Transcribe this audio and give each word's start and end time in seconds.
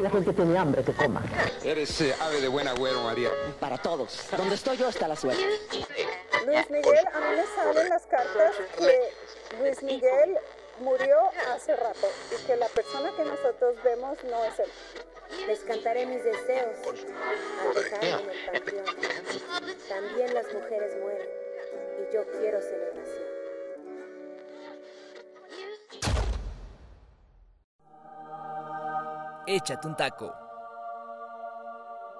La 0.00 0.10
gente 0.10 0.32
tiene 0.32 0.58
hambre, 0.58 0.82
que 0.84 0.92
coma. 0.92 1.22
Eres 1.64 2.00
eh, 2.00 2.14
ave 2.20 2.40
de 2.40 2.48
buen 2.48 2.68
agüero, 2.68 3.02
María. 3.02 3.30
Para 3.60 3.76
todos. 3.78 4.28
Donde 4.36 4.54
estoy 4.54 4.76
yo 4.76 4.88
está 4.88 5.08
la 5.08 5.16
suerte. 5.16 5.42
Luis 6.46 6.70
Miguel, 6.70 7.06
a 7.12 7.20
mí 7.20 7.36
me 7.36 7.46
salen 7.46 7.88
las 7.88 8.06
cartas 8.06 8.54
que 8.78 9.12
Luis 9.60 9.82
Miguel 9.82 10.38
murió 10.80 11.16
hace 11.52 11.74
rato 11.76 12.08
y 12.30 12.46
que 12.46 12.56
la 12.56 12.66
persona 12.68 13.10
que 13.16 13.24
nosotros 13.24 13.74
vemos 13.82 14.18
no 14.24 14.44
es 14.44 14.58
él. 14.60 14.70
Les 15.46 15.60
cantaré 15.60 16.06
mis 16.06 16.24
deseos 16.24 16.76
al 16.86 17.74
dejarme 17.74 18.08
en 18.08 18.30
el 18.30 18.46
panteón. 18.46 18.84
También 19.88 20.34
las 20.34 20.46
mujeres 20.52 20.96
mueren 21.00 21.28
y 22.00 22.14
yo 22.14 22.24
quiero 22.38 22.60
celebración. 22.62 23.27
Échate 29.50 29.88
un 29.88 29.96
taco. 29.96 30.30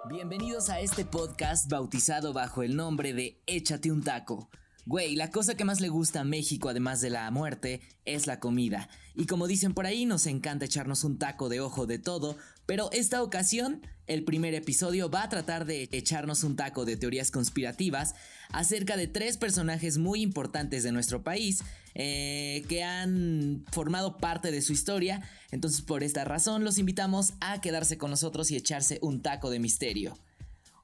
Bienvenidos 0.08 0.70
a 0.70 0.80
este 0.80 1.04
podcast 1.04 1.70
bautizado 1.70 2.32
bajo 2.32 2.62
el 2.62 2.74
nombre 2.74 3.12
de 3.12 3.42
Échate 3.46 3.92
un 3.92 4.02
taco. 4.02 4.48
Güey, 4.88 5.16
la 5.16 5.30
cosa 5.30 5.54
que 5.54 5.66
más 5.66 5.82
le 5.82 5.90
gusta 5.90 6.20
a 6.20 6.24
México, 6.24 6.70
además 6.70 7.02
de 7.02 7.10
la 7.10 7.30
muerte, 7.30 7.82
es 8.06 8.26
la 8.26 8.40
comida. 8.40 8.88
Y 9.14 9.26
como 9.26 9.46
dicen 9.46 9.74
por 9.74 9.84
ahí, 9.84 10.06
nos 10.06 10.26
encanta 10.26 10.64
echarnos 10.64 11.04
un 11.04 11.18
taco 11.18 11.50
de 11.50 11.60
ojo 11.60 11.86
de 11.86 11.98
todo, 11.98 12.38
pero 12.64 12.90
esta 12.92 13.22
ocasión, 13.22 13.82
el 14.06 14.24
primer 14.24 14.54
episodio 14.54 15.10
va 15.10 15.24
a 15.24 15.28
tratar 15.28 15.66
de 15.66 15.90
echarnos 15.92 16.42
un 16.42 16.56
taco 16.56 16.86
de 16.86 16.96
teorías 16.96 17.30
conspirativas 17.30 18.14
acerca 18.48 18.96
de 18.96 19.08
tres 19.08 19.36
personajes 19.36 19.98
muy 19.98 20.22
importantes 20.22 20.84
de 20.84 20.92
nuestro 20.92 21.22
país 21.22 21.62
eh, 21.94 22.64
que 22.70 22.82
han 22.82 23.66
formado 23.70 24.16
parte 24.16 24.50
de 24.50 24.62
su 24.62 24.72
historia. 24.72 25.20
Entonces, 25.50 25.82
por 25.82 26.02
esta 26.02 26.24
razón, 26.24 26.64
los 26.64 26.78
invitamos 26.78 27.34
a 27.42 27.60
quedarse 27.60 27.98
con 27.98 28.10
nosotros 28.10 28.50
y 28.50 28.56
echarse 28.56 29.00
un 29.02 29.20
taco 29.20 29.50
de 29.50 29.58
misterio. 29.58 30.16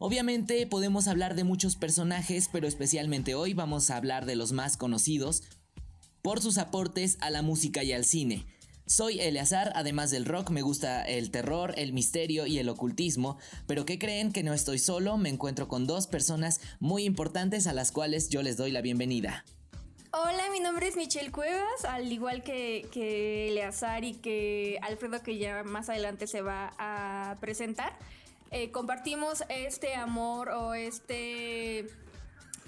Obviamente 0.06 0.66
podemos 0.66 1.08
hablar 1.08 1.34
de 1.34 1.44
muchos 1.44 1.77
personajes, 1.77 2.50
pero 2.52 2.69
especialmente 2.69 3.34
hoy 3.34 3.55
vamos 3.55 3.91
a 3.91 3.97
hablar 3.97 4.27
de 4.27 4.36
los 4.36 4.52
más 4.52 4.77
conocidos 4.77 5.44
por 6.20 6.42
sus 6.42 6.58
aportes 6.58 7.16
a 7.22 7.30
la 7.30 7.41
música 7.41 7.83
y 7.83 7.94
al 7.94 8.05
cine. 8.05 8.44
Soy 8.84 9.19
Eleazar, 9.19 9.72
además 9.74 10.11
del 10.11 10.27
rock 10.27 10.50
me 10.50 10.61
gusta 10.61 11.02
el 11.05 11.30
terror, 11.30 11.72
el 11.78 11.94
misterio 11.94 12.46
y 12.46 12.58
el 12.58 12.69
ocultismo, 12.69 13.38
pero 13.66 13.86
¿qué 13.86 13.98
creen 13.98 14.30
que 14.30 14.42
no 14.42 14.52
estoy 14.52 14.78
solo? 14.78 15.16
Me 15.16 15.30
encuentro 15.30 15.69
con 15.69 15.86
dos 15.86 16.06
personas 16.06 16.61
muy 16.80 17.05
importantes 17.05 17.66
a 17.66 17.72
las 17.72 17.91
cuales 17.91 18.28
yo 18.28 18.42
les 18.42 18.58
doy 18.58 18.72
la 18.72 18.83
bienvenida. 18.83 19.46
Hola, 20.12 20.50
mi 20.52 20.61
nombre 20.61 20.86
es 20.86 20.96
Michelle 20.96 21.30
Cuevas, 21.30 21.86
al 21.89 22.12
igual 22.12 22.42
que, 22.42 22.86
que 22.92 23.48
Eleazar 23.48 24.05
y 24.05 24.12
que 24.12 24.78
Alfredo 24.83 25.22
que 25.22 25.39
ya 25.39 25.64
más 25.64 25.89
adelante 25.89 26.27
se 26.27 26.42
va 26.42 26.74
a 26.77 27.39
presentar. 27.41 27.98
Eh, 28.56 28.70
compartimos 28.70 29.42
este 29.48 29.97
amor 29.97 30.50
o 30.50 30.74
este, 30.74 31.88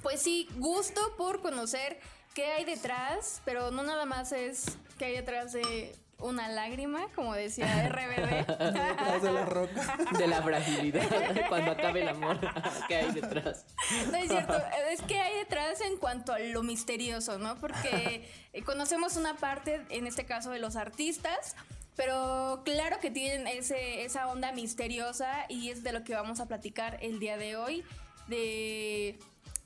pues 0.03 0.21
sí, 0.21 0.49
gusto 0.57 1.01
por 1.17 1.41
conocer 1.41 2.01
qué 2.35 2.47
hay 2.47 2.65
detrás, 2.65 3.41
pero 3.45 3.71
no 3.71 3.85
nada 3.85 4.05
más 4.05 4.33
es 4.33 4.79
qué 4.99 5.05
hay 5.05 5.13
detrás 5.13 5.53
de 5.53 5.95
una 6.19 6.49
lágrima, 6.49 7.07
como 7.15 7.35
decía 7.35 7.89
RBD. 7.89 8.47
detrás 8.49 9.23
de 9.23 9.31
la 9.33 9.45
roca. 9.45 9.97
De 10.19 10.27
la 10.27 10.43
fragilidad, 10.43 11.49
cuando 11.49 11.71
acabe 11.71 12.03
el 12.03 12.09
amor, 12.09 12.41
¿qué 12.89 12.97
hay 12.97 13.13
detrás? 13.13 13.65
No 14.11 14.17
es 14.17 14.29
cierto, 14.29 14.61
es 14.91 15.03
que 15.03 15.21
hay 15.21 15.37
detrás 15.37 15.81
en 15.83 15.99
cuanto 15.99 16.33
a 16.33 16.41
lo 16.41 16.65
misterioso, 16.65 17.39
¿no? 17.39 17.61
Porque 17.61 18.29
conocemos 18.65 19.17
una 19.17 19.37
parte, 19.37 19.83
en 19.91 20.09
este 20.09 20.27
caso, 20.27 20.51
de 20.51 20.59
los 20.59 20.75
artistas, 20.75 21.55
pero 21.97 22.63
claro 22.65 22.99
que 23.01 23.11
tienen 23.11 23.47
ese, 23.47 24.05
esa 24.05 24.29
onda 24.29 24.53
misteriosa 24.53 25.47
y 25.49 25.71
es 25.71 25.83
de 25.83 25.93
lo 25.93 26.05
que 26.05 26.15
vamos 26.15 26.41
a 26.41 26.47
platicar 26.47 26.99
el 27.01 27.19
día 27.19 27.37
de 27.37 27.57
hoy, 27.57 27.83
de 28.29 29.19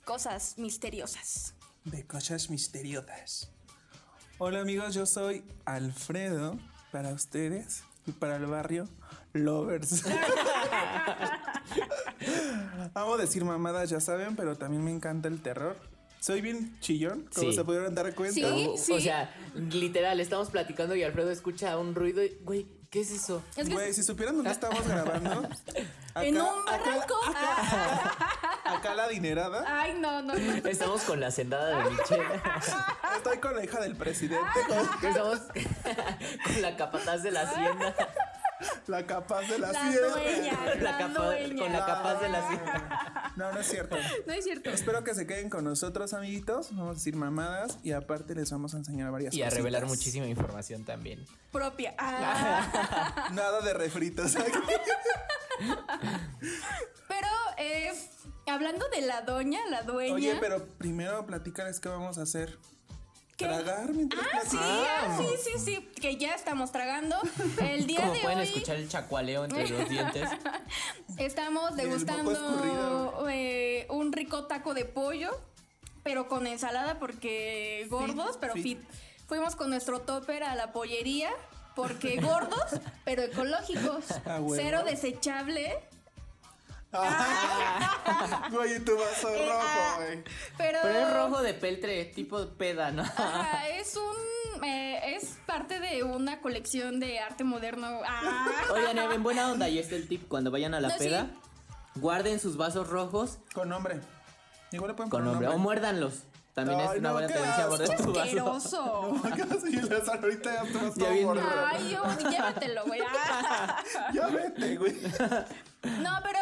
cosas 0.05 0.57
misteriosas. 0.57 1.55
De 1.85 2.07
cosas 2.07 2.51
misteriosas. 2.51 3.51
Hola 4.39 4.61
amigos, 4.61 4.95
yo 4.95 5.07
soy 5.07 5.45
Alfredo 5.65 6.59
para 6.93 7.13
ustedes 7.13 7.83
y 8.07 8.13
para 8.13 8.37
el 8.37 8.47
barrio 8.47 8.89
Lovers. 9.33 10.05
Amo 12.95 13.17
decir 13.17 13.45
mamadas, 13.45 13.91
ya 13.91 14.01
saben, 14.01 14.37
pero 14.37 14.57
también 14.57 14.85
me 14.85 14.91
encanta 14.91 15.29
el 15.29 15.43
terror. 15.43 15.77
Soy 16.21 16.41
bien 16.43 16.79
chillón, 16.81 17.27
como 17.35 17.51
Sí. 17.51 17.57
se 17.57 17.65
pudieron 17.65 17.95
dar 17.95 18.15
cuenta. 18.15 18.35
Sí, 18.35 18.45
O- 18.45 18.77
sí. 18.77 18.93
O 18.93 19.01
sea, 19.01 19.35
literal, 19.55 20.21
estamos 20.21 20.51
platicando 20.51 20.95
y 20.95 21.03
Alfredo 21.03 21.31
escucha 21.31 21.77
un 21.79 21.95
ruido 21.95 22.23
y, 22.23 22.37
güey, 22.43 22.67
¿qué 22.91 23.01
es 23.01 23.11
eso? 23.11 23.43
Es 23.57 23.67
que 23.69 23.73
Güey, 23.75 23.95
si 23.95 24.03
supieran 24.03 24.35
dónde 24.37 24.51
estamos 24.51 24.87
grabando. 24.87 25.49
en 26.17 26.37
un 26.37 26.43
acá- 26.69 26.79
barranco. 26.85 27.15
Acá 28.67 28.95
la 28.97 29.09
dinerada. 29.09 29.65
Ay, 29.67 29.95
no, 29.99 30.21
no, 30.23 30.35
no. 30.35 30.69
Estamos 30.69 31.03
con 31.05 31.21
la 31.21 31.31
sendada 31.31 31.83
de 31.85 31.91
Michelle. 31.91 32.25
Estoy 33.17 33.39
con 33.39 33.57
la 33.57 33.65
hija 33.65 33.81
del 33.81 33.97
presidente, 33.97 34.45
Estamos 35.03 35.39
con 35.41 36.63
la 36.63 36.77
capataz 36.77 37.23
de 37.23 37.31
la 37.31 37.43
hacienda. 37.43 37.95
La 38.87 39.07
capaz 39.07 39.43
de 39.43 39.59
la, 39.59 39.73
La 39.73 39.91
sierra. 39.91 40.09
dueña, 40.09 40.59
La 40.75 40.75
la 40.93 40.99
capa- 40.99 41.25
dueña. 41.27 41.63
con 41.63 41.73
la 41.73 41.87
capaz 41.87 42.21
de 42.21 42.29
la 42.29 42.39
hacienda. 42.47 43.33
No, 43.37 43.53
no 43.53 43.61
es 43.61 43.67
cierto. 43.69 43.97
No 44.27 44.33
es 44.33 44.45
cierto. 44.45 44.71
Espero 44.71 45.03
que 45.05 45.15
se 45.15 45.27
queden 45.27 45.49
con 45.51 45.65
nosotros, 45.65 46.13
amiguitos. 46.15 46.71
Vamos 46.77 46.91
a 46.91 46.95
decir 46.95 47.17
mamadas 47.17 47.79
y 47.83 47.93
aparte 47.93 48.35
les 48.35 48.51
vamos 48.51 48.75
a 48.75 48.79
enseñar 48.79 49.11
varias 49.11 49.33
Y 49.35 49.43
a 49.43 49.51
revelar 49.51 49.87
muchísima 49.87 50.27
información 50.27 50.85
también. 50.85 51.25
Propia. 51.53 51.95
Ah. 51.99 53.29
Nada 53.33 53.61
de 53.63 53.73
refritos 53.75 54.37
aquí. 54.37 54.51
Pero 57.09 57.29
eh, 57.59 57.93
hablando 58.47 58.89
de 58.89 59.03
la 59.03 59.23
doña, 59.23 59.61
la 59.69 59.83
dueña. 59.83 60.15
Oye, 60.15 60.37
pero 60.41 60.67
primero 60.79 61.27
platícales 61.27 61.81
qué 61.81 61.89
vamos 61.89 62.19
a 62.19 62.23
hacer. 62.23 62.59
¿Qué? 63.41 63.47
Tragar 63.47 63.91
mientras 63.95 64.27
Ah, 64.27 64.41
sí, 64.47 64.59
ah, 64.61 65.19
sí, 65.19 65.27
sí, 65.43 65.59
sí, 65.65 65.89
que 65.99 66.17
ya 66.17 66.35
estamos 66.35 66.73
tragando. 66.73 67.17
El 67.63 67.87
día 67.87 68.01
Como 68.01 68.13
de 68.13 68.21
pueden 68.21 68.39
hoy 68.39 68.45
escuchar 68.45 68.77
el 68.77 68.89
chacualeo 68.89 69.45
entre 69.45 69.67
los 69.69 69.89
dientes. 69.89 70.29
estamos 71.17 71.75
degustando 71.75 73.27
eh, 73.31 73.87
un 73.89 74.13
rico 74.13 74.45
taco 74.45 74.75
de 74.75 74.85
pollo, 74.85 75.31
pero 76.03 76.29
con 76.29 76.47
ensalada 76.47 76.99
porque 76.99 77.87
gordos, 77.89 78.37
pero 78.39 78.53
fit. 78.55 78.63
fit. 78.63 78.79
Fuimos 79.27 79.57
con 79.57 79.71
nuestro 79.71 80.01
topper 80.01 80.43
a 80.43 80.55
la 80.55 80.73
pollería 80.73 81.31
porque 81.75 82.21
gordos, 82.21 82.81
pero 83.05 83.23
ecológicos. 83.23 84.05
Ah. 84.27 84.41
Cero 84.55 84.83
desechable. 84.85 85.79
Güey, 88.51 88.77
y 88.77 88.81
tu 88.81 88.97
vaso 88.99 89.29
Eh, 89.29 89.49
ah, 89.51 89.53
rojo, 89.53 89.97
güey. 90.05 90.25
Pero, 90.59 90.79
Pero 90.83 90.99
es 90.99 91.15
rojo 91.15 91.43
de 91.43 91.55
peltre, 91.55 92.05
tipo 92.07 92.45
peda, 92.49 92.91
¿no? 92.91 93.03
Ajá, 93.03 93.69
es 93.69 93.97
un. 93.97 94.65
eh, 94.65 95.15
es 95.17 95.39
parte 95.47 95.79
de 95.81 96.03
una 96.03 96.41
colección 96.41 96.99
de 97.01 97.21
arte 97.21 97.45
moderno. 97.45 98.01
Ah. 98.07 98.47
Oigan, 98.73 98.99
en 98.99 99.23
buena 99.23 99.51
onda, 99.53 99.69
y 99.69 99.79
este 99.79 99.97
es 99.97 100.03
el 100.03 100.09
tip, 100.09 100.29
cuando 100.29 100.51
vayan 100.51 100.75
a 100.75 100.81
la 100.81 100.89
No, 100.89 100.95
sí. 100.95 101.05
peda, 101.05 101.27
guarden 101.97 102.41
sus 102.41 102.57
vasos 102.57 102.89
rojos 102.89 103.39
Con 103.55 103.69
nombre. 103.69 104.01
Igual 104.73 104.91
le 104.91 104.95
pueden 104.95 105.11
con 105.11 105.21
poner 105.21 105.33
nombre, 105.33 105.49
o 105.49 105.59
muérdanlos. 105.59 106.25
También 106.55 106.81
Ay, 106.81 106.87
es 106.87 106.99
una 106.99 107.09
no, 107.11 107.13
buena 107.15 107.29
tendencia 107.29 107.67
morder 107.69 107.97
tu 107.97 108.13
vaso. 108.13 108.21
Asqueroso. 108.21 109.23
Casi 109.37 109.73
las 109.83 110.09
ahorita 110.09 110.53
ya 110.55 110.63
estás 110.65 110.95
todo 110.95 111.11
bien-. 111.11 111.29
Ay, 111.67 111.91
yo, 111.93 112.29
llévatelo, 112.31 112.85
güey. 112.87 113.01
Ah. 113.09 113.83
Ya 114.13 114.27
vete, 114.27 114.77
güey. 114.77 114.97
No, 116.03 116.19
pero 116.25 116.39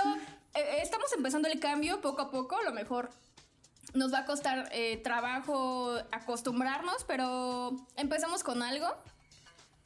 eh, 0.55 0.79
estamos 0.83 1.13
empezando 1.13 1.49
el 1.49 1.59
cambio 1.61 2.01
poco 2.01 2.23
a 2.23 2.31
poco. 2.31 2.57
A 2.57 2.63
lo 2.63 2.73
mejor 2.73 3.11
nos 3.95 4.13
va 4.13 4.19
a 4.21 4.25
costar 4.27 4.69
eh, 4.73 4.99
trabajo 4.99 5.93
acostumbrarnos, 6.13 7.05
pero 7.05 7.73
empezamos 7.97 8.43
con 8.45 8.63
algo. 8.63 8.87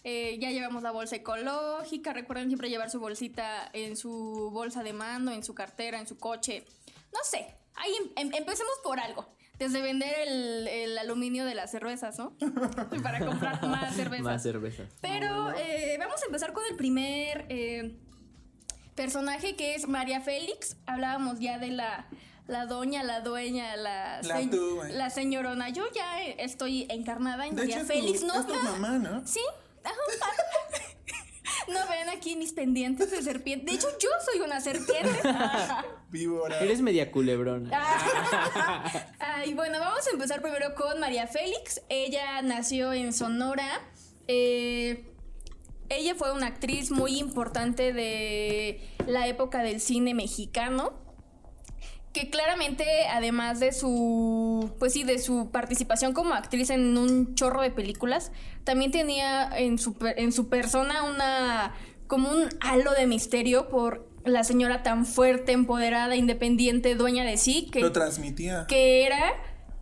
Eh, 0.04 0.38
ya 0.40 0.50
llevamos 0.50 0.82
la 0.82 0.90
bolsa 0.90 1.16
ecológica. 1.16 2.12
Recuerden 2.12 2.48
siempre 2.48 2.68
llevar 2.68 2.90
su 2.90 2.98
bolsita 2.98 3.70
en 3.72 3.96
su 3.96 4.50
bolsa 4.52 4.82
de 4.82 4.92
mando, 4.92 5.30
en 5.30 5.44
su 5.44 5.54
cartera, 5.54 5.98
en 6.00 6.08
su 6.08 6.18
coche. 6.18 6.64
No 7.12 7.20
sé. 7.22 7.54
Ahí 7.76 7.92
em- 8.00 8.10
em- 8.28 8.34
empecemos 8.34 8.74
por 8.82 8.98
algo. 8.98 9.26
Desde 9.58 9.80
vender 9.80 10.12
el, 10.26 10.66
el 10.66 10.98
aluminio 10.98 11.44
de 11.44 11.54
las 11.54 11.70
cervezas, 11.70 12.18
¿no? 12.18 12.36
Para 13.02 13.24
comprar 13.24 13.64
más 13.68 13.94
cervezas. 13.94 14.24
Más 14.24 14.42
cervezas. 14.42 14.88
Pero 15.00 15.52
eh, 15.56 15.96
vamos 16.00 16.20
a 16.20 16.26
empezar 16.26 16.52
con 16.52 16.64
el 16.68 16.74
primer 16.74 17.46
personaje 18.94 19.56
que 19.56 19.74
es 19.74 19.88
María 19.88 20.20
Félix. 20.20 20.76
Hablábamos 20.86 21.40
ya 21.40 21.58
de 21.58 21.68
la, 21.68 22.06
la 22.46 22.66
doña, 22.66 23.02
la 23.02 23.20
dueña, 23.20 23.76
la, 23.76 24.20
La 24.22 24.36
se- 24.38 24.46
tú, 24.48 24.76
güey. 24.76 24.92
la 24.92 25.10
señorona. 25.10 25.68
Yo 25.70 25.84
ya 25.94 26.22
estoy 26.22 26.86
encarnada 26.90 27.46
en 27.46 27.54
De 27.56 27.62
María 27.62 27.76
hecho, 27.78 27.86
Félix, 27.86 28.20
tu- 28.20 28.26
¿no? 28.26 28.34
es 28.40 28.46
tu 28.46 28.54
mamá, 28.54 28.98
¿no? 28.98 29.26
Sí. 29.26 29.40
Ajá. 29.84 29.94
No 31.68 31.78
ven 31.88 32.08
aquí 32.08 32.34
mis 32.36 32.52
pendientes 32.52 33.10
de 33.10 33.22
serpiente. 33.22 33.66
De 33.66 33.76
hecho, 33.76 33.86
yo 34.00 34.08
soy 34.24 34.40
una 34.40 34.60
serpiente. 34.60 35.10
Víbora. 36.10 36.58
Eres 36.60 36.80
media 36.80 37.10
culebrona. 37.12 37.70
Ay, 39.18 39.54
bueno, 39.54 39.78
vamos 39.78 40.06
a 40.06 40.10
empezar 40.10 40.42
primero 40.42 40.74
con 40.74 40.98
María 41.00 41.26
Félix. 41.26 41.80
Ella 41.88 42.42
nació 42.42 42.92
en 42.92 43.12
Sonora. 43.12 43.80
Eh, 44.28 45.11
ella 45.96 46.14
fue 46.14 46.32
una 46.32 46.46
actriz 46.46 46.90
muy 46.90 47.18
importante 47.18 47.92
de 47.92 48.80
la 49.06 49.26
época 49.26 49.62
del 49.62 49.80
cine 49.80 50.14
mexicano 50.14 50.92
que 52.12 52.28
claramente 52.28 52.84
además 53.10 53.58
de 53.58 53.72
su 53.72 54.70
pues 54.78 54.92
sí 54.92 55.02
de 55.02 55.18
su 55.18 55.50
participación 55.50 56.12
como 56.12 56.34
actriz 56.34 56.70
en 56.70 56.98
un 56.98 57.34
chorro 57.34 57.62
de 57.62 57.70
películas 57.70 58.32
también 58.64 58.90
tenía 58.90 59.50
en 59.56 59.78
su 59.78 59.96
en 60.16 60.32
su 60.32 60.48
persona 60.48 61.04
una 61.04 61.72
como 62.06 62.30
un 62.30 62.48
halo 62.60 62.92
de 62.92 63.06
misterio 63.06 63.68
por 63.70 64.06
la 64.24 64.44
señora 64.44 64.82
tan 64.82 65.06
fuerte 65.06 65.52
empoderada 65.52 66.14
independiente 66.14 66.94
dueña 66.94 67.24
de 67.24 67.38
sí 67.38 67.68
que 67.72 67.80
Lo 67.80 67.92
transmitía. 67.92 68.66
que 68.68 69.06
era 69.06 69.32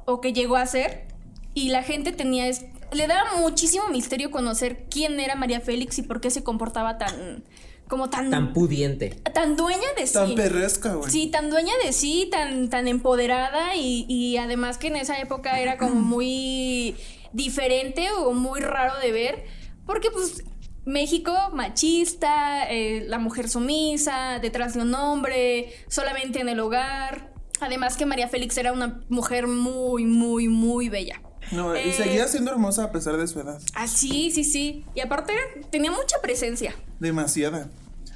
o 0.06 0.20
que 0.20 0.32
llegó 0.32 0.56
a 0.56 0.66
ser 0.66 1.08
y 1.52 1.70
la 1.70 1.82
gente 1.82 2.12
tenía 2.12 2.46
le 2.92 3.06
daba 3.06 3.37
muchísimo 3.38 3.88
misterio 3.88 4.31
conocer 4.31 4.87
quién 4.90 5.19
era 5.20 5.34
María 5.34 5.60
Félix 5.60 5.98
y 5.98 6.02
por 6.02 6.20
qué 6.20 6.31
se 6.31 6.42
comportaba 6.42 6.98
tan 6.98 7.44
como 7.88 8.08
tan 8.08 8.31
Tan 8.31 8.52
pudiente. 8.52 9.10
tan 9.34 9.56
dueña 9.56 9.88
de 9.96 10.06
sí. 10.06 10.12
Tan 10.14 10.34
perresca, 10.37 10.94
güey. 10.94 11.10
Sí, 11.10 11.26
tan 11.26 11.50
dueña 11.50 11.72
de 11.84 11.92
sí, 11.92 12.28
tan, 12.31 12.70
tan 12.70 12.87
empoderada 12.87 13.75
y, 13.75 14.06
y 14.08 14.37
además 14.37 14.78
que 14.78 14.87
en 14.88 14.96
esa 14.96 15.19
época 15.20 15.58
era 15.60 15.76
como 15.76 15.94
muy 15.96 16.94
diferente 17.32 18.08
o 18.12 18.32
muy 18.32 18.60
raro 18.60 18.98
de 19.00 19.10
ver, 19.10 19.44
porque 19.87 20.10
pues 20.12 20.44
México 20.84 21.32
machista, 21.52 22.70
eh, 22.70 23.04
la 23.08 23.19
mujer 23.19 23.48
sumisa, 23.48 24.38
detrás 24.40 24.75
de 24.75 24.82
un 24.82 24.94
hombre, 24.94 25.72
solamente 25.88 26.40
en 26.40 26.48
el 26.48 26.60
hogar. 26.60 27.32
Además 27.60 27.96
que 27.96 28.06
María 28.06 28.28
Félix 28.28 28.56
era 28.56 28.72
una 28.72 29.00
mujer 29.08 29.46
muy, 29.48 30.04
muy, 30.06 30.48
muy 30.48 30.88
bella. 30.88 31.20
No, 31.50 31.75
y 31.76 31.81
Eh, 31.81 31.93
seguía 31.97 32.29
siendo 32.29 32.50
hermosa 32.50 32.85
a 32.85 32.93
pesar 32.93 33.17
de 33.17 33.26
su 33.26 33.41
edad. 33.41 33.61
Ah, 33.75 33.87
sí, 33.88 34.31
sí, 34.31 34.44
sí. 34.44 34.85
Y 34.94 35.00
aparte 35.00 35.32
tenía 35.70 35.91
mucha 35.91 36.20
presencia. 36.23 36.75
Demasiada. 37.00 37.69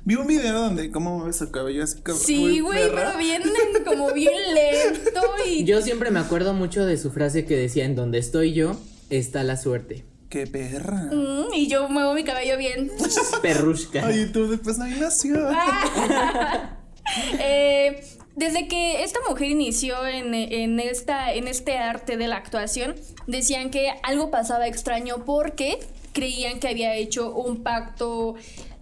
Vi 0.07 0.17
un 0.17 0.27
video 0.27 0.53
donde 0.61 0.91
cómo 0.91 1.17
mueve 1.19 1.33
su 1.33 1.51
cabello 1.51 1.83
así 1.83 2.01
como. 2.03 2.19
Sí, 2.19 2.61
güey, 2.61 2.91
pero 2.95 3.17
bien, 3.17 3.43
como 3.87 4.13
bien 4.13 4.35
lento 4.55 5.21
y 5.47 5.65
Yo 5.67 5.81
siempre 5.81 6.11
me 6.11 6.21
acuerdo 6.21 6.53
mucho 6.53 6.85
de 6.85 6.99
su 6.99 7.11
frase 7.11 7.47
que 7.47 7.57
decía, 7.57 7.87
en 7.87 7.97
donde 7.97 8.19
estoy 8.19 8.53
yo, 8.53 8.77
está 9.09 9.43
la 9.45 9.57
suerte. 9.57 10.05
Qué 10.29 10.47
perra. 10.47 11.09
Mm, 11.13 11.55
y 11.55 11.69
yo 11.69 11.89
muevo 11.89 12.13
mi 12.13 12.23
cabello 12.25 12.59
bien. 12.59 12.91
Perrushka. 13.41 14.07
Ay, 14.07 14.31
tú 14.33 14.49
después 14.49 14.79
ahí 14.81 14.97
nació. 15.01 15.37
Eh, 17.39 18.03
desde 18.37 18.69
que 18.69 19.03
esta 19.05 19.21
mujer 19.29 19.51
inició 19.51 20.07
en, 20.07 20.35
en 20.35 20.81
esta, 20.81 21.33
en 21.33 21.49
este 21.49 21.79
arte 21.79 22.17
de 22.17 22.29
la 22.29 22.37
actuación, 22.37 22.95
decían 23.27 23.71
que 23.71 23.93
algo 24.03 24.31
pasaba 24.31 24.67
extraño 24.67 25.25
porque 25.25 25.79
creían 26.13 26.61
que 26.61 26.69
había 26.69 26.95
hecho 26.95 27.33
un 27.35 27.63
pacto 27.63 28.35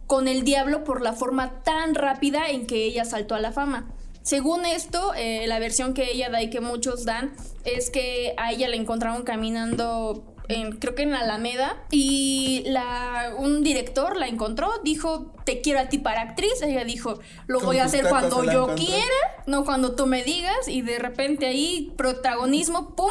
con 0.07 0.29
el 0.29 0.45
diablo 0.45 0.85
por 0.85 1.01
la 1.01 1.15
forma 1.15 1.63
tan 1.63 1.95
rápida 1.95 2.49
en 2.51 2.67
que 2.67 2.85
ella 2.85 3.05
saltó 3.05 3.35
a 3.35 3.41
la 3.41 3.53
fama. 3.53 3.91
Según 4.23 4.65
esto, 4.67 5.15
eh, 5.17 5.47
la 5.49 5.59
versión 5.59 5.95
que 5.95 6.11
ella 6.13 6.31
da 6.31 6.43
y 6.43 6.51
que 6.51 6.61
muchos 6.61 7.05
dan 7.05 7.33
es 7.65 7.91
que 7.91 8.35
a 8.37 8.53
ella 8.53 8.69
la 8.69 8.77
encontraron 8.77 9.25
caminando 9.25 10.23
en, 10.49 10.73
creo 10.73 10.95
que 10.95 11.03
en 11.03 11.13
la 11.13 11.21
Alameda 11.21 11.77
y 11.91 12.63
la, 12.67 13.35
un 13.39 13.63
director 13.63 14.17
la 14.17 14.29
encontró, 14.29 14.71
dijo, 14.85 15.33
te 15.45 15.61
quiero 15.61 15.81
a 15.81 15.89
ti 15.89 15.99
para 15.99 16.23
actriz, 16.23 16.63
ella 16.63 16.85
dijo, 16.85 17.19
lo 17.47 17.61
voy 17.61 17.79
a 17.79 17.85
hacer 17.85 18.07
cuando 18.09 18.45
yo 18.45 18.65
encontró. 18.65 18.75
quiera, 18.77 19.31
no 19.47 19.65
cuando 19.65 19.94
tú 19.94 20.06
me 20.06 20.23
digas 20.23 20.69
y 20.69 20.83
de 20.83 20.99
repente 20.99 21.47
ahí 21.47 21.93
protagonismo, 21.97 22.94
¡pum! 22.94 23.11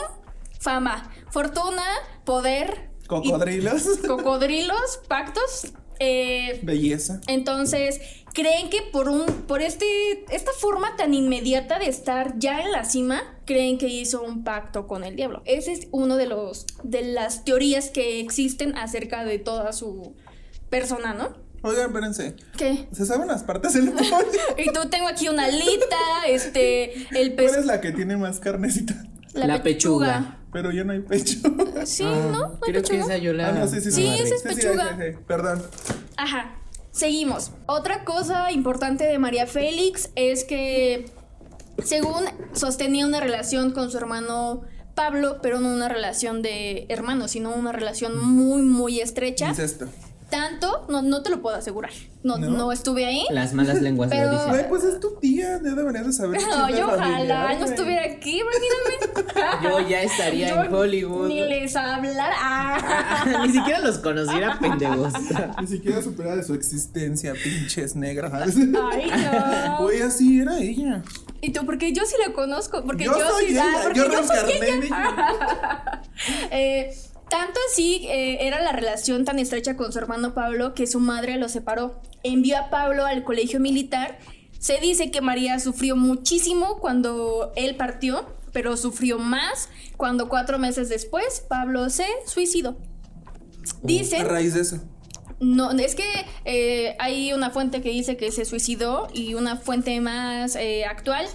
Fama, 0.59 1.11
fortuna, 1.29 1.83
poder. 2.25 2.89
y- 3.03 3.07
Cocodrilos. 3.07 3.83
cocodrilos, 4.07 4.99
pactos. 5.07 5.73
eh, 5.99 6.59
Belleza. 6.63 7.19
entonces, 7.27 7.99
creen 8.33 8.69
que 8.69 8.81
por 8.81 9.09
un 9.09 9.25
por 9.47 9.61
este 9.61 10.23
esta 10.33 10.51
forma 10.53 10.95
tan 10.95 11.13
inmediata 11.13 11.77
de 11.79 11.87
estar 11.87 12.39
ya 12.39 12.61
en 12.61 12.71
la 12.71 12.85
cima, 12.85 13.21
creen 13.45 13.77
que 13.77 13.87
hizo 13.87 14.21
un 14.23 14.43
pacto 14.43 14.87
con 14.87 15.03
el 15.03 15.15
diablo. 15.15 15.41
Ese 15.45 15.73
es 15.73 15.87
uno 15.91 16.15
de 16.15 16.27
los 16.27 16.65
de 16.83 17.01
las 17.03 17.43
teorías 17.43 17.89
que 17.89 18.19
existen 18.19 18.77
acerca 18.77 19.25
de 19.25 19.37
toda 19.39 19.73
su 19.73 20.15
persona, 20.69 21.13
¿no? 21.13 21.35
Oigan, 21.63 21.87
espérense. 21.87 22.35
¿Qué? 22.57 22.87
¿Se 22.91 23.05
saben 23.05 23.27
las 23.27 23.43
partes 23.43 23.73
del 23.73 23.91
pollo? 23.91 24.17
Y 24.57 24.71
tú 24.73 24.89
tengo 24.89 25.07
aquí 25.07 25.29
una 25.29 25.45
alita, 25.45 25.97
este, 26.27 26.93
el 27.19 27.33
¿Cuál 27.35 27.47
pez, 27.47 27.57
es 27.57 27.65
la 27.65 27.81
que 27.81 27.91
tiene 27.91 28.17
más 28.17 28.39
carnecita? 28.39 28.95
La 29.33 29.61
pechuga. 29.63 30.37
Pero 30.51 30.71
ya 30.71 30.83
no 30.83 30.91
hay 30.93 30.99
pecho. 31.01 31.37
Sí, 31.85 32.03
Ah, 32.05 32.29
¿no? 32.31 32.39
¿No 32.49 32.59
Creo 32.59 32.81
que 32.83 32.89
pechuga? 32.89 33.03
esa 33.15 33.17
yo 33.17 33.33
la. 33.33 33.49
Ah, 33.49 33.51
no, 33.53 33.67
sí, 33.67 33.79
sí, 33.79 33.89
la 33.89 33.95
sí. 33.95 34.01
Sí, 34.01 34.07
esa 34.23 34.35
es 34.35 34.41
pechuga. 34.43 34.97
sí, 34.97 35.03
sí, 35.11 35.17
Perdón. 35.27 35.63
Ajá. 36.17 36.55
Seguimos. 36.91 37.51
Otra 37.67 38.03
cosa 38.03 38.51
importante 38.51 39.05
de 39.05 39.17
María 39.17 39.47
Félix 39.47 40.09
es 40.15 40.43
que, 40.43 41.05
según 41.83 42.25
sostenía 42.53 43.05
una 43.05 43.19
relación 43.21 43.71
con 43.71 43.89
su 43.89 43.97
hermano 43.97 44.63
Pablo, 44.93 45.37
pero 45.41 45.59
no 45.61 45.69
una 45.73 45.87
relación 45.87 46.41
de 46.41 46.85
hermanos, 46.89 47.31
sino 47.31 47.53
una 47.55 47.71
relación 47.71 48.17
muy, 48.19 48.61
muy 48.63 48.99
estrecha. 48.99 49.47
Incesto. 49.47 49.87
Tanto, 50.31 50.85
no, 50.89 51.01
no 51.01 51.21
te 51.21 51.29
lo 51.29 51.41
puedo 51.41 51.57
asegurar. 51.57 51.91
No, 52.23 52.37
¿No? 52.37 52.49
no 52.51 52.71
estuve 52.71 53.05
ahí. 53.05 53.25
Las 53.31 53.53
malas 53.53 53.81
lenguas 53.81 54.09
Pero- 54.09 54.27
lo 54.27 54.31
dicen. 54.31 54.49
Güey, 54.49 54.69
pues 54.69 54.83
es 54.85 54.99
tu 55.01 55.15
tía. 55.19 55.59
Ya 55.63 55.75
deberías 55.75 56.07
de 56.07 56.13
saber. 56.13 56.39
No, 56.49 56.69
yo 56.69 56.85
ojalá 56.87 57.03
familiar, 57.03 57.59
no 57.59 57.65
estuviera 57.65 58.03
aquí, 58.05 58.39
imagínate. 58.39 59.31
Yo 59.63 59.79
ya 59.87 60.01
estaría 60.03 60.49
Yo 60.55 60.63
en 60.63 60.73
Hollywood. 60.73 61.27
Ni 61.27 61.41
les 61.41 61.75
hablar. 61.75 62.31
Ah. 62.35 63.25
Ni 63.45 63.51
siquiera 63.53 63.79
los 63.79 63.97
conociera 63.97 64.57
pendejos. 64.59 65.13
Ni 65.61 65.67
siquiera 65.67 66.01
supera 66.01 66.35
de 66.35 66.43
su 66.43 66.53
existencia, 66.53 67.33
pinches 67.33 67.95
negras. 67.95 68.31
Ay, 68.33 68.67
no. 68.67 69.77
Güey, 69.81 70.01
así 70.01 70.39
era 70.39 70.57
ella. 70.59 71.03
¿Y 71.41 71.51
tú? 71.51 71.65
Porque 71.65 71.91
yo 71.91 72.05
sí 72.05 72.15
la 72.25 72.33
conozco. 72.33 72.83
Porque 72.85 73.03
Yo 73.05 73.17
yo, 73.17 73.27
soy 73.29 73.45
sí. 73.47 73.51
ella, 73.51 73.65
ah, 73.67 73.79
porque 73.83 73.99
yo 73.99 74.11
yo 74.11 74.23
soy 74.23 74.51
ella. 74.61 76.01
Eh, 76.51 76.93
tanto 77.31 77.61
así 77.71 78.05
eh, 78.09 78.45
era 78.45 78.61
la 78.61 78.73
relación 78.73 79.23
tan 79.23 79.39
estrecha 79.39 79.77
con 79.77 79.93
su 79.93 79.97
hermano 79.97 80.33
Pablo 80.33 80.73
que 80.73 80.85
su 80.85 80.99
madre 80.99 81.37
lo 81.37 81.47
separó. 81.47 82.01
Envió 82.23 82.57
a 82.59 82.69
Pablo 82.69 83.05
al 83.05 83.23
colegio 83.23 83.61
militar. 83.61 84.19
Se 84.59 84.79
dice 84.79 85.11
que 85.11 85.21
María 85.21 85.57
sufrió 85.59 85.95
muchísimo 85.95 86.77
cuando 86.79 87.53
él 87.55 87.77
partió, 87.77 88.25
pero 88.51 88.75
sufrió 88.75 89.17
más 89.17 89.69
cuando 89.95 90.27
cuatro 90.27 90.59
meses 90.59 90.89
después 90.89 91.45
Pablo 91.47 91.89
se 91.89 92.05
suicidó. 92.25 92.77
A 94.19 94.23
raíz 94.25 94.53
de 94.53 94.61
eso. 94.61 94.81
no, 95.39 95.71
es 95.71 95.95
que 95.95 96.03
eh, 96.43 96.97
hay 96.99 97.31
una 97.31 97.49
fuente 97.49 97.81
que 97.81 97.91
dice 97.91 98.17
que 98.17 98.29
se 98.33 98.43
suicidó 98.43 99.07
y 99.13 99.35
una 99.35 99.55
fuente 99.55 100.01
más 100.01 100.57
eh, 100.57 100.83
actual 100.83 101.27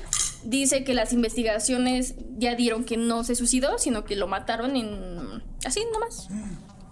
dice 0.44 0.84
que 0.84 0.94
las 0.94 1.12
investigaciones 1.12 2.14
ya 2.36 2.54
dieron 2.54 2.84
que 2.84 2.96
no 2.96 3.24
se 3.24 3.34
suicidó, 3.34 3.78
sino 3.78 4.04
que 4.04 4.16
lo 4.16 4.28
mataron 4.28 4.76
en 4.76 5.35
así 5.64 5.80
nomás. 5.92 6.28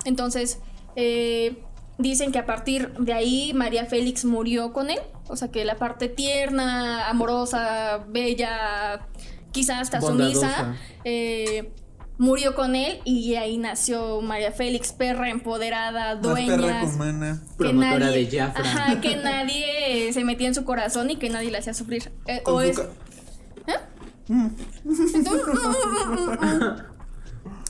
Entonces, 0.04 0.58
eh, 0.96 1.62
dicen 1.98 2.32
que 2.32 2.38
a 2.38 2.46
partir 2.46 2.92
de 2.98 3.12
ahí 3.12 3.52
María 3.54 3.86
Félix 3.86 4.24
murió 4.24 4.72
con 4.72 4.90
él, 4.90 4.98
o 5.28 5.36
sea 5.36 5.48
que 5.50 5.64
la 5.64 5.76
parte 5.76 6.08
tierna, 6.08 7.08
amorosa, 7.08 8.04
bella, 8.08 9.06
quizás 9.52 9.80
hasta 9.82 10.00
sumisa, 10.00 10.76
eh, 11.04 11.72
murió 12.18 12.54
con 12.54 12.76
él 12.76 13.00
y 13.04 13.34
ahí 13.36 13.56
nació 13.56 14.20
María 14.20 14.52
Félix, 14.52 14.92
perra 14.92 15.30
empoderada, 15.30 16.20
perra 16.20 16.34
dueña. 16.34 16.80
con 16.82 16.98
mana. 16.98 17.42
Promotora 17.56 18.10
de 18.10 18.26
Jafra. 18.30 18.62
Ajá, 18.62 19.00
que 19.00 19.16
nadie 19.16 20.12
se 20.12 20.24
metía 20.24 20.48
en 20.48 20.54
su 20.54 20.64
corazón 20.64 21.10
y 21.10 21.16
que 21.16 21.30
nadie 21.30 21.50
le 21.50 21.58
hacía 21.58 21.74
sufrir. 21.74 22.12
Eh, 22.26 22.42
o 22.44 22.60
es, 22.60 22.78
ca- 22.78 22.88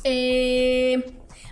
Eh, 0.04 1.02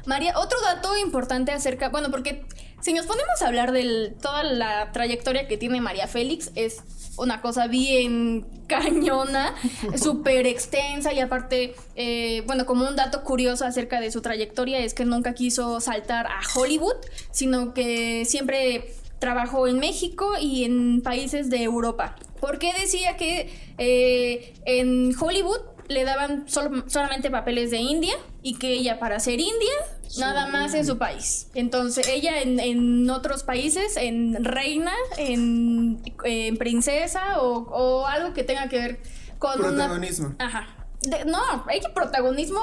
María, 0.07 0.39
otro 0.39 0.61
dato 0.61 0.97
importante 0.97 1.53
acerca, 1.53 1.89
bueno, 1.89 2.11
porque 2.11 2.45
si 2.81 2.93
nos 2.93 3.07
ponemos 3.07 3.41
a 3.41 3.47
hablar 3.47 3.73
de 3.73 4.15
toda 4.21 4.43
la 4.43 4.93
trayectoria 4.93 5.47
que 5.47 5.57
tiene 5.57 5.81
María 5.81 6.09
Félix, 6.09 6.51
es 6.55 6.83
una 7.17 7.41
cosa 7.41 7.67
bien 7.67 8.47
cañona, 8.67 9.55
súper 9.97 10.47
extensa 10.47 11.13
y 11.13 11.21
aparte, 11.21 11.75
eh, 11.95 12.43
bueno, 12.47 12.67
como 12.67 12.87
un 12.89 12.97
dato 12.97 13.23
curioso 13.23 13.65
acerca 13.65 14.01
de 14.01 14.11
su 14.11 14.23
trayectoria 14.23 14.79
es 14.79 14.95
que 14.95 15.05
nunca 15.05 15.35
quiso 15.35 15.81
saltar 15.81 16.27
a 16.27 16.41
Hollywood, 16.55 16.97
sino 17.31 17.75
que 17.75 18.25
siempre 18.25 18.95
trabajó 19.19 19.69
en 19.69 19.79
México 19.79 20.33
y 20.41 20.65
en 20.65 21.01
países 21.01 21.49
de 21.49 21.63
Europa. 21.63 22.17
Porque 22.41 22.73
decía 22.73 23.17
que 23.17 23.51
eh, 23.79 24.55
en 24.65 25.15
Hollywood 25.17 25.61
le 25.93 26.05
daban 26.05 26.49
solo- 26.49 26.85
solamente 26.89 27.31
papeles 27.31 27.71
de 27.71 27.79
India 27.79 28.15
y 28.43 28.59
que 28.59 28.73
ella 28.73 28.99
para 28.99 29.21
ser 29.21 29.39
india 29.41 29.75
nada 30.19 30.47
más 30.49 30.75
en 30.75 30.85
su 30.85 30.99
país. 30.99 31.49
Entonces 31.55 32.07
ella 32.09 32.41
en, 32.43 32.59
en 32.61 33.09
otros 33.09 33.45
países, 33.45 33.97
en 33.97 34.45
reina, 34.45 34.93
en, 35.17 36.03
en 36.25 36.57
princesa 36.59 37.41
o, 37.41 37.59
o 37.71 38.07
algo 38.07 38.35
que 38.35 38.45
tenga 38.45 38.69
que 38.69 38.79
ver 38.79 39.01
con 39.39 39.59
una... 39.61 39.69
Protagonismo. 39.69 40.35
Ajá. 40.39 40.67
De- 41.03 41.25
no, 41.25 41.39
ella 41.71 41.93
protagonismo 41.95 42.61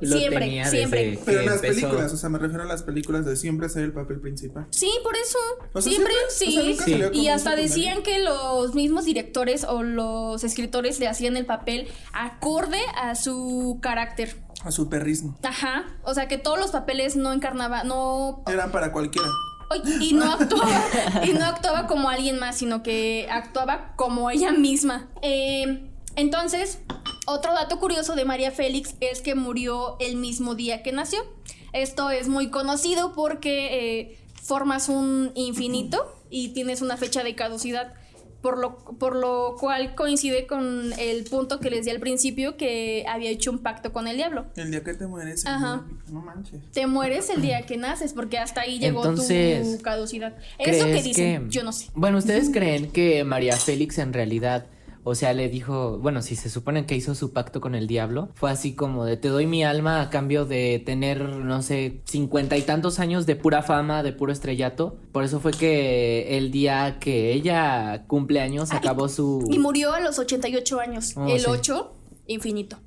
Lo 0.00 0.16
siempre, 0.18 0.40
tenía 0.40 0.64
siempre. 0.68 1.10
desde 1.10 1.24
Pero 1.24 1.38
que 1.38 1.44
en 1.44 1.50
las 1.50 1.56
empezó. 1.62 1.74
películas, 1.80 2.12
o 2.12 2.16
sea, 2.16 2.28
me 2.30 2.38
refiero 2.38 2.62
a 2.62 2.66
las 2.66 2.82
películas 2.82 3.24
de 3.26 3.36
siempre 3.36 3.68
ser 3.68 3.84
el 3.84 3.92
papel 3.92 4.20
principal. 4.20 4.66
Sí, 4.70 4.90
por 5.02 5.14
eso. 5.16 5.38
O 5.72 5.80
sea, 5.82 5.92
siempre, 5.92 6.14
siempre, 6.30 6.72
o 6.72 6.76
sea, 6.76 7.10
sí. 7.12 7.18
y 7.20 7.28
hasta 7.28 7.56
decían 7.56 8.02
que 8.02 8.18
los 8.20 8.74
mismos 8.74 9.04
directores 9.04 9.64
o 9.64 9.82
los 9.82 10.44
escritores 10.44 10.98
le 10.98 11.08
hacían 11.08 11.36
el 11.36 11.46
papel 11.46 11.88
acorde 12.12 12.80
a 12.96 13.14
su 13.14 13.78
carácter. 13.82 14.36
A 14.62 14.70
su 14.70 14.88
perrismo. 14.88 15.36
Ajá. 15.42 15.84
O 16.04 16.14
sea, 16.14 16.26
que 16.26 16.38
todos 16.38 16.58
los 16.58 16.70
papeles 16.70 17.16
no 17.16 17.32
encarnaba, 17.32 17.84
no 17.84 18.42
Eran 18.46 18.72
para 18.72 18.92
cualquiera. 18.92 19.28
Y 20.00 20.12
no 20.14 20.30
actuaba 20.32 20.80
y 21.24 21.32
no 21.32 21.44
actuaba 21.44 21.86
como 21.86 22.08
alguien 22.08 22.38
más 22.38 22.56
sino 22.58 22.82
que 22.82 23.26
actuaba 23.30 23.94
como 23.96 24.30
ella 24.30 24.52
misma 24.52 25.08
Eh, 25.22 25.90
entonces 26.16 26.78
otro 27.26 27.52
dato 27.54 27.78
curioso 27.78 28.14
de 28.14 28.24
María 28.24 28.50
Félix 28.50 28.94
es 29.00 29.20
que 29.20 29.34
murió 29.34 29.96
el 30.00 30.16
mismo 30.16 30.54
día 30.54 30.82
que 30.82 30.92
nació 30.92 31.24
esto 31.74 32.10
es 32.10 32.28
muy 32.28 32.50
conocido 32.50 33.12
porque 33.14 34.00
eh, 34.00 34.18
formas 34.40 34.88
un 34.88 35.32
infinito 35.34 36.06
y 36.30 36.50
tienes 36.50 36.82
una 36.82 36.96
fecha 36.96 37.24
de 37.24 37.34
caducidad 37.34 37.94
por 38.40 38.58
lo, 38.58 38.76
por 38.76 39.16
lo 39.16 39.56
cual 39.58 39.94
coincide 39.94 40.46
con 40.46 40.92
el 40.98 41.24
punto 41.24 41.60
que 41.60 41.70
les 41.70 41.86
di 41.86 41.90
al 41.90 41.98
principio 41.98 42.56
que 42.56 43.04
había 43.08 43.30
hecho 43.30 43.50
un 43.50 43.58
pacto 43.58 43.92
con 43.92 44.06
el 44.06 44.18
diablo 44.18 44.44
El 44.54 44.70
día 44.70 44.84
que 44.84 44.92
te 44.94 45.06
mueres. 45.06 45.46
Ajá. 45.46 45.84
No 46.12 46.20
manches. 46.20 46.60
te 46.70 46.86
mueres 46.86 47.30
el 47.30 47.40
día 47.40 47.64
que 47.64 47.78
naces 47.78 48.12
porque 48.12 48.38
hasta 48.38 48.60
ahí 48.60 48.78
llegó 48.78 49.00
Entonces, 49.00 49.78
tu 49.78 49.82
caducidad. 49.82 50.36
Eso 50.58 50.84
que 50.84 50.90
¿Crees 50.90 51.04
dicen, 51.04 51.50
yo 51.50 51.64
no 51.64 51.72
sé. 51.72 51.88
Bueno, 51.94 52.18
¿ustedes 52.18 52.50
creen 52.52 52.92
que 52.92 53.24
María 53.24 53.56
Félix 53.56 53.98
en 53.98 54.12
realidad, 54.12 54.66
o 55.04 55.14
sea, 55.14 55.34
le 55.34 55.48
dijo, 55.50 55.98
bueno, 55.98 56.22
si 56.22 56.34
se 56.34 56.48
supone 56.48 56.86
que 56.86 56.96
hizo 56.96 57.14
su 57.14 57.32
pacto 57.32 57.60
con 57.60 57.74
el 57.74 57.86
diablo, 57.86 58.30
fue 58.34 58.50
así 58.50 58.74
como 58.74 59.04
de 59.04 59.16
te 59.18 59.28
doy 59.28 59.46
mi 59.46 59.62
alma 59.62 60.00
a 60.00 60.08
cambio 60.10 60.46
de 60.46 60.82
tener, 60.84 61.20
no 61.28 61.60
sé, 61.62 62.00
cincuenta 62.06 62.56
y 62.56 62.62
tantos 62.62 62.98
años 62.98 63.26
de 63.26 63.36
pura 63.36 63.62
fama, 63.62 64.02
de 64.02 64.12
puro 64.12 64.32
estrellato? 64.32 64.96
Por 65.12 65.22
eso 65.22 65.40
fue 65.40 65.52
que 65.52 66.38
el 66.38 66.50
día 66.50 66.98
que 67.00 67.32
ella 67.32 68.04
cumple 68.06 68.40
años 68.40 68.70
Ay, 68.72 68.78
acabó 68.78 69.08
su... 69.08 69.46
Y 69.50 69.58
murió 69.58 69.92
a 69.92 70.00
los 70.00 70.18
88 70.18 70.80
años. 70.80 71.12
Oh, 71.16 71.28
el 71.28 71.40
sí. 71.40 71.46
8, 71.48 71.92
infinito. 72.28 72.78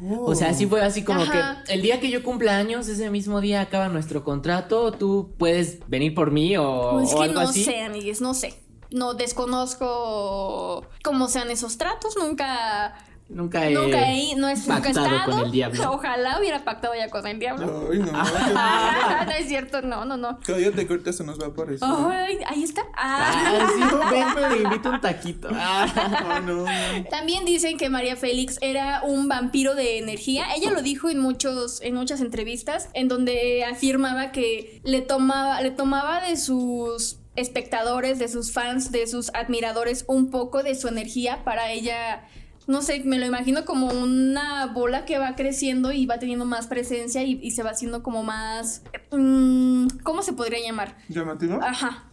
O 0.00 0.34
sea, 0.34 0.52
sí 0.54 0.66
fue 0.66 0.82
así 0.82 1.02
como 1.02 1.22
Ajá. 1.22 1.62
que 1.66 1.72
el 1.74 1.80
día 1.82 2.00
que 2.00 2.10
yo 2.10 2.22
cumpla 2.22 2.56
años, 2.58 2.88
ese 2.88 3.10
mismo 3.10 3.40
día 3.40 3.60
acaba 3.60 3.88
nuestro 3.88 4.24
contrato, 4.24 4.92
tú 4.92 5.30
puedes 5.38 5.78
venir 5.88 6.14
por 6.14 6.30
mí 6.30 6.56
o, 6.56 6.90
Pues 6.94 7.08
es 7.10 7.14
o 7.14 7.18
que 7.18 7.24
algo 7.24 7.40
no 7.42 7.48
así. 7.48 7.64
sé, 7.64 7.80
amigues, 7.82 8.20
no 8.20 8.34
sé. 8.34 8.54
No 8.94 9.14
desconozco 9.14 10.86
cómo 11.02 11.26
sean 11.28 11.50
esos 11.50 11.78
tratos, 11.78 12.16
nunca, 12.16 12.94
Nunca 13.28 13.66
he, 13.66 13.72
nunca 13.72 14.12
he, 14.12 14.36
no 14.36 14.48
es, 14.48 14.68
nunca 14.68 14.90
he 14.90 14.94
pactado 14.94 15.06
estado. 15.06 15.32
con 15.32 15.46
el 15.46 15.50
diablo. 15.50 15.90
Ojalá 15.94 16.38
hubiera 16.38 16.62
pactado 16.62 16.94
ya 16.94 17.08
con 17.08 17.26
el 17.26 17.38
diablo. 17.40 17.88
Ay, 17.90 17.98
no. 17.98 18.12
no 19.24 19.30
es 19.32 19.48
cierto, 19.48 19.80
no, 19.82 20.04
no, 20.04 20.16
no. 20.16 20.38
Cállate 20.44 20.86
que 20.86 20.92
ahorita 20.92 21.12
se 21.12 21.24
nos 21.24 21.40
va 21.40 21.46
a 21.46 21.48
aparecer. 21.48 21.88
Ay, 21.90 22.38
ahí 22.46 22.62
está. 22.62 22.82
Ah. 22.94 23.32
Ah, 23.34 23.68
sí, 23.74 23.82
ven, 24.12 24.50
me 24.50 24.62
invito 24.62 24.90
un 24.90 25.00
taquito. 25.00 25.48
Ah. 25.52 26.40
No, 26.46 26.64
no. 26.64 26.70
También 27.10 27.44
dicen 27.44 27.78
que 27.78 27.88
María 27.88 28.14
Félix 28.14 28.58
era 28.60 29.02
un 29.02 29.26
vampiro 29.26 29.74
de 29.74 29.98
energía. 29.98 30.54
Ella 30.54 30.70
lo 30.70 30.82
dijo 30.82 31.08
en 31.08 31.18
muchos, 31.18 31.80
en 31.80 31.94
muchas 31.94 32.20
entrevistas, 32.20 32.90
en 32.92 33.08
donde 33.08 33.64
afirmaba 33.64 34.32
que 34.32 34.80
le 34.84 35.00
tomaba, 35.00 35.62
le 35.62 35.70
tomaba 35.70 36.20
de 36.20 36.36
sus 36.36 37.23
espectadores, 37.36 38.18
de 38.18 38.28
sus 38.28 38.52
fans, 38.52 38.92
de 38.92 39.06
sus 39.06 39.30
admiradores, 39.34 40.04
un 40.08 40.30
poco 40.30 40.62
de 40.62 40.74
su 40.74 40.88
energía 40.88 41.44
para 41.44 41.70
ella. 41.72 42.24
No 42.66 42.80
sé, 42.80 43.02
me 43.04 43.18
lo 43.18 43.26
imagino 43.26 43.64
como 43.66 43.88
una 43.88 44.66
bola 44.66 45.04
que 45.04 45.18
va 45.18 45.34
creciendo 45.36 45.92
y 45.92 46.06
va 46.06 46.18
teniendo 46.18 46.44
más 46.46 46.66
presencia 46.66 47.22
y, 47.22 47.38
y 47.42 47.50
se 47.50 47.62
va 47.62 47.70
haciendo 47.70 48.02
como 48.02 48.22
más... 48.22 48.82
mm, 49.12 49.88
¿Cómo 50.02 50.22
se 50.22 50.32
podría 50.32 50.60
llamar? 50.64 50.96
¿Llamativo? 51.08 51.58
Ajá. 51.62 52.04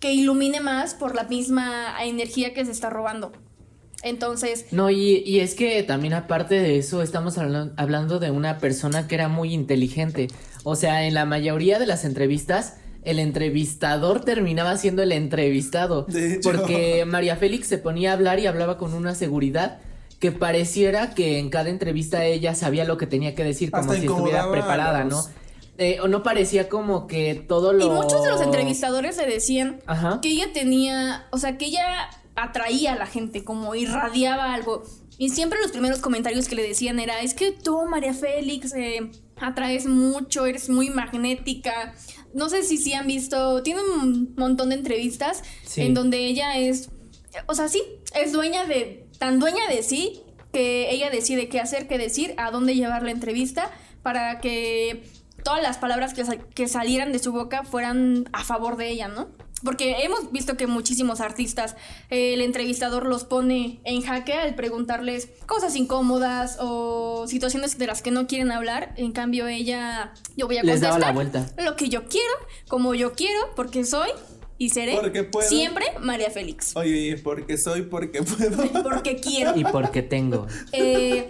Que 0.00 0.12
ilumine 0.12 0.60
más 0.60 0.94
por 0.94 1.14
la 1.14 1.24
misma 1.24 1.94
energía 2.02 2.54
que 2.54 2.64
se 2.64 2.72
está 2.72 2.90
robando. 2.90 3.30
Entonces, 4.02 4.64
No, 4.72 4.88
y, 4.90 5.22
y 5.26 5.40
es 5.40 5.54
que 5.54 5.82
también 5.82 6.14
aparte 6.14 6.54
de 6.54 6.78
eso, 6.78 7.02
estamos 7.02 7.36
hablan- 7.36 7.74
hablando 7.76 8.18
de 8.18 8.30
una 8.30 8.58
persona 8.58 9.06
que 9.06 9.14
era 9.14 9.28
muy 9.28 9.52
inteligente. 9.52 10.28
O 10.64 10.74
sea, 10.74 11.04
en 11.04 11.12
la 11.14 11.26
mayoría 11.26 11.78
de 11.78 11.86
las 11.86 12.04
entrevistas, 12.06 12.78
el 13.02 13.18
entrevistador 13.18 14.24
terminaba 14.24 14.76
siendo 14.76 15.02
el 15.02 15.12
entrevistado. 15.12 16.04
De 16.04 16.34
hecho. 16.34 16.50
Porque 16.50 17.04
María 17.06 17.36
Félix 17.36 17.66
se 17.66 17.78
ponía 17.78 18.10
a 18.10 18.14
hablar 18.14 18.38
y 18.38 18.46
hablaba 18.46 18.76
con 18.78 18.94
una 18.94 19.14
seguridad 19.14 19.78
que 20.18 20.32
pareciera 20.32 21.14
que 21.14 21.38
en 21.38 21.48
cada 21.48 21.70
entrevista 21.70 22.24
ella 22.24 22.54
sabía 22.54 22.84
lo 22.84 22.98
que 22.98 23.06
tenía 23.06 23.34
que 23.34 23.42
decir, 23.42 23.70
como 23.70 23.84
Hasta 23.84 23.94
si 23.94 24.06
estuviera 24.06 24.50
preparada, 24.50 25.04
los- 25.04 25.28
¿no? 25.28 25.34
Eh, 25.78 25.98
o 26.02 26.08
no 26.08 26.22
parecía 26.22 26.68
como 26.68 27.06
que 27.06 27.34
todo 27.34 27.72
lo... 27.72 27.86
Y 27.86 27.88
muchos 27.88 28.22
de 28.22 28.28
los 28.28 28.42
entrevistadores 28.42 29.16
le 29.16 29.26
decían 29.26 29.80
Ajá. 29.86 30.18
que 30.20 30.28
ella 30.28 30.52
tenía, 30.52 31.26
o 31.30 31.38
sea, 31.38 31.56
que 31.56 31.64
ella 31.66 32.10
atraía 32.36 32.92
a 32.92 32.96
la 32.96 33.06
gente, 33.06 33.44
como 33.44 33.74
irradiaba 33.74 34.52
algo. 34.52 34.82
Y 35.16 35.30
siempre 35.30 35.58
los 35.62 35.70
primeros 35.70 36.00
comentarios 36.00 36.48
que 36.48 36.54
le 36.54 36.62
decían 36.68 36.98
era, 37.00 37.20
es 37.22 37.32
que 37.32 37.52
tú, 37.52 37.86
María 37.88 38.12
Félix, 38.12 38.74
eh, 38.74 39.10
atraes 39.40 39.86
mucho, 39.86 40.44
eres 40.44 40.68
muy 40.68 40.90
magnética. 40.90 41.94
No 42.34 42.48
sé 42.48 42.62
si 42.62 42.76
sí 42.78 42.92
han 42.92 43.06
visto, 43.06 43.62
tiene 43.62 43.80
un 43.82 44.34
montón 44.36 44.68
de 44.70 44.76
entrevistas 44.76 45.42
Sí. 45.64 45.82
en 45.82 45.94
donde 45.94 46.26
ella 46.26 46.56
es, 46.58 46.90
o 47.46 47.54
sea, 47.54 47.68
sí, 47.68 47.82
es 48.14 48.32
dueña 48.32 48.66
de, 48.66 49.06
tan 49.18 49.38
dueña 49.38 49.66
de 49.68 49.82
sí, 49.82 50.22
que 50.52 50.90
ella 50.90 51.10
decide 51.10 51.48
qué 51.48 51.60
hacer, 51.60 51.86
qué 51.88 51.98
decir, 51.98 52.34
a 52.36 52.50
dónde 52.50 52.74
llevar 52.74 53.02
la 53.02 53.10
entrevista, 53.12 53.70
para 54.02 54.40
que 54.40 55.04
todas 55.44 55.62
las 55.62 55.78
palabras 55.78 56.12
que, 56.14 56.24
sal- 56.24 56.44
que 56.54 56.66
salieran 56.68 57.12
de 57.12 57.18
su 57.18 57.32
boca 57.32 57.62
fueran 57.64 58.28
a 58.32 58.44
favor 58.44 58.76
de 58.76 58.90
ella, 58.90 59.08
¿no? 59.08 59.28
Porque 59.64 60.04
hemos 60.04 60.32
visto 60.32 60.56
que 60.56 60.66
muchísimos 60.66 61.20
artistas, 61.20 61.76
eh, 62.10 62.34
el 62.34 62.40
entrevistador 62.40 63.06
los 63.06 63.24
pone 63.24 63.80
en 63.84 64.02
jaque 64.02 64.32
al 64.32 64.54
preguntarles 64.54 65.28
cosas 65.46 65.76
incómodas 65.76 66.56
o 66.60 67.26
situaciones 67.28 67.76
de 67.78 67.86
las 67.86 68.00
que 68.02 68.10
no 68.10 68.26
quieren 68.26 68.52
hablar. 68.52 68.94
En 68.96 69.12
cambio, 69.12 69.46
ella, 69.48 70.12
yo 70.36 70.46
voy 70.46 70.56
a 70.58 70.62
Les 70.62 70.76
contestar 70.80 71.00
la 71.00 71.12
vuelta. 71.12 71.50
lo 71.58 71.76
que 71.76 71.88
yo 71.88 72.04
quiero, 72.06 72.32
como 72.68 72.94
yo 72.94 73.12
quiero, 73.12 73.54
porque 73.54 73.84
soy 73.84 74.08
y 74.56 74.68
seré 74.68 74.96
Porque 75.00 75.24
puedo. 75.24 75.48
siempre 75.48 75.86
María 76.00 76.30
Félix. 76.30 76.76
Oye, 76.76 77.16
porque 77.24 77.56
soy, 77.56 77.82
porque 77.82 78.22
puedo. 78.22 78.82
Porque 78.82 79.16
quiero. 79.16 79.56
Y 79.56 79.64
porque 79.64 80.02
tengo. 80.02 80.46
Eh, 80.72 81.26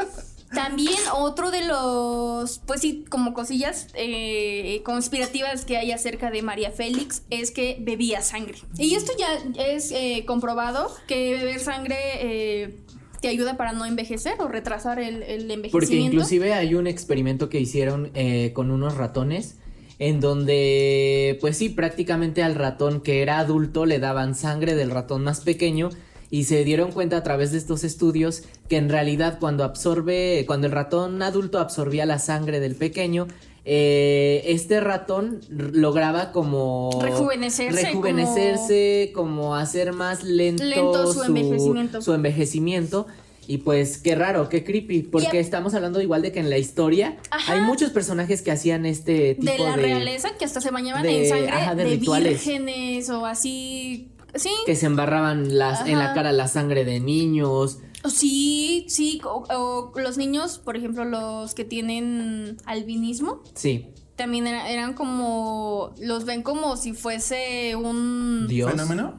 también 0.54 0.98
otro 1.14 1.50
de 1.50 1.64
los, 1.64 2.60
pues 2.66 2.80
sí, 2.80 3.04
como 3.08 3.34
cosillas 3.34 3.86
eh, 3.94 4.82
conspirativas 4.84 5.64
que 5.64 5.76
hay 5.76 5.92
acerca 5.92 6.30
de 6.30 6.42
María 6.42 6.72
Félix 6.72 7.22
es 7.30 7.50
que 7.52 7.76
bebía 7.80 8.20
sangre. 8.22 8.58
Y 8.76 8.94
esto 8.94 9.12
ya 9.18 9.28
es 9.64 9.92
eh, 9.92 10.24
comprobado 10.26 10.90
que 11.06 11.34
beber 11.34 11.60
sangre 11.60 11.96
eh, 12.20 12.78
te 13.20 13.28
ayuda 13.28 13.56
para 13.56 13.72
no 13.72 13.86
envejecer 13.86 14.34
o 14.40 14.48
retrasar 14.48 14.98
el, 14.98 15.22
el 15.22 15.50
envejecimiento. 15.50 15.70
Porque 15.70 15.96
inclusive 15.96 16.52
hay 16.54 16.74
un 16.74 16.86
experimento 16.86 17.48
que 17.48 17.60
hicieron 17.60 18.12
con 18.54 18.70
unos 18.70 18.96
ratones 18.96 19.56
en 20.00 20.18
donde, 20.18 21.36
pues 21.42 21.58
sí, 21.58 21.68
prácticamente 21.68 22.42
al 22.42 22.54
ratón 22.54 23.02
que 23.02 23.20
era 23.20 23.38
adulto 23.38 23.84
le 23.84 23.98
daban 23.98 24.34
sangre 24.34 24.74
del 24.74 24.90
ratón 24.90 25.22
más 25.22 25.42
pequeño 25.42 25.90
y 26.30 26.44
se 26.44 26.64
dieron 26.64 26.92
cuenta 26.92 27.16
a 27.16 27.22
través 27.22 27.50
de 27.52 27.58
estos 27.58 27.82
estudios 27.84 28.42
que 28.68 28.76
en 28.76 28.88
realidad 28.88 29.38
cuando 29.40 29.64
absorbe, 29.64 30.44
cuando 30.46 30.66
el 30.68 30.72
ratón 30.72 31.20
adulto 31.22 31.58
absorbía 31.58 32.06
la 32.06 32.18
sangre 32.18 32.60
del 32.60 32.76
pequeño, 32.76 33.26
eh, 33.64 34.42
este 34.46 34.80
ratón 34.80 35.40
lograba 35.50 36.32
como 36.32 36.90
Rejuvenecerse, 37.02 37.82
rejuvenecerse, 37.82 39.10
como, 39.14 39.54
hacer 39.56 39.92
más 39.92 40.22
lento, 40.24 40.64
Lento 40.64 41.12
su 41.12 41.22
envejecimiento. 41.24 42.00
su 42.02 42.14
envejecimiento. 42.14 43.06
Y 43.46 43.58
pues 43.58 43.98
qué 43.98 44.14
raro, 44.14 44.48
qué 44.48 44.62
creepy, 44.62 45.02
porque 45.02 45.40
estamos 45.40 45.74
hablando 45.74 46.00
igual 46.00 46.22
de 46.22 46.30
que 46.30 46.38
en 46.38 46.50
la 46.50 46.58
historia 46.58 47.16
Ajá. 47.32 47.54
hay 47.54 47.60
muchos 47.62 47.90
personajes 47.90 48.42
que 48.42 48.52
hacían 48.52 48.86
este 48.86 49.34
tipo 49.34 49.50
de 49.50 49.58
de, 49.58 49.64
la 49.64 49.74
realeza 49.74 50.36
que 50.38 50.44
hasta 50.44 50.60
se 50.60 50.70
bañaban 50.70 51.02
de- 51.02 51.24
en 51.24 51.28
sangre 51.28 51.50
ajá, 51.50 51.74
de 51.74 51.84
de, 51.84 51.96
vírgenes 51.96 53.10
o 53.10 53.26
así. 53.26 54.08
Sí, 54.34 54.50
que 54.66 54.76
se 54.76 54.86
embarraban 54.86 55.58
las 55.58 55.86
en 55.86 55.98
la 55.98 56.14
cara 56.14 56.32
la 56.32 56.48
sangre 56.48 56.84
de 56.84 57.00
niños. 57.00 57.78
sí, 58.08 58.86
sí. 58.88 59.20
O, 59.24 59.44
o 59.52 59.98
los 59.98 60.16
niños, 60.16 60.58
por 60.58 60.76
ejemplo, 60.76 61.04
los 61.04 61.54
que 61.54 61.64
tienen 61.64 62.56
albinismo, 62.66 63.42
Sí, 63.54 63.92
también 64.16 64.46
era- 64.46 64.68
eran 64.70 64.94
como. 64.94 65.94
Los 66.00 66.24
ven 66.24 66.42
como 66.42 66.76
si 66.76 66.92
fuese 66.92 67.74
un. 67.76 68.46
Dios. 68.48 68.70
¿Fenómeno? 68.70 69.18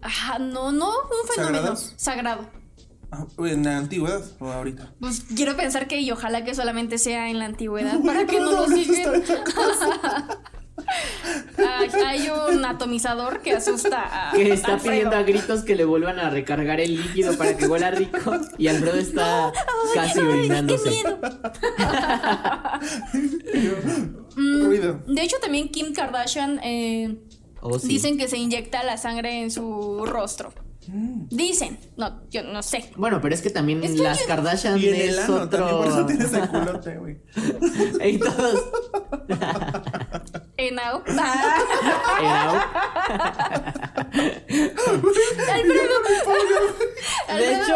Ajá, 0.00 0.38
no, 0.38 0.70
no, 0.70 0.88
un 0.90 1.28
fenómeno 1.34 1.58
¿Sagrados? 1.58 1.92
sagrado. 1.96 2.48
Ah, 3.10 3.26
¿En 3.40 3.64
la 3.64 3.76
antigüedad 3.76 4.22
o 4.38 4.46
ahorita? 4.50 4.94
Pues 5.00 5.24
quiero 5.36 5.54
pensar 5.56 5.86
que 5.88 6.00
y 6.00 6.10
ojalá 6.12 6.44
que 6.44 6.54
solamente 6.54 6.96
sea 6.96 7.28
en 7.28 7.38
la 7.40 7.44
antigüedad 7.46 8.00
para 8.06 8.24
que 8.26 8.40
no 8.40 8.52
lo 8.52 8.66
sigan. 8.68 9.22
hay, 11.58 11.90
hay 12.06 12.30
un 12.30 12.64
atomizador 12.64 13.40
que 13.40 13.52
asusta 13.52 14.30
a. 14.30 14.32
Que 14.32 14.52
está 14.52 14.74
Alfredo. 14.74 14.92
pidiendo 14.94 15.16
a 15.16 15.22
gritos 15.22 15.62
que 15.62 15.74
le 15.76 15.84
vuelvan 15.84 16.18
a 16.18 16.30
recargar 16.30 16.80
el 16.80 16.96
líquido 16.96 17.36
para 17.36 17.56
que 17.56 17.66
huela 17.66 17.90
rico. 17.90 18.32
Y 18.58 18.68
Alfredo 18.68 18.96
está 18.96 19.52
casi 19.94 20.18
Ay, 20.20 20.26
orinándose. 20.26 20.84
¡Qué 20.84 20.90
miedo! 20.90 21.18
Ruido. 24.66 25.00
De 25.06 25.22
hecho, 25.22 25.36
también 25.40 25.68
Kim 25.68 25.92
Kardashian 25.92 26.60
eh, 26.62 27.16
Oh, 27.64 27.78
sí. 27.78 27.86
dicen 27.88 28.18
que 28.18 28.26
se 28.26 28.38
inyecta 28.38 28.82
la 28.82 28.96
sangre 28.96 29.40
en 29.42 29.50
su 29.52 30.04
rostro. 30.04 30.52
Dicen, 31.30 31.78
no, 31.96 32.22
yo 32.30 32.42
no 32.42 32.62
sé. 32.62 32.90
Bueno, 32.96 33.20
pero 33.20 33.34
es 33.34 33.42
que 33.42 33.50
también 33.50 33.82
Es 33.84 33.92
que 33.92 33.98
las 34.02 34.20
yo- 34.20 34.26
Kardashian 34.26 34.78
Y 34.80 34.88
en 34.88 34.94
el 34.94 35.00
es 35.10 35.18
ano 35.20 35.34
otro. 35.42 35.48
también, 35.48 35.76
por 35.76 35.86
eso 35.86 36.06
tienes 36.06 36.32
el 36.34 36.48
culote, 36.48 36.96
güey. 36.98 37.16
Y 38.12 38.18
todos. 38.18 38.64
Eh, 40.56 40.70
now. 40.74 41.02
De 47.36 47.52
hecho, 47.54 47.74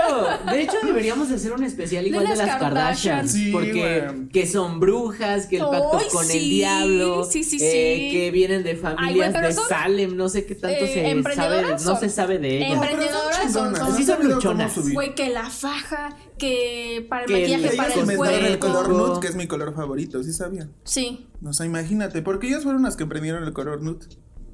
de 0.51 0.63
hecho 0.63 0.77
deberíamos 0.85 1.29
de 1.29 1.37
hacer 1.37 1.53
un 1.53 1.65
especial 1.65 2.07
igual 2.07 2.25
de, 2.25 2.29
las 2.31 2.39
las 2.39 2.49
Kardashian. 2.59 3.17
Kardashian, 3.17 3.29
Sí, 3.29 3.51
porque 3.53 3.73
güey. 4.09 4.29
que 4.29 4.47
son 4.47 4.81
brujas, 4.81 5.47
que 5.47 5.57
el 5.57 5.63
pacto 5.65 5.99
Ay, 5.99 6.07
con 6.13 6.25
el 6.25 6.31
sí, 6.31 6.51
diablo, 6.51 7.25
sí, 7.25 7.45
sí, 7.45 7.57
eh, 7.61 7.61
sí. 7.61 8.13
que 8.13 8.31
vienen 8.33 8.63
de 8.63 8.77
familias 8.77 9.33
pero 9.33 9.47
de 9.49 9.53
son, 9.55 9.69
Salem, 9.69 10.17
no 10.17 10.29
sé 10.29 10.45
qué 10.47 10.55
tanto 10.55 10.85
eh, 10.85 11.23
se 11.25 11.35
sabe, 11.35 11.63
no 11.85 11.97
se 11.99 12.09
sabe 12.11 12.39
de 12.39 12.59
ellas. 12.59 12.81
Emprendedoras 13.03 13.53
son, 13.53 13.77
son- 13.77 13.97
Sí 13.97 14.05
son 14.05 14.29
luchonas. 14.29 14.93
Güey, 14.93 15.15
que 15.15 15.31
la 15.31 15.49
faja, 15.51 16.17
que 16.39 17.07
para 17.09 17.23
el 17.23 17.29
Que 17.29 17.41
maquillaje, 17.41 17.69
el 17.71 17.77
para 17.77 17.89
Ellas 17.89 17.97
el 17.97 18.03
inventaron 18.03 18.45
el 18.45 18.59
cuerpo. 18.59 18.67
color 18.67 18.87
cuerpo. 18.95 19.09
nude, 19.09 19.21
que 19.21 19.27
es 19.29 19.35
mi 19.37 19.47
color 19.47 19.75
favorito, 19.75 20.23
¿sí 20.23 20.33
sabían? 20.33 20.73
Sí. 20.85 21.27
O 21.45 21.53
sea, 21.53 21.67
imagínate, 21.67 22.23
porque 22.23 22.49
ellas 22.49 22.63
fueron 22.63 22.83
las 22.83 22.97
que 22.97 23.05
aprendieron 23.05 23.45
el 23.45 23.53
color 23.53 23.83
nude. 23.83 24.07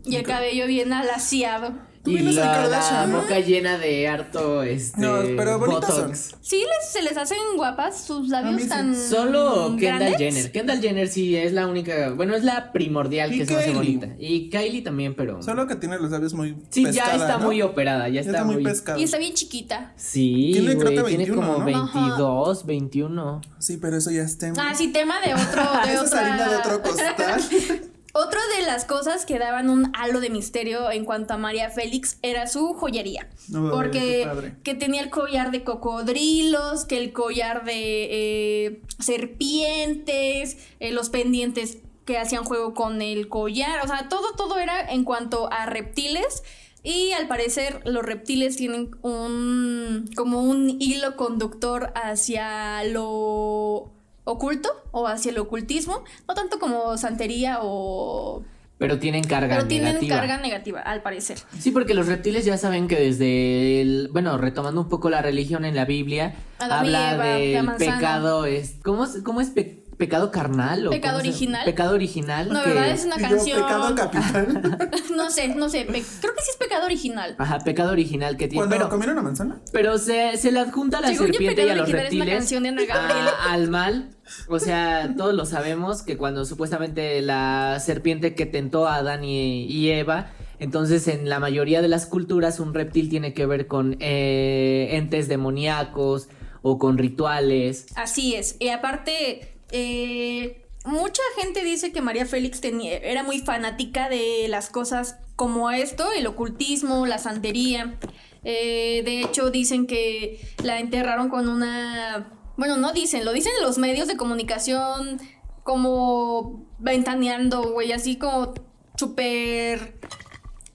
Y 0.05 0.17
el 0.17 0.25
cabello 0.25 0.67
bien 0.67 0.93
alaciado. 0.93 1.75
Y 2.05 2.19
la, 2.19 2.67
la 2.67 3.07
boca 3.07 3.39
llena 3.39 3.79
de 3.79 4.09
harto 4.09 4.65
este 4.65 5.01
No, 5.01 5.21
pero 5.37 5.59
bonitas 5.61 5.97
botox. 5.97 6.35
Sí, 6.41 6.57
les, 6.59 6.91
se 6.91 7.03
les 7.03 7.17
hacen 7.17 7.39
guapas 7.55 8.05
sus 8.05 8.29
labios 8.29 8.63
sí. 8.63 8.69
tan. 8.69 8.97
Solo 8.97 9.77
Kendall 9.79 10.11
grandes. 10.11 10.19
Jenner. 10.19 10.53
Kendall 10.53 10.81
Jenner 10.81 11.09
sí 11.09 11.37
es 11.37 11.53
la 11.53 11.69
única, 11.69 12.11
bueno, 12.11 12.35
es 12.35 12.43
la 12.43 12.73
primordial 12.73 13.33
Y 13.33 13.39
que 13.39 13.47
se 13.47 13.57
hace 13.57 13.73
bonita. 13.73 14.09
Y 14.19 14.51
Kylie 14.51 14.83
también, 14.83 15.15
pero 15.15 15.41
Solo 15.43 15.69
que 15.69 15.77
tiene 15.77 15.97
los 15.99 16.11
labios 16.11 16.35
muy 16.35 16.57
Sí, 16.71 16.83
pescada, 16.85 17.17
ya 17.17 17.17
está 17.17 17.39
¿no? 17.39 17.47
muy 17.47 17.63
operada, 17.63 18.09
ya, 18.09 18.21
Ya 18.21 18.31
está, 18.33 18.45
muy, 18.45 18.65
pescado. 18.65 18.99
Y 18.99 19.05
está 19.05 19.19
bien 19.19 19.35
chiquita. 19.35 19.93
Sí, 19.95 20.51
Tiene, 20.55 20.77
creo 20.77 21.03
güey, 21.03 21.17
que 21.17 21.25
tiene 21.25 21.25
21, 21.25 21.41
como 21.41 21.59
¿no? 21.59 21.65
22, 21.65 22.67
21. 22.67 23.41
Sí, 23.59 23.77
pero 23.77 23.97
eso 23.97 24.11
ya 24.11 24.23
está. 24.23 24.53
Ah, 24.59 24.75
sí, 24.75 24.89
tema 24.89 25.21
de 25.21 25.35
otro. 25.35 25.63
De 25.85 25.93
Esa 25.93 26.03
es 26.03 26.09
otra... 26.09 26.27
harina 26.27 26.49
de 26.49 26.57
otro 26.57 26.83
costal. 26.83 27.41
Otra 28.15 28.41
de 28.59 28.67
las 28.67 28.85
cosas 28.85 29.25
que 29.25 29.39
daban 29.39 29.71
un 29.71 29.91
halo 29.97 30.21
de 30.21 30.29
misterio 30.29 30.91
en 30.91 31.07
cuanto 31.07 31.33
a 31.33 31.39
María 31.39 31.71
Félix 31.71 32.19
era 32.21 32.47
su 32.47 32.75
joyería. 32.75 33.31
No, 33.49 33.71
porque 33.71 34.31
que 34.63 34.75
tenía 34.75 35.01
el 35.01 35.09
collar 35.09 35.51
de 35.51 35.65
cocodrilos, 35.65 36.85
que 36.85 36.99
el 36.99 37.13
collar 37.15 37.65
de 37.65 38.09
eh, 38.11 38.83
serpientes, 38.99 40.59
eh, 40.79 40.93
los 40.93 41.09
pendientes 41.09 41.79
que 42.05 42.19
hacían 42.19 42.45
juego 42.45 42.75
con 42.75 43.01
el 43.01 43.29
collar, 43.29 43.83
o 43.83 43.89
sea, 43.89 44.09
todo, 44.11 44.35
todo 44.37 44.59
era 44.59 44.81
en 44.93 45.05
cuanto 45.05 45.51
a 45.51 45.65
reptiles. 45.65 46.43
Y 46.85 47.13
al 47.13 47.29
parecer 47.29 47.81
los 47.85 48.05
reptiles 48.05 48.57
tienen 48.57 48.91
un 49.03 50.11
como 50.17 50.43
un 50.43 50.69
hilo 50.81 51.17
conductor 51.17 51.93
hacia 51.95 52.83
lo 52.85 53.93
oculto 54.25 54.71
o 54.93 55.07
hacia 55.07 55.31
el 55.31 55.39
ocultismo, 55.39 56.05
no 56.29 56.35
tanto 56.35 56.59
como 56.59 56.97
santería 56.97 57.59
o 57.63 58.43
Pero 58.79 58.99
tienen 58.99 59.25
carga 59.25 59.57
pero 59.57 59.67
tienen 59.69 59.89
negativa. 59.95 60.17
carga 60.17 60.37
negativa 60.39 60.81
al 60.81 61.03
parecer. 61.03 61.39
Sí, 61.59 61.71
porque 61.71 61.95
los 61.95 62.07
reptiles 62.07 62.45
ya 62.45 62.57
saben 62.59 62.89
que 62.89 62.97
desde 63.01 63.81
el, 63.81 64.09
bueno, 64.13 64.39
retomando 64.39 64.81
un 64.81 64.89
poco 64.89 65.11
la 65.11 65.23
religión 65.23 65.65
en 65.65 65.75
la 65.77 65.85
Biblia, 65.85 66.35
habla 66.59 67.15
Eva, 67.15 67.25
del 67.25 67.77
pecado, 67.79 68.45
es, 68.47 68.77
¿cómo, 68.85 69.05
es- 69.05 69.23
cómo 69.25 69.41
es 69.41 69.51
pe- 69.51 69.82
pecado 70.03 70.31
carnal? 70.33 70.87
O 70.87 70.91
Pecado 70.91 71.19
original. 71.19 71.65
Pecado 71.65 71.95
original. 71.95 72.49
No, 72.53 72.63
que- 72.63 72.71
verdad 72.71 72.89
es 72.91 73.05
una 73.05 73.17
yo, 73.19 73.29
canción. 73.29 73.63
pecado 73.63 73.95
capital. 73.97 74.91
no 75.17 75.31
sé, 75.31 75.49
no 75.55 75.69
sé, 75.69 75.85
pe- 75.85 76.03
creo 76.21 76.35
que 76.35 76.43
sí 76.43 76.51
es 76.51 76.57
pecado 76.57 76.85
original. 76.87 77.37
Ajá, 77.39 77.59
pecado 77.61 77.93
original 77.93 78.37
que 78.37 78.49
tiene. 78.49 78.57
Cuando 78.61 78.77
Pero, 78.77 78.89
comieron 78.89 79.15
una 79.17 79.23
manzana. 79.23 79.61
pero 79.73 79.99
se, 79.99 80.37
se 80.37 80.51
le 80.51 80.59
adjunta 80.61 80.99
a 80.99 81.01
la 81.03 81.09
Según 81.09 81.27
yo, 81.29 81.33
serpiente 81.35 81.63
y 81.63 81.65
a 81.65 81.75
pecado 81.75 81.79
los 81.79 81.89
original 81.89 82.07
es 82.07 82.13
una 82.15 82.25
reptiles. 82.25 82.39
canción 82.41 82.63
de 82.65 82.69
Ana 82.71 82.85
Gabriel. 82.85 83.27
a- 83.29 83.53
al 83.53 83.69
mal. 83.71 84.11
O 84.49 84.59
sea, 84.59 85.15
todos 85.17 85.35
lo 85.35 85.45
sabemos 85.47 86.03
que 86.03 86.17
cuando 86.17 86.45
supuestamente 86.45 87.21
la 87.23 87.79
serpiente 87.81 88.35
que 88.35 88.47
tentó 88.47 88.87
a 88.89 88.97
Adán 88.97 89.25
y, 89.25 89.65
y 89.67 89.91
Eva, 89.91 90.31
entonces 90.59 91.07
en 91.09 91.29
la 91.29 91.39
mayoría 91.41 91.83
de 91.83 91.89
las 91.89 92.07
culturas 92.07 92.61
un 92.61 92.73
reptil 92.73 93.09
tiene 93.11 93.35
que 93.35 93.47
ver 93.47 93.67
con 93.67 93.97
eh, 94.01 94.89
entes 94.93 95.29
demoníacos 95.29 96.29
o 96.63 96.79
con 96.79 96.97
rituales. 96.99 97.87
Así 97.97 98.37
es. 98.37 98.57
Y 98.61 98.69
aparte, 98.69 99.52
eh, 99.73 100.67
mucha 100.85 101.23
gente 101.41 101.65
dice 101.65 101.93
que 101.93 102.03
María 102.03 102.27
Félix 102.27 102.61
tenía, 102.61 102.99
era 102.99 103.23
muy 103.23 103.39
fanática 103.41 104.09
de 104.09 104.47
las 104.49 104.71
cosas 104.71 105.17
como 105.37 105.71
esto, 105.71 106.13
el 106.13 106.27
ocultismo, 106.27 107.07
la 107.07 107.19
santería. 107.19 107.99
Eh, 108.45 109.03
de 109.05 109.21
hecho, 109.21 109.51
dicen 109.51 109.87
que 109.87 110.41
la 110.63 110.79
enterraron 110.79 111.29
con 111.29 111.49
una... 111.49 112.33
Bueno, 112.57 112.77
no 112.77 112.93
dicen, 112.93 113.25
lo 113.25 113.33
dicen 113.33 113.53
los 113.63 113.79
medios 113.79 114.09
de 114.09 114.17
comunicación 114.17 115.21
como 115.63 116.67
ventaneando, 116.79 117.73
güey, 117.73 117.93
así 117.93 118.17
como 118.19 118.55
súper... 118.97 119.99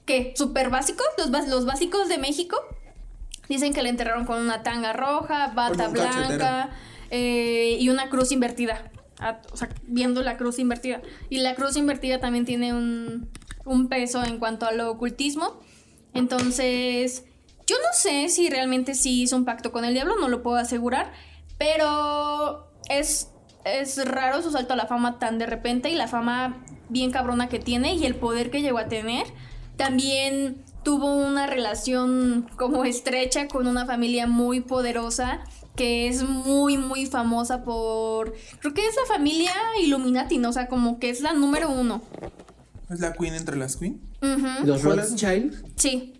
¿Qué? 0.06 0.34
¿Súper 0.38 0.70
básicos? 0.70 1.06
Los, 1.18 1.66
básicos 1.66 2.08
de 2.08 2.18
México. 2.18 2.58
Dicen 3.50 3.74
que 3.74 3.84
la 3.84 3.90
enterraron 3.90 4.26
con 4.26 4.42
una 4.42 4.64
tanga 4.64 4.94
roja, 4.94 5.48
bata 5.54 5.92
cachetero. 5.92 6.70
Eh, 7.10 7.78
y 7.80 7.90
una 7.90 8.10
cruz 8.10 8.32
invertida. 8.32 8.92
Ah, 9.20 9.42
o 9.52 9.58
sea, 9.58 9.70
viendo 9.84 10.22
la 10.22 10.38
cruz 10.38 10.60
invertida. 10.60 11.02
Y 11.30 11.40
la 11.40 11.56
cruz 11.56 11.76
invertida 11.76 12.20
también 12.20 12.46
tiene 12.46 12.74
un, 12.74 13.30
un 13.66 13.90
peso 13.90 14.24
en 14.24 14.38
cuanto 14.38 14.66
a 14.66 14.72
lo 14.72 14.92
ocultismo. 14.92 15.60
Entonces, 16.14 17.26
yo 17.66 17.76
no 17.78 17.90
sé 17.94 18.30
si 18.30 18.50
realmente 18.50 18.96
sí 18.96 19.24
hizo 19.24 19.36
un 19.36 19.46
pacto 19.46 19.72
con 19.72 19.86
el 19.86 19.94
diablo, 19.94 20.16
no 20.20 20.30
lo 20.30 20.44
puedo 20.44 20.58
asegurar. 20.58 21.12
Pero 21.58 22.70
es, 22.90 23.30
es 23.66 24.06
raro 24.06 24.42
su 24.42 24.52
salto 24.52 24.74
a 24.74 24.78
la 24.78 24.86
fama 24.86 25.20
tan 25.20 25.40
de 25.40 25.46
repente 25.48 25.90
y 25.90 25.96
la 25.96 26.08
fama 26.08 26.64
bien 26.90 27.12
cabrona 27.12 27.50
que 27.50 27.60
tiene 27.60 27.96
y 27.96 28.06
el 28.06 28.16
poder 28.16 28.52
que 28.52 28.62
llegó 28.62 28.78
a 28.78 28.88
tener. 28.88 29.26
También 29.76 30.64
tuvo 30.84 31.14
una 31.14 31.48
relación 31.48 32.50
como 32.56 32.86
estrecha 32.86 33.48
con 33.48 33.68
una 33.68 33.86
familia 33.86 34.28
muy 34.28 34.62
poderosa 34.62 35.42
que 35.78 36.10
es 36.10 36.24
muy 36.24 36.76
muy 36.78 37.06
famosa 37.06 37.64
por 37.64 38.34
creo 38.60 38.74
que 38.74 38.86
es 38.86 38.96
la 38.96 39.16
familia 39.16 39.54
Illuminati, 39.82 40.38
¿no? 40.38 40.50
o 40.50 40.54
sea, 40.54 40.68
como 40.68 41.00
que 41.00 41.10
es 41.10 41.22
la 41.22 41.32
número 41.32 41.70
uno. 41.70 42.02
Es 42.90 43.00
la 43.00 43.14
queen 43.14 43.36
entre 43.36 43.56
las 43.56 43.78
queen. 43.78 44.02
Los 44.66 44.82
¿Cuál 44.82 45.00
es? 45.00 45.12
Rothschild. 45.12 45.64
Sí. 45.76 46.14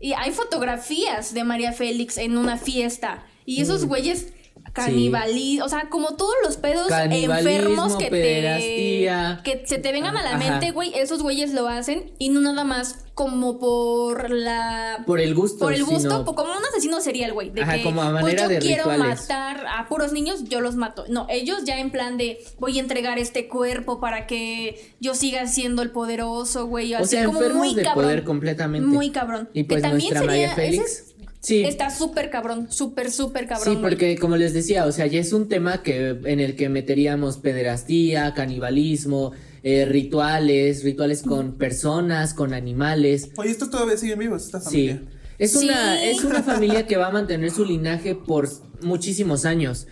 Y 0.00 0.12
hay 0.12 0.30
fotografías 0.32 1.34
de 1.34 1.42
María 1.44 1.72
Félix 1.72 2.18
en 2.18 2.36
una 2.36 2.56
fiesta. 2.56 3.24
Y 3.44 3.62
esos 3.62 3.84
güeyes 3.86 4.28
canibalismo, 4.72 5.64
o 5.64 5.68
sea, 5.68 5.88
como 5.88 6.14
todos 6.16 6.34
los 6.44 6.56
pedos 6.56 6.90
enfermos 6.90 7.96
que 7.96 8.10
te 8.10 9.42
que 9.42 9.66
se 9.66 9.78
te 9.78 9.92
vengan 9.92 10.16
a 10.16 10.22
la 10.22 10.30
Ajá. 10.30 10.38
mente, 10.38 10.70
güey, 10.72 10.92
esos 10.94 11.22
güeyes 11.22 11.52
lo 11.52 11.68
hacen 11.68 12.12
y 12.18 12.28
no 12.28 12.40
nada 12.40 12.64
más 12.64 13.04
como 13.18 13.58
por 13.58 14.30
la 14.30 15.02
Por 15.04 15.20
el 15.20 15.34
gusto. 15.34 15.58
por 15.58 15.72
el 15.74 15.82
gusto, 15.82 15.98
sino- 16.22 16.24
como 16.24 16.52
un 16.52 16.64
asesino 16.70 17.00
serial, 17.00 17.32
güey. 17.32 17.50
De 17.50 17.62
Ajá, 17.62 17.74
que, 17.74 17.82
como 17.82 18.00
a 18.00 18.10
pues, 18.12 18.22
manera 18.22 18.42
yo 18.44 18.48
de 18.48 18.58
quiero 18.60 18.88
rituales. 18.88 19.22
matar 19.22 19.66
a 19.66 19.88
puros 19.88 20.12
niños, 20.12 20.44
yo 20.44 20.60
los 20.60 20.76
mato. 20.76 21.04
No, 21.08 21.26
ellos 21.28 21.64
ya 21.64 21.80
en 21.80 21.90
plan 21.90 22.16
de 22.16 22.38
voy 22.60 22.78
a 22.78 22.80
entregar 22.80 23.18
este 23.18 23.48
cuerpo 23.48 23.98
para 23.98 24.28
que 24.28 24.94
yo 25.00 25.16
siga 25.16 25.48
siendo 25.48 25.82
el 25.82 25.90
poderoso, 25.90 26.66
güey. 26.68 26.94
O 26.94 26.98
así 26.98 27.16
sea, 27.16 27.24
como 27.24 27.40
enfermos 27.40 27.66
muy 27.66 27.74
de 27.74 27.82
cabrón. 27.82 28.04
poder 28.04 28.22
completamente. 28.22 28.86
Muy 28.86 29.10
cabrón. 29.10 29.48
Y 29.52 29.64
pues 29.64 29.78
que 29.82 29.88
también 29.88 30.10
nuestra 30.14 30.20
sería, 30.32 30.48
María 30.50 30.54
Félix. 30.54 31.04
Sí. 31.40 31.64
Está 31.64 31.90
súper 31.90 32.30
cabrón, 32.30 32.70
súper, 32.70 33.10
súper 33.10 33.48
cabrón. 33.48 33.64
Sí, 33.64 33.80
güey. 33.80 33.82
porque 33.82 34.16
como 34.18 34.36
les 34.36 34.54
decía, 34.54 34.86
o 34.86 34.92
sea, 34.92 35.06
ya 35.06 35.18
es 35.18 35.32
un 35.32 35.48
tema 35.48 35.82
que 35.82 36.10
en 36.24 36.38
el 36.38 36.54
que 36.54 36.68
meteríamos 36.68 37.38
pederastía, 37.38 38.32
canibalismo, 38.34 39.32
eh, 39.62 39.84
rituales, 39.86 40.82
rituales 40.84 41.22
con 41.22 41.52
personas, 41.58 42.34
con 42.34 42.54
animales. 42.54 43.30
Oye, 43.36 43.50
estos 43.50 43.70
todavía 43.70 43.96
siguen 43.96 44.18
vivos, 44.18 44.44
esta 44.46 44.60
Sí. 44.60 44.66
familia. 44.88 45.02
Es 45.38 45.52
Sí. 45.52 45.66
una, 45.66 46.02
es 46.04 46.24
una 46.24 46.42
familia 46.42 46.86
que 46.88 46.96
va 46.96 47.06
a 47.06 47.10
mantener 47.12 47.52
su 47.52 47.64
linaje 47.64 48.16
por 48.16 48.48
muchísimos 48.82 49.44
años. 49.44 49.86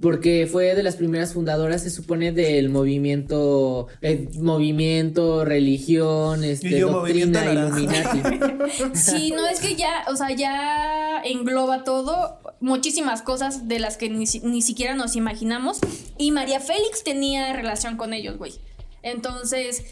Porque 0.00 0.48
fue 0.50 0.74
de 0.74 0.82
las 0.82 0.96
primeras 0.96 1.32
fundadoras, 1.32 1.82
se 1.82 1.90
supone, 1.90 2.32
del 2.32 2.70
movimiento, 2.70 3.86
eh, 4.02 4.28
movimiento, 4.38 5.44
religión, 5.44 6.42
este, 6.44 6.78
yo, 6.78 6.88
doctrina, 6.90 7.40
movimiento. 7.42 8.16
Illuminati. 8.16 8.20
Sí, 8.94 9.32
no, 9.34 9.46
es 9.46 9.60
que 9.60 9.74
ya, 9.76 10.04
o 10.10 10.16
sea, 10.16 10.30
ya 10.34 11.22
engloba 11.24 11.84
todo, 11.84 12.38
muchísimas 12.60 13.22
cosas 13.22 13.68
de 13.68 13.78
las 13.78 13.96
que 13.96 14.08
ni, 14.10 14.24
ni 14.44 14.62
siquiera 14.62 14.94
nos 14.94 15.16
imaginamos. 15.16 15.78
Y 16.18 16.30
María 16.32 16.60
Félix 16.60 17.04
tenía 17.04 17.52
relación 17.52 17.96
con 17.96 18.12
ellos, 18.12 18.38
güey. 18.38 18.52
Entonces, 19.02 19.84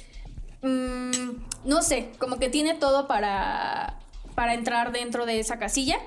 mm, 0.63 1.31
no 1.65 1.83
sé, 1.83 2.11
como 2.19 2.39
que 2.39 2.49
tiene 2.49 2.75
todo 2.75 3.07
para, 3.07 3.99
para 4.35 4.55
entrar 4.55 4.93
dentro 4.93 5.27
de 5.27 5.41
esa 5.41 5.59
casilla, 5.59 5.99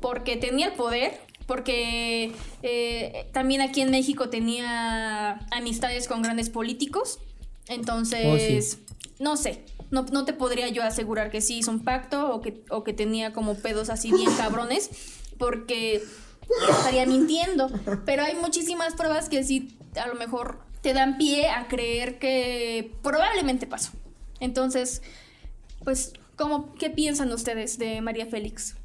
porque 0.00 0.36
tenía 0.36 0.66
el 0.66 0.72
poder, 0.72 1.20
porque 1.46 2.32
eh, 2.62 3.26
también 3.32 3.60
aquí 3.60 3.80
en 3.80 3.90
México 3.90 4.28
tenía 4.28 5.40
amistades 5.50 6.06
con 6.06 6.22
grandes 6.22 6.50
políticos, 6.50 7.18
entonces, 7.68 8.78
no 9.18 9.36
sé. 9.36 9.64
No, 9.90 10.02
no 10.02 10.24
te 10.24 10.32
podría 10.32 10.68
yo 10.68 10.84
asegurar 10.84 11.30
que 11.30 11.40
sí 11.40 11.58
hizo 11.58 11.72
un 11.72 11.82
pacto 11.82 12.32
o 12.32 12.40
que, 12.40 12.62
o 12.70 12.84
que 12.84 12.92
tenía 12.92 13.32
como 13.32 13.54
pedos 13.56 13.90
así 13.90 14.12
bien 14.12 14.32
cabrones, 14.36 14.90
porque 15.38 16.02
estaría 16.68 17.06
mintiendo. 17.06 17.70
Pero 18.04 18.22
hay 18.22 18.36
muchísimas 18.36 18.94
pruebas 18.94 19.28
que 19.28 19.42
sí, 19.42 19.76
a 20.00 20.06
lo 20.06 20.14
mejor 20.14 20.60
te 20.80 20.94
dan 20.94 21.18
pie 21.18 21.48
a 21.48 21.68
creer 21.68 22.18
que 22.18 22.92
probablemente 23.02 23.66
pasó. 23.66 23.92
Entonces, 24.40 25.02
pues, 25.84 26.14
¿cómo, 26.36 26.74
¿qué 26.74 26.90
piensan 26.90 27.30
ustedes 27.32 27.78
de 27.78 28.00
María 28.00 28.26
Félix? 28.26 28.76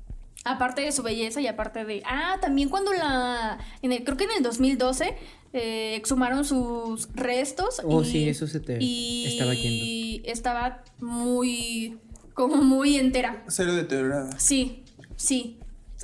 Aparte 0.43 0.81
de 0.81 0.91
su 0.91 1.01
belleza 1.01 1.41
y 1.41 1.47
aparte 1.47 1.86
de... 1.86 2.03
Ah, 2.05 2.38
también 2.41 2.69
cuando 2.69 2.93
la... 2.93 3.58
En 3.81 3.91
el, 3.91 4.03
creo 4.03 4.17
que 4.17 4.25
en 4.25 4.31
el 4.38 4.43
2012 4.43 5.17
eh, 5.53 5.95
exhumaron 5.95 6.45
sus 6.45 7.10
restos. 7.15 7.81
Oh, 7.84 8.03
y, 8.03 8.05
sí, 8.05 8.29
eso 8.29 8.45
se 8.45 8.60
te 8.60 8.77
y 8.79 9.25
estaba 9.27 9.53
yendo. 9.55 10.29
estaba 10.29 10.84
muy... 10.99 11.97
como 12.36 12.58
muy 12.58 12.97
entera. 12.97 13.43
Cero 13.47 13.73
deteriorada. 13.73 14.38
Sí, 14.38 14.84
sí. 15.15 15.58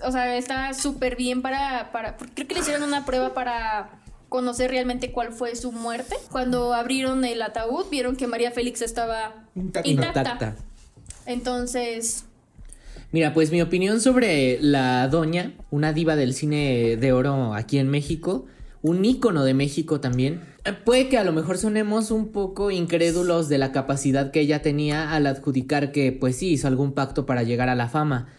O 0.04 0.12
sea, 0.12 0.36
está 0.36 0.74
súper 0.74 1.16
bien 1.18 1.44
para, 1.44 1.92
para... 1.92 2.18
Creo 2.18 2.48
que 2.48 2.56
le 2.56 2.62
hicieron 2.62 2.82
una 2.82 3.06
prueba 3.06 3.36
para 3.36 4.01
conocer 4.32 4.72
realmente 4.72 5.12
cuál 5.12 5.34
fue 5.34 5.58
su 5.58 5.74
muerte. 5.74 6.16
Cuando 6.32 6.74
abrieron 6.74 7.26
el 7.26 7.42
ataúd, 7.42 7.88
vieron 7.92 8.16
que 8.16 8.28
María 8.28 8.52
Félix 8.52 8.82
estaba 8.82 9.44
Intacta. 9.84 10.56
Entonces, 11.26 12.24
Mira, 13.12 13.34
pues 13.34 13.52
mi 13.52 13.62
opinión 13.62 14.00
sobre 14.00 14.58
la 14.62 15.10
doña, 15.10 15.52
una 15.70 15.92
diva 15.92 16.16
del 16.16 16.34
cine 16.34 16.96
de 16.96 17.12
oro 17.12 17.54
aquí 17.54 17.78
en 17.78 17.90
México, 17.90 18.46
un 18.82 19.04
ícono 19.04 19.44
de 19.44 19.54
México 19.54 20.00
también. 20.00 20.42
eh, 20.64 20.72
Puede 20.72 21.10
que 21.10 21.18
a 21.18 21.26
lo 21.26 21.34
mejor 21.34 21.58
sonemos 21.58 22.10
un 22.10 22.30
poco 22.30 22.72
incrédulos 22.72 23.50
de 23.50 23.58
la 23.58 23.74
capacidad 23.74 24.32
que 24.32 24.40
ella 24.40 24.62
tenía 24.62 25.12
al 25.12 25.28
adjudicar 25.28 25.92
que 25.92 26.14
pues 26.14 26.38
sí 26.38 26.52
hizo 26.54 26.70
algún 26.70 26.94
pacto 26.94 27.26
para 27.26 27.44
llegar 27.44 27.68
a 27.68 27.76
la 27.76 27.90
fama. 27.90 28.30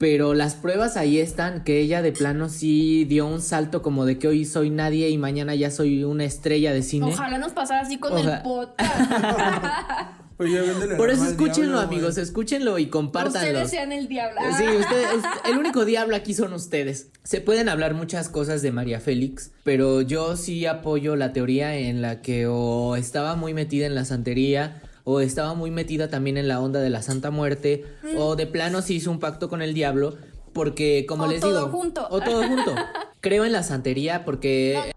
Pero 0.00 0.32
las 0.32 0.54
pruebas 0.54 0.96
ahí 0.96 1.18
están, 1.18 1.62
que 1.62 1.78
ella 1.78 2.00
de 2.00 2.10
plano 2.12 2.48
sí 2.48 3.04
dio 3.04 3.26
un 3.26 3.42
salto 3.42 3.82
como 3.82 4.06
de 4.06 4.18
que 4.18 4.28
hoy 4.28 4.46
soy 4.46 4.70
nadie 4.70 5.10
y 5.10 5.18
mañana 5.18 5.54
ya 5.54 5.70
soy 5.70 6.04
una 6.04 6.24
estrella 6.24 6.72
de 6.72 6.82
cine. 6.82 7.04
ojalá 7.04 7.36
nos 7.36 7.52
pasara 7.52 7.82
así 7.82 7.98
con 7.98 8.16
el 8.16 8.40
podcast. 8.40 8.80
Oye, 10.38 10.58
véndele 10.58 10.94
Por 10.94 11.10
eso 11.10 11.26
escúchenlo 11.26 11.72
diablo, 11.72 11.80
amigos, 11.80 12.16
escúchenlo 12.16 12.78
y 12.78 12.86
compártanlo. 12.86 13.46
Ustedes 13.50 13.70
sean 13.72 13.92
el 13.92 14.08
diablo. 14.08 14.40
Sí, 14.56 14.64
usted- 14.80 15.16
usted- 15.18 15.50
el 15.50 15.58
único 15.58 15.84
diablo 15.84 16.16
aquí 16.16 16.32
son 16.32 16.54
ustedes. 16.54 17.08
Se 17.22 17.42
pueden 17.42 17.68
hablar 17.68 17.92
muchas 17.92 18.30
cosas 18.30 18.62
de 18.62 18.72
María 18.72 19.00
Félix, 19.00 19.50
pero 19.64 20.00
yo 20.00 20.38
sí 20.38 20.64
apoyo 20.64 21.14
la 21.14 21.34
teoría 21.34 21.76
en 21.76 22.00
la 22.00 22.22
que 22.22 22.46
o 22.46 22.96
estaba 22.96 23.36
muy 23.36 23.52
metida 23.52 23.84
en 23.84 23.94
la 23.94 24.06
santería, 24.06 24.80
o 25.04 25.20
estaba 25.20 25.54
muy 25.54 25.70
metida 25.70 26.08
también 26.08 26.36
en 26.36 26.48
la 26.48 26.60
onda 26.60 26.80
de 26.80 26.90
la 26.90 27.02
Santa 27.02 27.30
Muerte, 27.30 27.84
o 28.16 28.36
de 28.36 28.46
plano 28.46 28.82
sí 28.82 28.96
hizo 28.96 29.10
un 29.10 29.18
pacto 29.20 29.48
con 29.48 29.62
el 29.62 29.74
diablo, 29.74 30.16
porque 30.52 31.06
como 31.08 31.24
O 31.24 31.26
les 31.28 31.40
todo 31.40 31.66
digo, 31.66 31.68
junto. 31.78 32.06
o 32.10 32.20
todo 32.20 32.42
junto. 32.46 32.74
Creo 33.20 33.44
en 33.44 33.52
la 33.52 33.62
santería 33.62 34.24
porque 34.24 34.92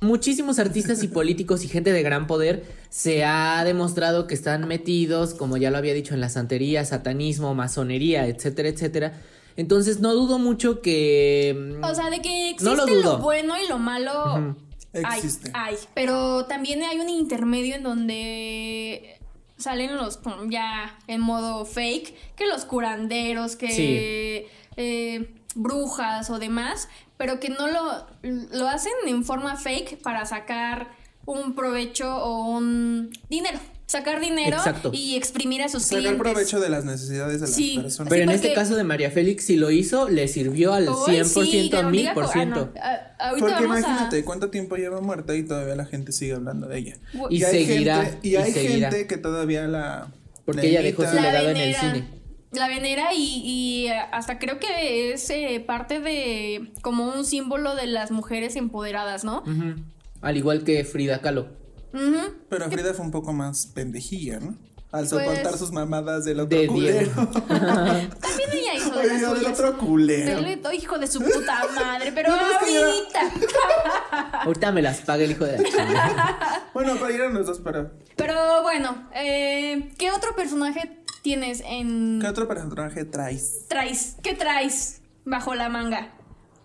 muchísimos 0.00 0.58
artistas 0.58 1.02
y 1.02 1.08
políticos 1.08 1.64
y 1.64 1.68
gente 1.68 1.92
de 1.92 2.02
gran 2.02 2.26
poder 2.26 2.64
se 2.90 3.24
ha 3.24 3.62
demostrado 3.64 4.26
que 4.26 4.34
están 4.34 4.66
metidos, 4.68 5.34
como 5.34 5.56
ya 5.56 5.70
lo 5.70 5.78
había 5.78 5.94
dicho, 5.94 6.14
en 6.14 6.20
la 6.20 6.28
santería, 6.28 6.84
satanismo, 6.84 7.54
masonería, 7.54 8.26
etcétera, 8.26 8.68
etcétera. 8.68 9.20
Entonces 9.56 10.00
no 10.00 10.12
dudo 10.14 10.38
mucho 10.38 10.80
que... 10.82 11.76
mm, 11.80 11.84
O 11.84 11.94
sea, 11.94 12.10
de 12.10 12.20
que 12.20 12.50
existe 12.50 12.64
No 12.76 12.86
lo 12.86 13.18
bueno 13.18 13.54
y 13.62 13.68
lo 13.68 13.78
malo. 13.78 14.56
Existe. 14.94 15.50
hay. 15.54 15.76
Pero 15.94 16.46
también 16.46 16.82
hay 16.82 17.00
un 17.00 17.08
intermedio 17.08 17.74
en 17.74 17.82
donde 17.82 19.20
salen 19.56 19.96
los 19.96 20.20
ya 20.48 20.98
en 21.06 21.20
modo 21.20 21.64
fake, 21.64 22.14
que 22.36 22.46
los 22.46 22.64
curanderos, 22.64 23.56
que 23.56 24.48
eh, 24.76 25.34
brujas 25.54 26.30
o 26.30 26.38
demás, 26.38 26.88
pero 27.16 27.40
que 27.40 27.48
no 27.48 27.68
lo, 27.68 28.06
lo 28.22 28.68
hacen 28.68 28.92
en 29.06 29.24
forma 29.24 29.56
fake 29.56 30.02
para 30.02 30.26
sacar 30.26 30.88
un 31.26 31.54
provecho 31.54 32.16
o 32.16 32.46
un 32.48 33.10
dinero. 33.28 33.58
Sacar 33.86 34.18
dinero 34.18 34.56
Exacto. 34.56 34.90
y 34.94 35.14
exprimir 35.14 35.62
a 35.62 35.68
sus 35.68 35.82
Sacar 35.82 35.98
clientes. 36.00 36.22
provecho 36.22 36.58
de 36.58 36.70
las 36.70 36.84
necesidades 36.86 37.34
de 37.40 37.46
las 37.46 37.54
Sí. 37.54 37.78
personas. 37.80 38.08
Pero 38.08 38.22
en 38.22 38.28
porque- 38.30 38.46
este 38.46 38.54
caso 38.54 38.76
de 38.76 38.84
María 38.84 39.10
Félix, 39.10 39.44
si 39.44 39.56
lo 39.56 39.70
hizo, 39.70 40.08
le 40.08 40.26
sirvió 40.26 40.72
al 40.72 40.88
Ay, 40.88 40.94
100%, 41.04 41.70
sí, 41.70 41.70
a 41.76 41.80
ah, 41.80 41.90
1000%. 41.90 42.72
no. 42.74 42.80
A- 42.80 43.28
ahorita 43.28 43.46
Porque 43.46 43.66
vamos 43.66 43.76
a- 43.76 43.80
imagínate 43.80 44.24
cuánto 44.24 44.50
tiempo 44.50 44.76
lleva 44.76 45.00
muerta 45.02 45.34
y 45.36 45.42
todavía 45.42 45.76
la 45.76 45.84
gente 45.84 46.12
sigue 46.12 46.32
hablando 46.32 46.66
de 46.66 46.78
ella. 46.78 46.96
Y 47.28 47.44
hay 47.44 47.66
seguirá, 47.66 48.04
gente- 48.04 48.18
y 48.22 48.30
y 48.30 48.36
hay 48.36 48.52
seguirá. 48.52 48.90
gente 48.90 49.06
que 49.06 49.16
todavía 49.18 49.66
la. 49.66 50.08
Porque 50.46 50.62
la 50.62 50.68
ella 50.68 50.82
dejó 50.82 51.06
su 51.06 51.14
legado 51.14 51.50
en 51.50 51.56
el 51.58 51.74
cine. 51.74 52.04
La 52.52 52.68
venera 52.68 53.12
y, 53.14 53.42
y, 53.44 53.88
hasta 54.12 54.38
creo 54.38 54.58
que 54.60 55.12
es 55.12 55.28
eh, 55.30 55.62
parte 55.66 55.98
de 56.00 56.72
como 56.82 57.08
un 57.12 57.24
símbolo 57.24 57.74
de 57.74 57.86
las 57.88 58.10
mujeres 58.12 58.54
empoderadas, 58.56 59.24
¿no? 59.24 59.40
Ujú. 59.42 59.74
Al 60.22 60.36
igual 60.36 60.62
que 60.64 60.84
Frida 60.84 61.20
Kahlo. 61.20 61.48
Pero 62.48 62.70
Frida 62.70 62.94
fue 62.94 63.04
un 63.04 63.10
poco 63.10 63.32
más 63.32 63.66
pendejilla, 63.66 64.40
¿no? 64.40 64.56
Al 64.92 65.08
Pues- 65.08 65.10
soportar 65.10 65.58
sus 65.58 65.72
mamadas 65.72 66.24
del 66.24 66.38
otro 66.40 66.56
De 66.56 66.66
culero. 66.68 67.10
También 67.48 68.50
ella 68.52 68.74
hizo 68.76 68.90
de 68.90 68.98
Oye, 69.00 69.20
las 69.22 69.34
del 69.40 69.46
otro 69.46 69.78
culero. 69.78 70.72
Hijo 70.72 70.98
de 70.98 71.06
su 71.08 71.20
puta 71.20 71.62
madre, 71.74 72.12
pero 72.12 72.30
No, 72.30 72.36
ahorita. 72.36 74.40
Ahorita 74.44 74.72
me 74.72 74.82
las 74.82 75.00
paga 75.00 75.24
el 75.24 75.32
hijo 75.32 75.44
de 75.44 75.58
la. 75.58 76.62
Bueno, 76.74 76.96
para 76.96 77.12
ir 77.12 77.22
a 77.22 77.28
los 77.28 77.46
dos, 77.46 77.60
pero. 77.64 77.90
Pero 78.16 78.62
bueno, 78.62 79.08
eh, 79.14 79.90
¿qué 79.98 80.12
otro 80.12 80.34
personaje 80.36 81.00
tienes 81.22 81.62
en 81.66 82.20
¿Qué 82.20 82.28
otro 82.28 82.46
personaje 82.46 83.04
traes? 83.04 83.66
traes? 83.68 84.16
¿Qué 84.22 84.34
traes 84.34 85.00
bajo 85.24 85.54
la 85.54 85.68
manga? 85.68 86.12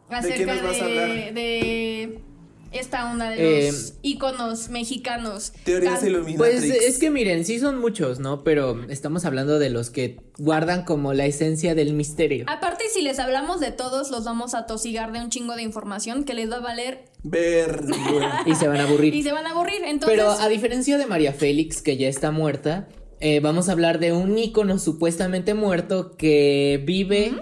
Acerca 0.09 0.35
quién 0.35 0.47
nos 0.49 0.63
vas 0.63 0.81
a 0.81 0.85
hablar? 0.85 1.07
de, 1.07 1.31
de 1.33 2.23
esta 2.71 3.11
onda 3.11 3.29
de 3.31 3.67
Eh, 3.67 3.71
los 3.71 3.93
íconos 4.01 4.69
mexicanos. 4.69 5.53
Teorías 5.63 6.03
Illuminatrix. 6.03 6.37
Pues 6.37 6.63
es 6.63 6.97
que 6.99 7.09
miren, 7.09 7.45
sí 7.45 7.59
son 7.59 7.79
muchos, 7.79 8.19
¿no? 8.19 8.43
Pero 8.43 8.83
estamos 8.89 9.25
hablando 9.25 9.59
de 9.59 9.69
los 9.69 9.89
que 9.89 10.19
guardan 10.37 10.83
como 10.85 11.13
la 11.13 11.25
esencia 11.25 11.75
del 11.75 11.93
misterio. 11.93 12.45
Aparte, 12.47 12.85
si 12.93 13.01
les 13.01 13.19
hablamos 13.19 13.59
de 13.59 13.71
todos, 13.71 14.09
los 14.11 14.23
vamos 14.25 14.53
a 14.53 14.65
tosigar 14.65 15.11
de 15.11 15.19
un 15.19 15.29
chingo 15.29 15.55
de 15.55 15.63
información 15.63 16.23
que 16.23 16.33
les 16.33 16.49
va 16.51 16.57
a 16.57 16.61
valer 16.61 17.05
Ver. 17.23 17.81
Y 18.45 18.55
se 18.55 18.67
van 18.67 18.77
a 18.79 18.83
aburrir. 18.83 19.13
y 19.13 19.23
se 19.23 19.31
van 19.31 19.45
a 19.45 19.51
aburrir. 19.51 19.81
Entonces, 19.85 20.17
Pero 20.17 20.31
a 20.31 20.47
diferencia 20.47 20.97
de 20.97 21.05
María 21.05 21.33
Félix, 21.33 21.81
que 21.81 21.97
ya 21.97 22.07
está 22.07 22.31
muerta, 22.31 22.87
eh, 23.21 23.39
vamos 23.41 23.67
a 23.69 23.73
hablar 23.73 23.99
de 23.99 24.13
un 24.13 24.37
ícono 24.37 24.79
supuestamente 24.79 25.53
muerto 25.53 26.15
que 26.15 26.81
vive 26.85 27.33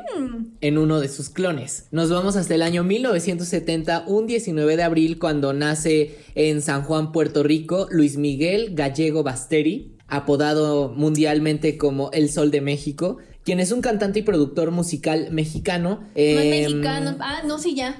en 0.62 0.78
uno 0.78 1.00
de 1.00 1.08
sus 1.08 1.30
clones. 1.30 1.88
Nos 1.92 2.10
vamos 2.10 2.36
hasta 2.36 2.56
el 2.56 2.62
año 2.64 2.84
1970, 2.84 4.06
un 4.08 4.26
19 4.28 4.76
de 4.76 4.84
abril, 4.84 5.20
cuando 5.20 5.54
nace 5.54 6.16
en 6.36 6.62
San 6.62 6.84
Juan, 6.84 7.12
Puerto 7.12 7.44
Rico, 7.44 7.88
Luis 7.92 8.18
Miguel 8.18 8.72
Gallego 8.74 9.22
Basteri, 9.24 9.94
apodado 10.08 10.90
mundialmente 10.90 11.78
como 11.78 12.10
El 12.12 12.30
Sol 12.30 12.50
de 12.50 12.62
México, 12.62 13.18
quien 13.44 13.60
es 13.60 13.72
un 13.72 13.82
cantante 13.82 14.20
y 14.20 14.22
productor 14.24 14.72
musical 14.72 15.28
mexicano. 15.32 16.00
no 16.02 16.08
es 16.16 16.38
Em, 16.38 16.72
mexicano. 16.80 17.18
Ah, 17.20 17.44
no, 17.46 17.60
sí, 17.60 17.76
ya. 17.76 17.96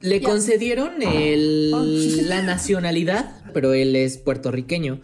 le 0.00 0.20
Ya. 0.20 0.28
concedieron 0.28 1.02
el- 1.02 2.28
la 2.28 2.42
nacionalidad, 2.42 3.34
pero 3.52 3.72
él 3.74 3.96
es 3.96 4.16
puertorriqueño. 4.18 5.00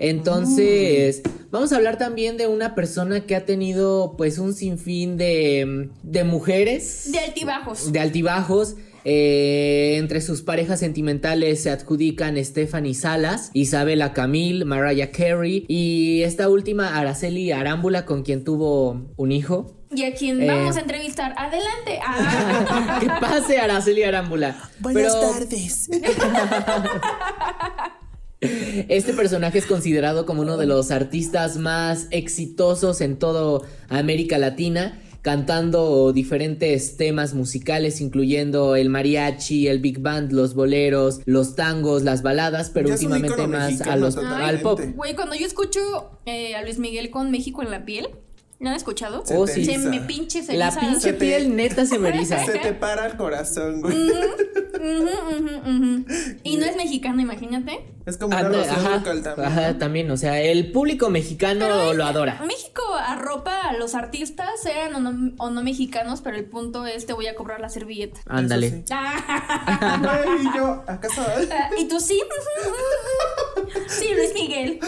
Entonces, 0.00 1.22
vamos 1.50 1.72
a 1.72 1.76
hablar 1.76 1.98
también 1.98 2.36
de 2.36 2.46
una 2.46 2.74
persona 2.74 3.20
que 3.26 3.36
ha 3.36 3.44
tenido 3.44 4.14
pues 4.16 4.38
un 4.38 4.54
sinfín 4.54 5.16
de, 5.16 5.90
de 6.02 6.24
mujeres, 6.24 7.12
De 7.12 7.18
altibajos. 7.20 7.92
de 7.92 8.00
altibajos. 8.00 8.76
Eh, 9.04 9.96
entre 9.96 10.20
sus 10.20 10.42
parejas 10.42 10.78
sentimentales 10.80 11.62
se 11.62 11.70
adjudican 11.70 12.36
Stephanie 12.44 12.92
Salas, 12.94 13.50
Isabela 13.54 14.12
Camil, 14.12 14.66
Mariah 14.66 15.10
Carey 15.10 15.64
y 15.68 16.22
esta 16.22 16.50
última 16.50 16.98
Araceli 16.98 17.50
Arámbula 17.50 18.04
con 18.04 18.22
quien 18.24 18.44
tuvo 18.44 19.06
un 19.16 19.32
hijo. 19.32 19.74
Y 19.94 20.04
a 20.04 20.14
quien 20.14 20.42
Eh. 20.42 20.46
vamos 20.46 20.76
a 20.76 20.80
entrevistar. 20.80 21.34
Adelante. 21.38 21.98
Ah. 22.06 22.98
que 23.00 23.06
pase 23.26 23.58
Araceli 23.58 24.02
Arámbula. 24.02 24.54
Buenas 24.80 25.14
Pero- 25.16 25.30
tardes. 25.32 25.88
Este 28.40 29.12
personaje 29.12 29.58
es 29.58 29.66
considerado 29.66 30.24
como 30.24 30.40
uno 30.42 30.56
de 30.56 30.66
los 30.66 30.90
artistas 30.90 31.56
más 31.58 32.06
exitosos 32.10 33.02
en 33.02 33.18
toda 33.18 33.66
América 33.88 34.38
Latina, 34.38 34.98
cantando 35.20 36.12
diferentes 36.14 36.96
temas 36.96 37.34
musicales, 37.34 38.00
incluyendo 38.00 38.76
el 38.76 38.88
mariachi, 38.88 39.68
el 39.68 39.80
big 39.80 40.00
band, 40.00 40.32
los 40.32 40.54
boleros, 40.54 41.20
los 41.26 41.54
tangos, 41.54 42.02
las 42.02 42.22
baladas, 42.22 42.70
pero 42.70 42.88
Ya 42.88 42.94
últimamente 42.94 43.46
más 43.46 43.82
a 43.82 43.96
los, 43.96 44.16
al 44.16 44.60
pop. 44.60 44.80
Güey, 44.94 45.14
cuando 45.14 45.34
yo 45.34 45.46
escucho 45.46 46.10
eh, 46.24 46.54
a 46.54 46.62
Luis 46.62 46.78
Miguel 46.78 47.10
con 47.10 47.30
México 47.30 47.62
en 47.62 47.70
la 47.70 47.84
piel, 47.84 48.08
¿no 48.58 48.70
han 48.70 48.76
escuchado? 48.76 49.22
Se 49.26 49.36
Oh, 49.36 49.46
sí. 49.46 49.66
Se 49.66 49.76
me 49.76 50.00
pinche 50.00 50.42
se 50.42 50.54
La 50.54 50.70
pinche 50.70 51.12
piel 51.12 51.54
neta 51.54 51.84
se 51.84 51.98
me 51.98 52.08
eriza. 52.08 52.38
Se 52.46 52.58
te 52.58 52.72
para 52.72 53.06
el 53.06 53.16
corazón, 53.16 53.82
güey. 53.82 53.96
Y 56.42 56.56
no 56.56 56.64
es 56.64 56.76
mexicano, 56.76 57.20
imagínate. 57.20 57.80
Es 58.10 58.16
como 58.18 58.36
una 58.36 58.46
Anda, 58.46 58.60
ajá, 58.62 58.90
Dúrcal 58.98 59.22
también. 59.22 59.48
ajá, 59.48 59.78
también, 59.78 60.10
o 60.10 60.16
sea, 60.16 60.40
el 60.40 60.72
público 60.72 61.08
mexicano 61.10 61.60
Pero 61.68 61.94
lo 61.94 62.04
adora. 62.04 62.42
México 62.46 62.82
arropa 62.98 63.68
a 63.68 63.72
los 63.74 63.94
artistas, 63.94 64.48
sean 64.62 64.94
o 64.94 65.00
no, 65.00 65.32
o 65.38 65.50
no 65.50 65.62
mexicanos, 65.62 66.20
pero 66.20 66.36
el 66.36 66.44
punto 66.44 66.86
es 66.86 67.06
te 67.06 67.12
voy 67.12 67.26
a 67.28 67.34
cobrar 67.34 67.60
la 67.60 67.68
servilleta. 67.70 68.20
Ándale. 68.26 68.70
Sí. 68.70 68.84
Ah, 69.82 70.22
y 70.40 70.56
yo, 70.56 70.82
¿acaso? 70.86 71.22
y 71.78 71.88
tú 71.88 72.00
sí. 72.00 72.20
Sí, 73.88 74.08
Luis 74.14 74.34
Miguel. 74.34 74.78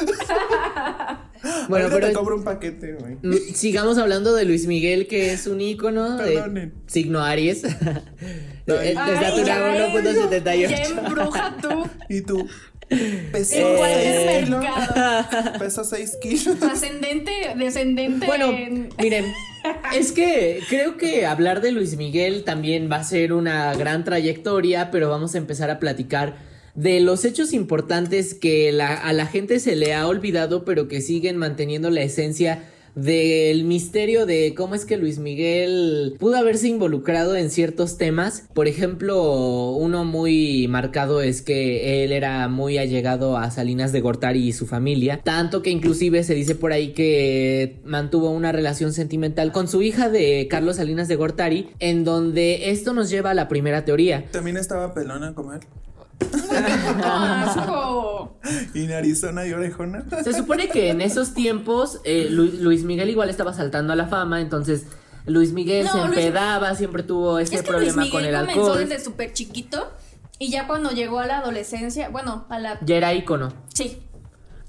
Bueno, 1.68 1.88
pero 1.90 2.06
te 2.08 2.12
cobro 2.12 2.36
un 2.36 2.44
paquete, 2.44 2.94
güey. 2.94 3.16
mm, 3.22 3.54
sigamos 3.54 3.98
hablando 3.98 4.34
de 4.34 4.44
Luis 4.44 4.66
Miguel, 4.66 5.06
que 5.08 5.32
es 5.32 5.46
un 5.46 5.60
ícono 5.60 6.16
de 6.16 6.72
signo 6.86 7.20
Aries. 7.20 7.64
Ay. 7.64 7.72
de 8.66 8.96
Ay, 8.96 9.14
estatura 9.14 9.44
ya, 9.44 9.88
1.78. 9.92 10.68
Ya 10.68 10.82
embruja 11.00 11.56
tú. 11.60 11.88
¿Y 12.08 12.20
tú? 12.22 12.48
Peso 13.32 13.56
En 13.56 13.76
cualquier 13.76 14.14
seis 14.26 14.44
kilos. 14.44 14.60
mercado. 14.60 15.58
Peso 15.58 15.84
6 15.84 16.18
kilos. 16.20 16.62
Ascendente, 16.62 17.32
descendente. 17.56 18.26
Bueno, 18.26 18.50
en- 18.50 18.88
miren, 19.00 19.26
es 19.94 20.12
que 20.12 20.60
creo 20.68 20.96
que 20.96 21.26
hablar 21.26 21.60
de 21.60 21.72
Luis 21.72 21.96
Miguel 21.96 22.44
también 22.44 22.90
va 22.90 22.96
a 22.96 23.04
ser 23.04 23.32
una 23.32 23.74
gran 23.74 24.04
trayectoria, 24.04 24.90
pero 24.90 25.08
vamos 25.08 25.34
a 25.34 25.38
empezar 25.38 25.70
a 25.70 25.78
platicar 25.78 26.36
de 26.74 27.00
los 27.00 27.24
hechos 27.24 27.52
importantes 27.52 28.34
que 28.34 28.72
la- 28.72 28.94
a 28.94 29.12
la 29.12 29.26
gente 29.26 29.60
se 29.60 29.76
le 29.76 29.92
ha 29.94 30.06
olvidado, 30.06 30.64
pero 30.64 30.88
que 30.88 31.00
siguen 31.00 31.36
manteniendo 31.36 31.90
la 31.90 32.02
esencia 32.02 32.64
del 32.94 33.64
misterio 33.64 34.26
de 34.26 34.54
cómo 34.54 34.74
es 34.74 34.84
que 34.84 34.96
Luis 34.96 35.18
Miguel 35.18 36.16
pudo 36.18 36.36
haberse 36.36 36.68
involucrado 36.68 37.36
en 37.36 37.50
ciertos 37.50 37.98
temas. 37.98 38.44
Por 38.54 38.68
ejemplo, 38.68 39.70
uno 39.72 40.04
muy 40.04 40.68
marcado 40.68 41.22
es 41.22 41.42
que 41.42 42.04
él 42.04 42.12
era 42.12 42.48
muy 42.48 42.78
allegado 42.78 43.36
a 43.36 43.50
Salinas 43.50 43.92
de 43.92 44.00
Gortari 44.00 44.46
y 44.48 44.52
su 44.52 44.66
familia, 44.66 45.20
tanto 45.22 45.62
que 45.62 45.70
inclusive 45.70 46.24
se 46.24 46.34
dice 46.34 46.54
por 46.54 46.72
ahí 46.72 46.92
que 46.92 47.80
mantuvo 47.84 48.30
una 48.30 48.52
relación 48.52 48.92
sentimental 48.92 49.52
con 49.52 49.68
su 49.68 49.82
hija 49.82 50.08
de 50.08 50.46
Carlos 50.50 50.76
Salinas 50.76 51.08
de 51.08 51.16
Gortari, 51.16 51.70
en 51.78 52.04
donde 52.04 52.70
esto 52.70 52.92
nos 52.92 53.10
lleva 53.10 53.30
a 53.30 53.34
la 53.34 53.48
primera 53.48 53.84
teoría. 53.84 54.24
También 54.30 54.56
estaba 54.56 54.94
pelona 54.94 55.34
como 55.34 55.52
él. 55.52 55.60
Asco. 57.04 58.38
Y 58.74 58.86
narizona 58.86 59.46
y 59.46 59.52
orejona. 59.52 60.04
Se 60.24 60.32
supone 60.32 60.68
que 60.68 60.90
en 60.90 61.00
esos 61.00 61.32
tiempos 61.32 62.00
eh, 62.04 62.26
Lu- 62.30 62.50
Luis 62.60 62.82
Miguel 62.84 63.08
igual 63.10 63.30
estaba 63.30 63.52
saltando 63.54 63.92
a 63.92 63.96
la 63.96 64.06
fama, 64.08 64.40
entonces 64.40 64.84
Luis 65.26 65.52
Miguel 65.52 65.86
No, 65.86 65.92
se 65.92 65.98
Luis- 66.08 66.18
empedaba, 66.18 66.74
siempre 66.74 67.02
tuvo 67.04 67.38
este 67.38 67.56
Es 67.56 67.62
que 67.62 67.70
Luis 67.70 67.92
problema 67.92 68.02
Miguel 68.02 68.12
con 68.12 68.24
el 68.24 68.34
comenzó 68.40 68.60
alcohol. 68.72 68.88
desde 68.88 69.04
súper 69.04 69.32
chiquito 69.32 69.90
y 70.38 70.50
ya 70.50 70.66
cuando 70.66 70.90
llegó 70.90 71.20
a 71.20 71.26
la 71.26 71.38
adolescencia, 71.38 72.08
bueno, 72.08 72.46
a 72.48 72.58
la... 72.58 72.78
Ya 72.84 72.96
era 72.96 73.14
ícono. 73.14 73.52
Sí, 73.72 74.02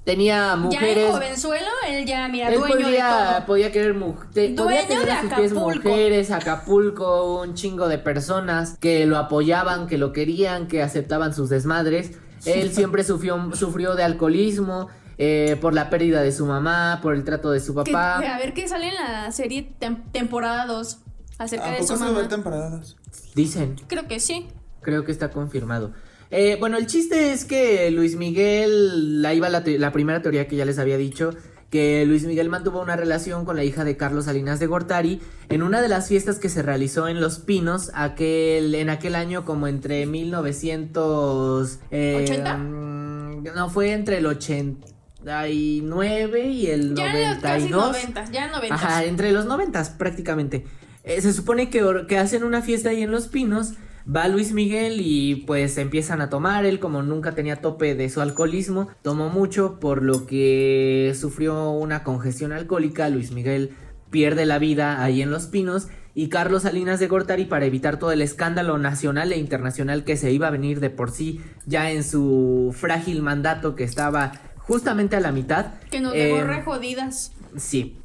Tenía 0.04 0.34
ya 0.36 0.52
en 0.54 0.60
mujeres. 0.60 1.10
jovenzuelo, 1.12 1.66
él 1.88 2.04
ya, 2.04 2.28
mira, 2.28 2.48
Él 2.50 2.58
dueño 2.58 2.76
de 2.76 2.82
podía, 2.84 3.34
todo. 3.38 3.46
podía 3.46 3.72
querer 3.72 3.96
te- 4.34 4.50
podía 4.50 4.86
tener 4.86 5.06
de 5.06 5.10
a 5.12 5.20
sus 5.22 5.32
pies 5.32 5.52
mujeres, 5.54 6.30
Acapulco, 6.30 7.40
un 7.40 7.54
chingo 7.54 7.88
de 7.88 7.98
personas 7.98 8.76
que 8.78 9.06
lo 9.06 9.16
apoyaban, 9.16 9.86
que 9.86 9.96
lo 9.96 10.12
querían, 10.12 10.68
que 10.68 10.82
aceptaban 10.82 11.32
sus 11.34 11.48
desmadres. 11.48 12.18
Él 12.44 12.70
siempre 12.72 13.02
sufrió, 13.04 13.50
sufrió 13.54 13.94
de 13.94 14.02
alcoholismo, 14.04 14.88
eh, 15.16 15.56
por 15.60 15.72
la 15.72 15.88
pérdida 15.88 16.20
de 16.20 16.32
su 16.32 16.44
mamá, 16.44 16.98
por 17.02 17.14
el 17.14 17.24
trato 17.24 17.50
de 17.50 17.60
su 17.60 17.74
Que- 17.74 17.90
papá. 17.92 18.18
a 18.18 18.38
ver 18.38 18.52
qué 18.52 18.68
sale 18.68 18.88
en 18.88 18.94
la 18.96 19.32
serie 19.32 19.72
tem- 19.80 20.02
temporada 20.12 20.66
2 20.66 20.98
acerca 21.38 21.66
¿A 21.68 21.70
de 21.70 21.76
poco 21.78 21.86
su 21.88 21.94
se 21.94 22.00
va 22.00 22.04
a 22.04 22.08
mamá. 22.08 22.20
ver 22.20 22.28
temporadas? 22.28 22.96
Dicen. 23.34 23.76
Creo 23.86 24.06
que 24.06 24.20
sí. 24.20 24.48
Creo 24.82 25.04
que 25.06 25.12
está 25.12 25.30
confirmado. 25.30 25.92
Eh, 26.36 26.56
bueno, 26.58 26.78
el 26.78 26.88
chiste 26.88 27.32
es 27.32 27.44
que 27.44 27.88
Luis 27.92 28.16
Miguel, 28.16 29.22
la 29.22 29.34
iba 29.34 29.48
la, 29.48 29.92
primera 29.92 30.20
teoría 30.20 30.48
que 30.48 30.56
ya 30.56 30.64
les 30.64 30.80
había 30.80 30.96
dicho, 30.96 31.30
que 31.70 32.04
Luis 32.06 32.24
Miguel 32.24 32.48
mantuvo 32.48 32.82
una 32.82 32.96
relación 32.96 33.44
con 33.44 33.54
la 33.54 33.62
hija 33.62 33.84
de 33.84 33.96
Carlos 33.96 34.24
Salinas 34.24 34.58
de 34.58 34.66
Gortari 34.66 35.20
en 35.48 35.62
una 35.62 35.80
de 35.80 35.88
las 35.88 36.08
fiestas 36.08 36.40
que 36.40 36.48
se 36.48 36.62
realizó 36.62 37.06
en 37.06 37.20
Los 37.20 37.38
Pinos 37.38 37.92
aquel, 37.94 38.74
en 38.74 38.90
aquel 38.90 39.14
año 39.14 39.44
como 39.44 39.68
entre 39.68 40.06
1900... 40.06 41.78
eh, 41.92 42.26
¿80? 42.28 42.58
mm, 42.58 43.44
No, 43.54 43.70
fue 43.70 43.92
entre 43.92 44.18
el 44.18 44.26
89 44.26 46.48
y 46.48 46.66
el 46.66 46.96
Ya 46.96 47.16
en 47.16 47.30
los 47.30 47.38
casi 47.38 47.68
92. 47.68 47.92
90, 47.92 48.24
ya 48.32 48.48
90. 48.48 48.74
Ajá, 48.74 49.04
entre 49.04 49.30
los 49.30 49.46
noventas 49.46 49.90
prácticamente. 49.90 50.64
Eh, 51.04 51.20
se 51.20 51.32
supone 51.32 51.70
que, 51.70 52.06
que 52.08 52.18
hacen 52.18 52.42
una 52.42 52.60
fiesta 52.60 52.88
ahí 52.88 53.04
en 53.04 53.12
Los 53.12 53.28
Pinos. 53.28 53.74
Va 54.04 54.28
Luis 54.28 54.52
Miguel 54.52 55.00
y 55.00 55.36
pues 55.46 55.78
empiezan 55.78 56.20
a 56.20 56.28
tomar. 56.28 56.66
Él 56.66 56.78
como 56.78 57.02
nunca 57.02 57.34
tenía 57.34 57.56
tope 57.56 57.94
de 57.94 58.10
su 58.10 58.20
alcoholismo, 58.20 58.88
tomó 59.02 59.30
mucho 59.30 59.80
por 59.80 60.02
lo 60.02 60.26
que 60.26 61.14
sufrió 61.18 61.70
una 61.70 62.04
congestión 62.04 62.52
alcohólica. 62.52 63.08
Luis 63.08 63.30
Miguel 63.30 63.74
pierde 64.10 64.44
la 64.44 64.58
vida 64.58 65.02
ahí 65.02 65.22
en 65.22 65.30
Los 65.30 65.46
Pinos. 65.46 65.88
Y 66.16 66.28
Carlos 66.28 66.62
Salinas 66.62 67.00
de 67.00 67.08
Gortari, 67.08 67.44
para 67.44 67.64
evitar 67.64 67.98
todo 67.98 68.12
el 68.12 68.22
escándalo 68.22 68.78
nacional 68.78 69.32
e 69.32 69.38
internacional 69.38 70.04
que 70.04 70.16
se 70.16 70.30
iba 70.30 70.46
a 70.46 70.50
venir 70.50 70.78
de 70.78 70.90
por 70.90 71.10
sí, 71.10 71.40
ya 71.66 71.90
en 71.90 72.04
su 72.04 72.72
frágil 72.78 73.20
mandato 73.20 73.74
que 73.74 73.82
estaba 73.82 74.32
justamente 74.58 75.16
a 75.16 75.20
la 75.20 75.32
mitad. 75.32 75.74
Que 75.90 76.00
nos 76.00 76.12
dejó 76.12 76.36
eh, 76.36 76.44
re 76.44 76.62
jodidas. 76.62 77.32
Sí. 77.56 77.98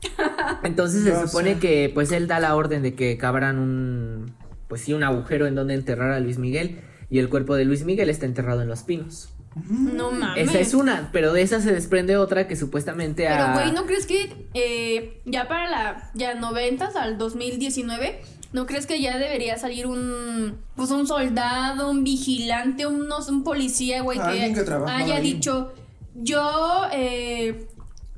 Entonces 0.64 1.04
se 1.04 1.28
supone 1.28 1.60
que 1.60 1.92
pues 1.94 2.12
él 2.12 2.28
da 2.28 2.40
la 2.40 2.56
orden 2.56 2.82
de 2.82 2.96
que 2.96 3.18
cabraran 3.18 3.60
un 3.60 4.39
pues 4.70 4.82
sí 4.82 4.94
un 4.94 5.04
agujero 5.04 5.48
en 5.48 5.56
donde 5.56 5.74
enterrar 5.74 6.12
a 6.12 6.20
Luis 6.22 6.38
Miguel 6.38 6.80
y 7.10 7.20
el 7.20 7.28
cuerpo 7.28 7.56
de 7.56 7.66
Luis 7.66 7.84
Miguel 7.84 8.10
está 8.10 8.26
enterrado 8.26 8.62
en 8.62 8.70
Los 8.70 8.84
Pinos. 8.84 9.30
No 9.68 10.12
mames. 10.12 10.48
Esa 10.48 10.60
es 10.60 10.74
una, 10.76 11.10
pero 11.12 11.34
de 11.34 11.42
esa 11.42 11.60
se 11.60 11.74
desprende 11.74 12.16
otra 12.16 12.48
que 12.48 12.56
supuestamente 12.56 13.26
Pero, 13.28 13.44
a 13.44 13.54
güey, 13.54 13.72
¿no 13.72 13.86
crees 13.88 14.06
que 14.06 14.48
eh, 14.54 15.22
ya 15.26 15.48
para 15.48 15.70
la 15.70 16.12
ya 16.14 16.36
90 16.36 16.92
al 16.96 17.18
2019, 17.18 18.22
¿no 18.54 18.68
crees 18.68 18.86
que 18.86 19.02
ya 19.02 19.18
debería 19.18 19.58
salir 19.58 19.88
un 19.88 20.60
pues 20.76 20.92
un 20.92 21.08
soldado, 21.08 21.90
un 21.90 22.04
vigilante, 22.04 22.86
unos, 22.86 23.28
un 23.28 23.44
policía, 23.44 24.02
güey, 24.04 24.20
que 24.20 24.62
trabaja 24.62 24.98
haya 24.98 25.16
ahí. 25.16 25.34
dicho, 25.34 25.74
yo, 26.14 26.84
eh, 26.94 27.68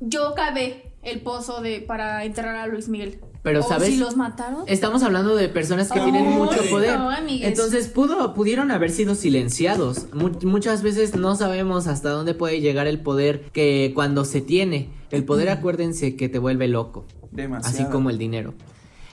yo 0.00 0.34
cavé 0.36 0.92
el 1.02 1.22
pozo 1.22 1.62
de 1.62 1.80
para 1.80 2.24
enterrar 2.24 2.56
a 2.56 2.66
Luis 2.66 2.88
Miguel? 2.88 3.20
Pero, 3.42 3.60
o 3.60 3.62
¿sabes? 3.68 3.88
si 3.88 3.96
los 3.96 4.16
mataron. 4.16 4.62
Estamos 4.68 5.02
hablando 5.02 5.34
de 5.34 5.48
personas 5.48 5.90
que 5.90 5.98
tienen 6.00 6.24
mucho 6.30 6.62
poder. 6.70 6.96
no. 6.98 7.10
Entonces 7.28 7.88
pudo, 7.88 8.34
pudieron 8.34 8.70
haber 8.70 8.90
sido 8.90 9.14
silenciados. 9.16 10.06
Mu- 10.12 10.30
muchas 10.44 10.82
veces 10.82 11.16
no 11.16 11.34
sabemos 11.34 11.86
hasta 11.88 12.10
dónde 12.10 12.34
puede 12.34 12.60
llegar 12.60 12.86
el 12.86 13.00
poder 13.00 13.46
que 13.52 13.90
cuando 13.94 14.24
se 14.24 14.40
tiene. 14.42 14.90
El 15.10 15.24
poder, 15.24 15.48
acuérdense, 15.50 16.14
que 16.16 16.28
te 16.28 16.38
vuelve 16.38 16.68
loco. 16.68 17.04
Demasiado. 17.32 17.82
así 17.82 17.90
como 17.92 18.10
el 18.10 18.18
dinero. 18.18 18.54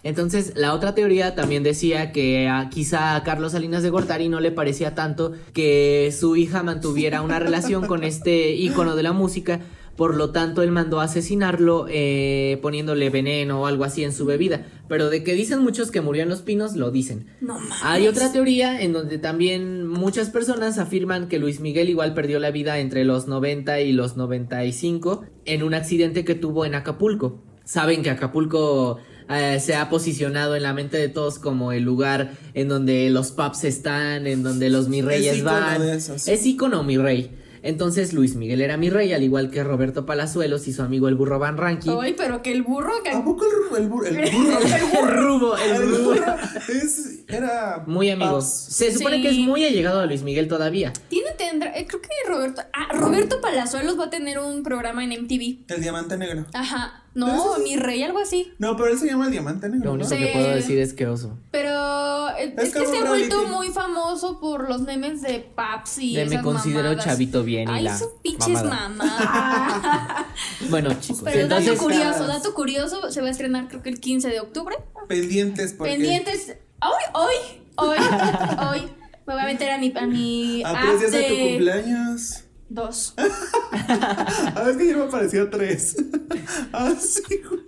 Entonces, 0.04 0.54
la 0.56 0.74
otra 0.74 0.96
teoría 0.96 1.36
también 1.36 1.62
decía 1.64 2.12
que 2.14 2.48
a, 2.48 2.70
quizá 2.70 3.16
a 3.16 3.24
Carlos 3.24 3.52
Salinas 3.52 3.84
de 3.84 3.90
Gortari 3.90 4.30
no 4.30 4.40
le 4.40 4.52
parecía 4.52 4.96
tanto 4.96 5.34
que 5.54 6.14
su 6.18 6.38
hija 6.38 6.64
mantuviera 6.64 7.22
una 7.22 7.38
relación 7.40 7.86
con 7.86 8.04
este 8.06 8.52
ícono 8.56 8.96
de 8.96 9.04
la 9.04 9.12
música, 9.12 9.60
por 10.00 10.16
lo 10.16 10.30
tanto 10.30 10.64
él 10.64 10.72
mandó 10.72 11.02
a 11.02 11.04
asesinarlo 11.04 11.86
eh, 11.90 12.58
poniéndole 12.62 13.10
veneno 13.10 13.64
o 13.64 13.66
algo 13.66 13.84
así 13.84 14.06
en 14.06 14.14
su 14.14 14.26
bebida. 14.26 14.66
Pero 14.88 15.10
de 15.10 15.26
que 15.26 15.34
dicen 15.34 15.60
muchos 15.60 15.92
que 15.92 16.00
murió 16.00 16.24
en 16.24 16.30
los 16.30 16.42
pinos, 16.42 16.78
lo 16.78 16.90
dicen. 16.90 17.28
No 17.42 17.56
mames. 17.56 17.80
Hay 17.84 18.08
otra 18.08 18.32
teoría 18.32 18.82
en 18.82 18.94
donde 18.94 19.18
también 19.18 19.86
muchas 19.86 20.30
personas 20.30 20.78
afirman 20.78 21.28
que 21.28 21.38
Luis 21.38 21.60
Miguel 21.60 21.90
igual 21.90 22.14
perdió 22.14 22.40
la 22.40 22.50
vida 22.50 22.80
entre 22.80 23.04
los 23.04 23.28
90 23.28 23.82
y 23.82 23.92
los 23.92 24.16
95 24.16 25.26
en 25.44 25.64
un 25.64 25.74
accidente 25.74 26.24
que 26.24 26.34
tuvo 26.34 26.64
en 26.64 26.76
Acapulco. 26.76 27.44
Saben 27.66 28.02
que 28.02 28.10
Acapulco 28.10 29.00
eh, 29.30 29.60
se 29.60 29.76
ha 29.76 29.90
posicionado 29.90 30.56
en 30.56 30.64
la 30.64 30.72
mente 30.72 30.96
de 30.96 31.10
todos 31.10 31.40
como 31.40 31.74
el 31.74 31.84
lugar 31.84 32.38
en 32.54 32.70
donde 32.70 33.10
los 33.10 33.32
pubs 33.32 33.66
están, 33.66 34.28
en 34.28 34.44
donde 34.44 34.70
los 34.70 34.88
mi 34.88 35.02
reyes 35.02 35.44
van. 35.44 35.82
de 35.82 35.98
esos. 35.98 36.30
Es 36.30 36.46
ícono 36.46 36.84
mi 36.84 36.98
rey. 36.98 37.36
Entonces 37.64 38.14
Luis 38.14 38.36
Miguel 38.36 38.62
era 38.62 38.78
mi 38.78 38.90
rey, 38.90 39.14
al 39.14 39.24
igual 39.24 39.50
que 39.52 39.64
Roberto 39.64 40.06
Palazuelos 40.06 40.68
y 40.68 40.74
su 40.74 40.82
amigo 40.82 41.08
el 41.08 41.16
burro 41.16 41.40
Van 41.40 41.58
Ranking. 41.58 41.92
Ay, 42.02 42.14
pero 42.18 42.42
que 42.42 42.52
el 42.52 42.64
burro 42.64 42.92
que 43.04 43.10
¿A 43.12 43.24
poco 43.24 43.46
el, 43.76 43.78
el, 43.84 43.90
burro- 43.90 44.06
el 44.08 44.32
burro? 44.32 44.60
el 44.60 45.18
rubo, 45.18 45.58
el 45.58 45.72
El 45.72 45.90
rubo. 45.92 46.04
burro 46.14 46.36
es, 46.68 47.24
era 47.28 47.84
Muy 47.88 48.10
amigos. 48.10 48.50
Se 48.50 48.92
supone 48.94 49.18
Sí. 49.18 49.22
que 49.24 49.30
es 49.30 49.38
muy 49.38 49.66
allegado 49.66 50.00
a 50.00 50.06
Luis 50.06 50.24
Miguel 50.24 50.48
todavía. 50.48 50.94
tiene 51.10 51.32
tendrá, 51.38 51.76
eh, 51.78 51.86
creo 51.88 52.02
que 52.02 52.10
Roberto, 52.28 52.62
ah, 52.74 52.94
Roberto 52.94 53.42
Palazuelos 53.42 54.00
va 54.00 54.06
a 54.06 54.10
tener 54.10 54.40
un 54.40 54.64
programa 54.64 55.04
en 55.04 55.12
MTV. 55.12 55.60
El 55.68 55.82
diamante 55.82 56.18
negro. 56.18 56.46
Ajá, 56.54 57.04
no, 57.16 57.58
mi 57.60 57.76
rey, 57.76 58.04
algo 58.04 58.20
así. 58.20 58.54
No, 58.60 58.76
pero 58.78 58.90
él 58.92 59.00
se 59.00 59.08
llama 59.08 59.26
el 59.26 59.32
diamante 59.32 59.68
negro. 59.70 59.86
Lo 59.92 59.98
¿no? 59.98 60.06
único 60.06 60.10
que 60.10 60.28
Sí. 60.28 60.34
puedo 60.34 60.50
decir 60.50 60.78
es 60.80 60.94
que 60.94 61.08
oso. 61.08 61.38
Pero 61.52 62.30
eh, 62.38 62.54
es, 62.58 62.68
Es 62.70 62.74
que 62.74 62.86
se 62.86 62.98
ha 63.00 63.04
vuelto 63.06 63.48
muy 63.48 63.68
famoso 63.70 64.40
por 64.40 64.70
los 64.70 64.82
memes 64.82 65.22
de 65.22 65.40
Paps 65.40 65.98
y 66.00 66.16
De 66.16 66.26
me 66.26 66.42
considero 66.42 66.84
mamadas. 66.90 67.06
chavito 67.06 67.44
bien 67.44 67.68
y 67.70 67.72
Ay, 67.72 67.84
la 67.84 68.00
pinches 68.22 68.48
mamada. 68.50 68.90
mamadas. 68.90 70.26
Bueno, 70.70 70.94
chicos, 71.00 71.22
Pero 71.24 71.42
entonces 71.42 71.68
dato 71.72 71.80
curioso, 71.84 72.28
dato 72.28 72.54
curioso, 72.54 73.12
se 73.12 73.22
va 73.22 73.28
a 73.28 73.32
estrenar 73.32 73.68
creo 73.68 73.82
que 73.82 73.90
el 73.90 74.00
15 74.00 74.30
de 74.30 74.40
octubre. 74.40 74.76
Pendientes 75.08 75.74
porque. 75.74 75.94
Pendientes. 75.94 76.56
Hoy, 76.82 77.04
hoy, 77.14 77.36
hoy, 77.76 77.98
hoy. 78.70 78.82
Me 79.28 79.34
voy 79.36 79.44
a 79.44 79.46
meter 79.46 79.70
a 79.72 79.78
mi, 79.78 79.94
a 79.96 80.06
mi 80.08 80.64
A 80.64 80.70
app 80.72 81.00
de 81.00 81.24
tu 81.24 81.38
cumpleaños. 81.50 82.44
Dos. 82.70 83.14
Ah, 83.72 84.66
es 84.70 84.78
que 84.78 84.90
yo 84.92 84.98
me 84.98 85.06
parecía 85.12 85.50
tres. 85.50 85.96
ah, 86.74 86.92
sí, 87.00 87.24
güey. 87.48 87.62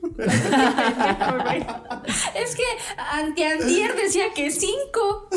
es 2.36 2.56
que 2.56 2.64
anteantier 2.98 3.96
decía 3.96 4.26
que 4.36 4.52
cinco. 4.52 5.30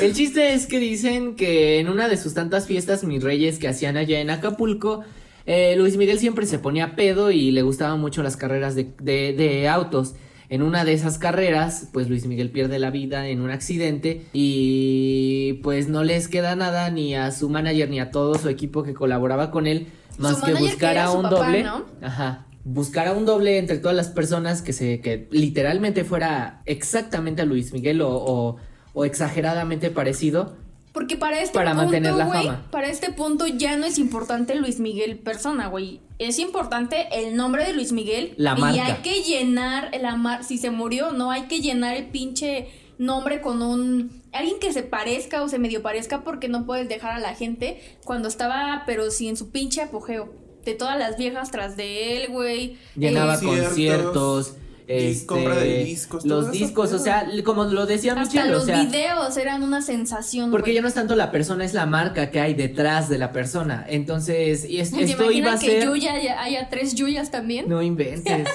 El 0.00 0.14
chiste 0.14 0.54
es 0.54 0.66
que 0.66 0.78
dicen 0.78 1.34
que 1.36 1.78
en 1.80 1.88
una 1.88 2.08
de 2.08 2.16
sus 2.16 2.34
tantas 2.34 2.66
fiestas 2.66 3.04
mis 3.04 3.22
reyes 3.22 3.58
que 3.58 3.68
hacían 3.68 3.96
allá 3.96 4.20
en 4.20 4.30
Acapulco, 4.30 5.02
eh, 5.46 5.74
Luis 5.76 5.96
Miguel 5.96 6.18
siempre 6.18 6.46
se 6.46 6.58
ponía 6.58 6.94
pedo 6.94 7.30
y 7.30 7.50
le 7.50 7.62
gustaban 7.62 8.00
mucho 8.00 8.22
las 8.22 8.36
carreras 8.36 8.74
de, 8.74 8.92
de- 9.00 9.32
de 9.32 9.68
autos. 9.68 10.14
En 10.52 10.60
una 10.60 10.84
de 10.84 10.92
esas 10.92 11.16
carreras, 11.16 11.88
pues 11.94 12.10
Luis 12.10 12.26
Miguel 12.26 12.50
pierde 12.50 12.78
la 12.78 12.90
vida 12.90 13.26
en 13.28 13.40
un 13.40 13.50
accidente 13.50 14.26
y 14.34 15.54
pues 15.62 15.88
no 15.88 16.04
les 16.04 16.28
queda 16.28 16.54
nada 16.56 16.90
ni 16.90 17.14
a 17.14 17.30
su 17.30 17.48
manager 17.48 17.88
ni 17.88 18.00
a 18.00 18.10
todo 18.10 18.34
su 18.34 18.50
equipo 18.50 18.82
que 18.82 18.92
colaboraba 18.92 19.50
con 19.50 19.66
él 19.66 19.86
más 20.18 20.42
que 20.42 20.52
buscar 20.52 20.98
a 20.98 21.10
un 21.10 21.22
papá, 21.22 21.46
doble. 21.46 21.62
¿no? 21.62 21.86
Ajá. 22.02 22.44
Buscar 22.64 23.08
a 23.08 23.12
un 23.12 23.24
doble 23.24 23.56
entre 23.56 23.78
todas 23.78 23.96
las 23.96 24.08
personas 24.08 24.60
que 24.60 24.74
se 24.74 25.00
que 25.00 25.26
literalmente 25.30 26.04
fuera 26.04 26.60
exactamente 26.66 27.40
a 27.40 27.46
Luis 27.46 27.72
Miguel 27.72 28.02
o, 28.02 28.10
o, 28.10 28.56
o 28.92 29.04
exageradamente 29.06 29.90
parecido. 29.90 30.58
Porque 30.92 31.16
para 31.16 31.40
este 31.40 31.54
Para 31.54 31.70
punto, 31.70 31.84
mantener 31.84 32.12
la 32.14 32.24
güey, 32.26 32.44
fama. 32.46 32.66
para 32.70 32.88
este 32.88 33.10
punto 33.12 33.46
ya 33.46 33.76
no 33.76 33.86
es 33.86 33.98
importante 33.98 34.54
Luis 34.56 34.78
Miguel 34.78 35.18
persona, 35.18 35.68
güey. 35.68 36.00
Es 36.18 36.38
importante 36.38 37.08
el 37.12 37.34
nombre 37.34 37.64
de 37.64 37.72
Luis 37.72 37.92
Miguel. 37.92 38.34
La 38.36 38.54
Y 38.56 38.60
marca. 38.60 38.84
hay 38.86 38.94
que 39.02 39.22
llenar 39.22 39.90
la 40.00 40.16
mar 40.16 40.44
si 40.44 40.58
se 40.58 40.70
murió, 40.70 41.12
no 41.12 41.30
hay 41.30 41.42
que 41.44 41.60
llenar 41.60 41.96
el 41.96 42.06
pinche 42.08 42.68
nombre 42.98 43.40
con 43.40 43.62
un 43.62 44.22
alguien 44.32 44.58
que 44.60 44.72
se 44.72 44.82
parezca 44.82 45.42
o 45.42 45.48
se 45.48 45.58
medio 45.58 45.82
parezca 45.82 46.22
porque 46.24 46.48
no 46.48 46.66
puedes 46.66 46.88
dejar 46.88 47.12
a 47.12 47.18
la 47.18 47.34
gente 47.34 47.80
cuando 48.04 48.28
estaba 48.28 48.82
pero 48.86 49.10
sí 49.10 49.28
en 49.28 49.36
su 49.36 49.50
pinche 49.50 49.80
apogeo. 49.82 50.32
De 50.64 50.74
todas 50.74 50.96
las 50.98 51.16
viejas 51.16 51.50
tras 51.50 51.76
de 51.76 52.16
él, 52.22 52.30
güey. 52.30 52.76
Llenaba 52.94 53.34
Eh, 53.34 53.38
Conciertos, 53.44 54.54
y 54.56 54.61
este, 54.86 55.26
compra 55.26 55.56
de 55.56 55.84
discos, 55.84 56.24
todo 56.24 56.40
los 56.42 56.50
discos, 56.52 56.92
o 56.92 56.98
sea, 56.98 57.26
como 57.44 57.64
lo 57.64 57.86
decía 57.86 58.12
hasta 58.12 58.24
Michelle, 58.24 58.50
o 58.50 58.52
los 58.58 58.64
sea, 58.66 58.82
videos 58.84 59.36
eran 59.36 59.62
una 59.62 59.82
sensación. 59.82 60.50
porque 60.50 60.74
ya 60.74 60.80
no 60.82 60.88
es 60.88 60.94
tanto 60.94 61.16
la 61.16 61.30
persona, 61.30 61.64
es 61.64 61.74
la 61.74 61.86
marca 61.86 62.30
que 62.30 62.40
hay 62.40 62.54
detrás 62.54 63.08
de 63.08 63.18
la 63.18 63.32
persona. 63.32 63.84
Entonces, 63.88 64.64
y 64.64 64.78
es- 64.80 64.90
¿Se 64.90 65.02
esto 65.02 65.30
iba 65.30 65.52
a 65.54 65.58
que 65.58 65.66
ser 65.66 65.84
Yuya 65.84 66.14
haya, 66.14 66.42
haya 66.42 66.68
tres 66.68 66.94
Yuyas 66.94 67.30
también? 67.30 67.68
No 67.68 67.82
inventes. 67.82 68.48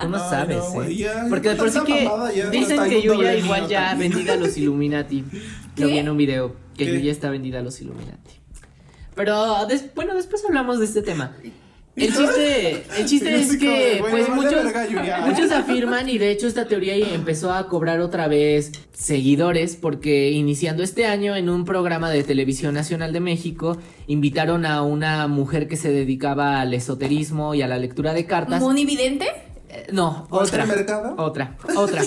Tú 0.00 0.08
no 0.08 0.16
Ay, 0.22 0.30
sabes, 0.30 0.56
no, 0.74 0.82
¿eh? 0.84 0.96
ya, 0.96 1.26
Porque 1.28 1.50
de 1.50 1.56
por 1.56 1.70
sí 1.70 1.78
que 1.86 2.08
dicen 2.50 2.82
que 2.88 3.02
Yuya 3.02 3.34
igual 3.36 3.68
ya 3.68 3.90
también. 3.90 4.12
vendida 4.12 4.34
a 4.34 4.36
los 4.36 4.56
Illuminati. 4.56 5.24
Lo 5.76 5.86
vi 5.88 5.98
en 5.98 6.08
un 6.10 6.16
video, 6.18 6.54
que 6.76 6.84
¿Qué? 6.86 6.92
Yuya 6.98 7.12
está 7.12 7.30
vendida 7.30 7.60
a 7.60 7.62
los 7.62 7.80
Illuminati. 7.80 8.32
Pero 9.14 9.66
des- 9.66 9.94
bueno, 9.94 10.14
después 10.14 10.42
hablamos 10.46 10.78
de 10.78 10.86
este 10.86 11.02
tema. 11.02 11.36
El 11.94 12.08
chiste, 12.14 12.84
el 12.98 13.06
chiste 13.06 13.34
es 13.34 13.56
que 13.58 13.98
pues 14.00 14.26
muchos, 14.30 14.64
muchos 15.26 15.50
afirman 15.52 16.08
y 16.08 16.16
de 16.16 16.30
hecho 16.30 16.46
esta 16.46 16.66
teoría 16.66 16.96
empezó 16.96 17.52
a 17.52 17.68
cobrar 17.68 18.00
otra 18.00 18.28
vez 18.28 18.72
seguidores 18.92 19.76
porque 19.76 20.30
iniciando 20.30 20.82
este 20.82 21.04
año 21.04 21.36
en 21.36 21.50
un 21.50 21.66
programa 21.66 22.10
de 22.10 22.24
televisión 22.24 22.72
nacional 22.72 23.12
de 23.12 23.20
México 23.20 23.76
invitaron 24.06 24.64
a 24.64 24.80
una 24.80 25.28
mujer 25.28 25.68
que 25.68 25.76
se 25.76 25.92
dedicaba 25.92 26.62
al 26.62 26.72
esoterismo 26.72 27.54
y 27.54 27.60
a 27.60 27.68
la 27.68 27.76
lectura 27.76 28.14
de 28.14 28.24
cartas. 28.24 28.62
¿Moni 28.62 28.86
Vidente? 28.86 29.26
Eh, 29.72 29.86
No, 29.92 30.26
¿Otra 30.30 30.64
otra. 30.64 30.66
mercado? 30.66 31.14
Otra, 31.16 31.56
otra. 31.76 32.02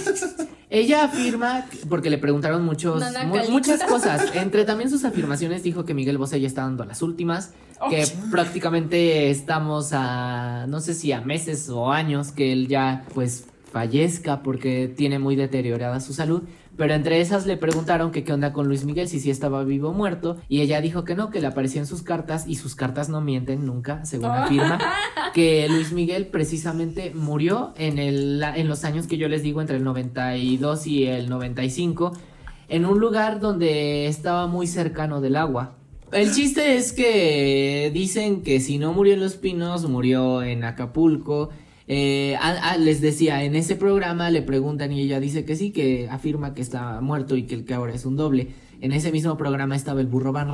Ella 0.70 1.06
afirma, 1.06 1.66
porque 1.90 2.10
le 2.10 2.18
preguntaron 2.18 2.64
muchos, 2.66 3.02
mu- 3.26 3.50
muchas 3.52 3.84
cosas. 3.84 4.36
Entre 4.36 4.66
también 4.66 4.90
sus 4.90 5.04
afirmaciones 5.04 5.64
dijo 5.64 5.84
que 5.86 5.94
Miguel 5.94 6.18
Bosé 6.18 6.40
ya 6.40 6.48
está 6.48 6.62
dando 6.64 6.86
las 6.86 7.02
últimas. 7.02 7.52
Que 7.90 8.04
Oh. 8.06 8.32
prácticamente 8.32 9.30
estamos 9.30 9.90
a, 9.94 10.66
no 10.68 10.80
sé 10.80 10.94
si 10.94 11.12
a 11.12 11.22
meses 11.22 11.70
o 11.70 11.92
años 11.92 12.32
que 12.32 12.52
él 12.54 12.68
ya 12.68 13.04
pues 13.14 13.46
fallezca 13.72 14.42
porque 14.44 14.88
tiene 14.96 15.20
muy 15.20 15.36
deteriorada 15.36 16.00
su 16.00 16.14
salud. 16.14 16.44
Pero 16.78 16.94
entre 16.94 17.22
esas 17.22 17.46
le 17.46 17.58
preguntaron 17.58 18.12
que 18.12 18.24
qué 18.24 18.34
onda 18.34 18.52
con 18.52 18.68
Luis 18.68 18.84
Miguel, 18.86 19.08
si 19.08 19.20
sí 19.20 19.30
estaba 19.30 19.64
vivo 19.64 19.90
o 19.90 19.94
muerto. 19.94 20.38
Y 20.50 20.62
ella 20.62 20.82
dijo 20.82 21.04
que 21.06 21.16
no, 21.16 21.30
que 21.30 21.40
le 21.40 21.48
aparecían 21.48 21.86
sus 21.86 22.04
cartas 22.04 22.46
y 22.48 22.56
sus 22.56 22.76
cartas 22.76 23.10
no 23.10 23.22
mienten 23.22 23.66
nunca, 23.66 24.04
según 24.06 24.32
afirma. 24.32 24.80
Que 25.34 25.68
Luis 25.68 25.92
Miguel 25.92 26.28
precisamente 26.28 27.12
murió 27.14 27.74
en, 27.78 28.00
el, 28.00 28.42
en 28.42 28.70
los 28.70 28.86
años 28.86 29.06
que 29.06 29.18
yo 29.18 29.28
les 29.28 29.44
digo, 29.44 29.60
entre 29.60 29.76
el 29.76 29.84
92 29.84 30.88
y 30.88 31.08
el 31.08 31.30
95, 31.30 32.14
en 32.70 32.86
un 32.86 33.00
lugar 33.00 33.42
donde 33.42 34.08
estaba 34.08 34.48
muy 34.48 34.66
cercano 34.66 35.20
del 35.20 35.36
agua. 35.36 35.76
El 36.14 36.34
chiste 36.34 36.78
es 36.78 36.94
que 36.94 37.92
dicen 37.94 38.44
que 38.44 38.62
si 38.62 38.78
no 38.78 38.94
murió 38.94 39.16
en 39.16 39.20
Los 39.20 39.36
Pinos, 39.36 39.90
murió 39.90 40.42
en 40.42 40.64
Acapulco. 40.64 41.50
Eh, 41.88 42.36
a- 42.42 42.78
les 42.78 43.00
decía, 43.02 43.44
en 43.44 43.56
ese 43.56 43.76
programa 43.76 44.30
le 44.32 44.42
preguntan 44.42 44.92
y 44.92 45.02
ella 45.02 45.20
dice 45.20 45.46
que 45.46 45.56
sí, 45.56 45.72
que 45.72 46.08
afirma 46.10 46.54
que 46.54 46.62
está 46.62 47.00
muerto 47.02 47.36
y 47.36 47.44
que 47.44 47.56
el 47.56 47.66
que 47.66 47.74
ahora 47.76 47.94
es 47.94 48.06
un 48.06 48.16
doble. 48.16 48.50
En 48.82 48.92
ese 48.92 49.12
mismo 49.12 49.38
programa 49.38 49.76
estaba 49.76 50.02
el 50.02 50.08
burro 50.08 50.32
Van 50.32 50.50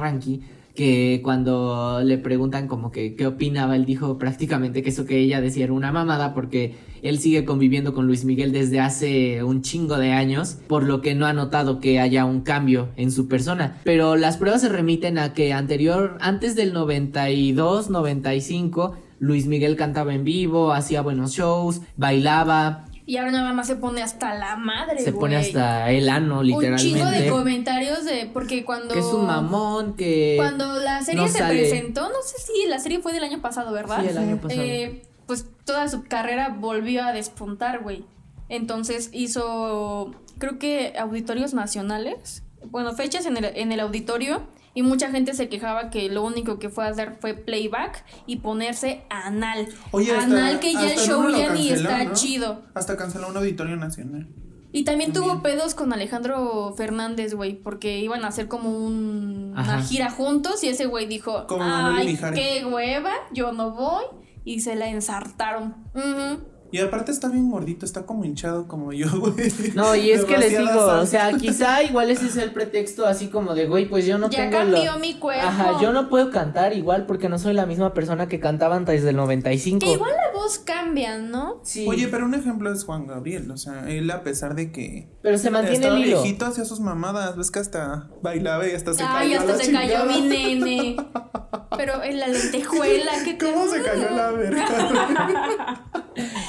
que 0.76 1.22
cuando 1.24 2.02
le 2.04 2.18
preguntan 2.18 2.68
como 2.68 2.92
que 2.92 3.16
qué 3.16 3.28
opinaba, 3.28 3.76
él 3.76 3.86
dijo 3.86 4.18
prácticamente 4.18 4.82
que 4.84 4.90
eso 4.90 5.06
que 5.06 5.20
ella 5.20 5.42
decía 5.42 5.66
era 5.66 5.74
una 5.74 5.92
mamada 5.92 6.34
porque 6.34 6.76
él 7.02 7.20
sigue 7.20 7.46
conviviendo 7.46 7.94
con 7.94 8.08
Luis 8.08 8.26
Miguel 8.26 8.52
desde 8.52 8.80
hace 8.80 9.44
un 9.44 9.62
chingo 9.62 9.98
de 9.98 10.12
años, 10.12 10.58
por 10.68 10.84
lo 10.84 11.02
que 11.02 11.16
no 11.16 11.26
ha 11.26 11.34
notado 11.34 11.80
que 11.80 12.00
haya 12.00 12.26
un 12.26 12.42
cambio 12.42 12.90
en 12.96 13.12
su 13.12 13.28
persona. 13.28 13.80
Pero 13.84 14.16
las 14.16 14.38
pruebas 14.38 14.62
se 14.62 14.70
remiten 14.70 15.18
a 15.18 15.34
que 15.34 15.54
anterior, 15.54 16.18
antes 16.22 16.56
del 16.56 16.74
92, 16.74 17.90
95, 17.90 18.96
Luis 19.20 19.48
Miguel 19.48 19.76
cantaba 19.76 20.14
en 20.14 20.24
vivo, 20.24 20.74
hacía 20.74 21.02
buenos 21.02 21.34
shows, 21.34 21.82
bailaba, 21.98 22.86
Y 23.06 23.18
ahora 23.18 23.32
nada 23.32 23.54
más 23.54 23.68
se 23.68 23.76
pone 23.76 24.02
hasta 24.04 24.36
la 24.36 24.56
madre, 24.56 25.00
se 25.00 25.12
pone 25.12 25.36
hasta 25.36 25.90
el 25.92 26.08
ano 26.10 26.40
Un 26.40 26.46
chingo 26.46 26.60
de 26.62 26.72
literalmente. 26.78 27.30
comentarios 27.30 28.06
de... 28.06 28.30
Porque 28.32 28.64
cuando... 28.64 28.94
Que 28.94 29.00
es 29.00 29.06
un 29.06 29.26
mamón, 29.26 29.96
que... 29.96 30.36
Cuando 30.38 30.80
la 30.80 31.02
serie 31.02 31.22
no 31.22 31.28
se 31.28 31.40
sale. 31.40 31.60
presentó, 31.60 32.10
no 32.10 32.22
sé 32.24 32.38
si 32.40 32.68
la 32.68 32.80
serie 32.80 33.00
fue 33.00 33.14
del 33.14 33.24
año 33.24 33.42
pasado, 33.42 33.72
¿verdad? 33.72 34.02
Sí, 34.02 34.10
el 34.10 34.18
año 34.18 34.38
pasado. 34.38 34.62
Eh, 34.62 35.02
pues 35.26 35.46
toda 35.66 35.88
su 35.88 36.04
carrera 36.04 36.50
volvió 36.50 37.04
a 37.04 37.12
despuntar, 37.14 37.82
güey. 37.82 38.06
Entonces 38.50 39.10
hizo, 39.14 40.12
creo 40.38 40.60
que 40.60 40.94
auditorios 41.00 41.54
nacionales. 41.54 42.44
Bueno, 42.66 42.94
fechas 42.94 43.26
en 43.26 43.38
el, 43.38 43.46
en 43.46 43.72
el 43.72 43.80
auditorio. 43.80 44.44
Y 44.74 44.84
mucha 44.84 45.12
gente 45.12 45.34
se 45.34 45.50
quejaba 45.50 45.90
que 45.90 46.08
lo 46.10 46.24
único 46.24 46.58
que 46.60 46.70
fue 46.70 46.86
a 46.86 46.90
hacer 46.90 47.18
fue 47.20 47.34
playback 47.34 48.06
y 48.26 48.38
ponerse 48.38 49.04
anal. 49.10 49.68
Oye, 49.92 50.12
hasta- 50.16 50.24
anal 50.26 50.60
que 50.60 50.74
ya 50.74 50.92
el 50.94 50.98
show 51.00 51.30
ya 51.30 51.54
ni 51.54 51.70
está 51.70 52.04
¿no? 52.06 52.14
chido. 52.14 52.62
Hasta 52.74 52.96
canceló 52.96 53.28
un 53.30 53.38
auditorio 53.38 53.76
nacional. 53.76 54.28
Y 54.74 54.86
también 54.86 55.12
tuvo 55.12 55.42
pedos 55.42 55.76
con 55.76 55.92
Alejandro 55.92 56.74
Fernández, 56.78 57.34
güey, 57.34 57.56
porque 57.62 58.00
iban 58.00 58.24
a 58.24 58.30
hacer 58.30 58.48
como 58.48 58.70
un- 58.70 59.52
una 59.52 59.82
gira 59.84 60.10
juntos 60.10 60.64
y 60.64 60.70
ese 60.70 60.86
güey 60.86 61.06
dijo, 61.08 61.46
Como 61.48 61.66
ay, 61.66 62.08
Mijares". 62.08 62.40
qué 62.40 62.66
hueva, 62.66 63.12
yo 63.34 63.52
no 63.52 63.72
voy. 63.72 64.06
Y 64.46 64.62
se 64.62 64.76
la 64.76 64.88
ensartaron. 64.88 65.76
Ujú. 65.94 66.40
Y 66.72 66.80
aparte 66.80 67.12
está 67.12 67.28
bien 67.28 67.50
gordito, 67.52 67.86
está 67.86 68.06
como 68.06 68.24
hinchado 68.26 68.68
como 68.68 68.94
yo, 68.94 69.08
güey. 69.20 69.52
No, 69.76 69.96
y 69.96 70.12
es 70.12 70.24
que 70.26 70.38
les 70.38 70.52
digo, 70.58 70.64
sal. 70.88 71.00
o 71.00 71.06
sea, 71.06 71.34
quizá 71.34 71.84
igual 71.84 72.10
ese 72.10 72.28
es 72.28 72.38
el 72.38 72.52
pretexto 72.52 73.06
así 73.06 73.28
como 73.28 73.54
de, 73.56 73.68
güey, 73.68 73.90
pues 73.90 74.06
yo 74.06 74.18
no 74.18 74.30
ya 74.30 74.40
tengo 74.50 74.58
cambió 74.58 74.94
lo- 74.94 75.00
mi 75.00 75.16
cuerpo. 75.16 75.46
Ajá, 75.46 75.82
yo 75.82 75.92
no 75.92 76.08
puedo 76.10 76.32
cantar 76.32 76.74
igual 76.74 77.06
porque 77.06 77.28
no 77.30 77.38
soy 77.40 77.54
la 77.54 77.66
misma 77.66 77.94
persona 77.94 78.28
que 78.28 78.40
cantaba 78.40 78.76
antes 78.78 79.04
del 79.04 79.16
95. 79.18 79.80
Que 79.80 79.92
igual 79.94 80.12
la 80.12 80.32
voz 80.40 80.60
cambia, 80.60 81.18
¿no? 81.18 81.60
Sí, 81.64 81.86
Oye, 81.88 82.08
pero 82.08 82.26
un 82.26 82.34
ejemplo 82.36 82.72
es 82.74 82.84
Juan 82.86 83.06
Gabriel, 83.08 83.52
o 83.52 83.58
sea, 83.58 83.90
él 83.90 84.10
a 84.10 84.24
pesar 84.24 84.56
de 84.56 84.72
que 84.72 85.10
pero 85.22 85.38
se 85.38 85.50
mantiene 85.52 85.88
el 85.88 85.98
hilo. 86.00 86.22
viejito 86.22 86.46
hacía 86.46 86.64
sus 86.66 86.80
mamadas, 86.80 87.36
ves 87.36 87.52
que 87.52 87.60
hasta 87.60 88.10
bailaba 88.22 88.68
y 88.68 88.72
hasta 88.72 88.94
se 88.94 89.04
Ay, 89.04 89.32
cayó 89.34 89.40
hasta 89.42 89.64
se 89.64 89.72
cayó 89.72 90.06
mi 90.06 90.22
nene. 90.22 90.96
Pero 91.78 92.04
en 92.04 92.20
la 92.20 92.28
lentejuela, 92.28 93.12
que 93.26 93.38
¿Cómo 93.38 93.68
se 93.68 93.82
cayó 93.82 94.10
la 94.12 94.32
verga? 94.32 95.86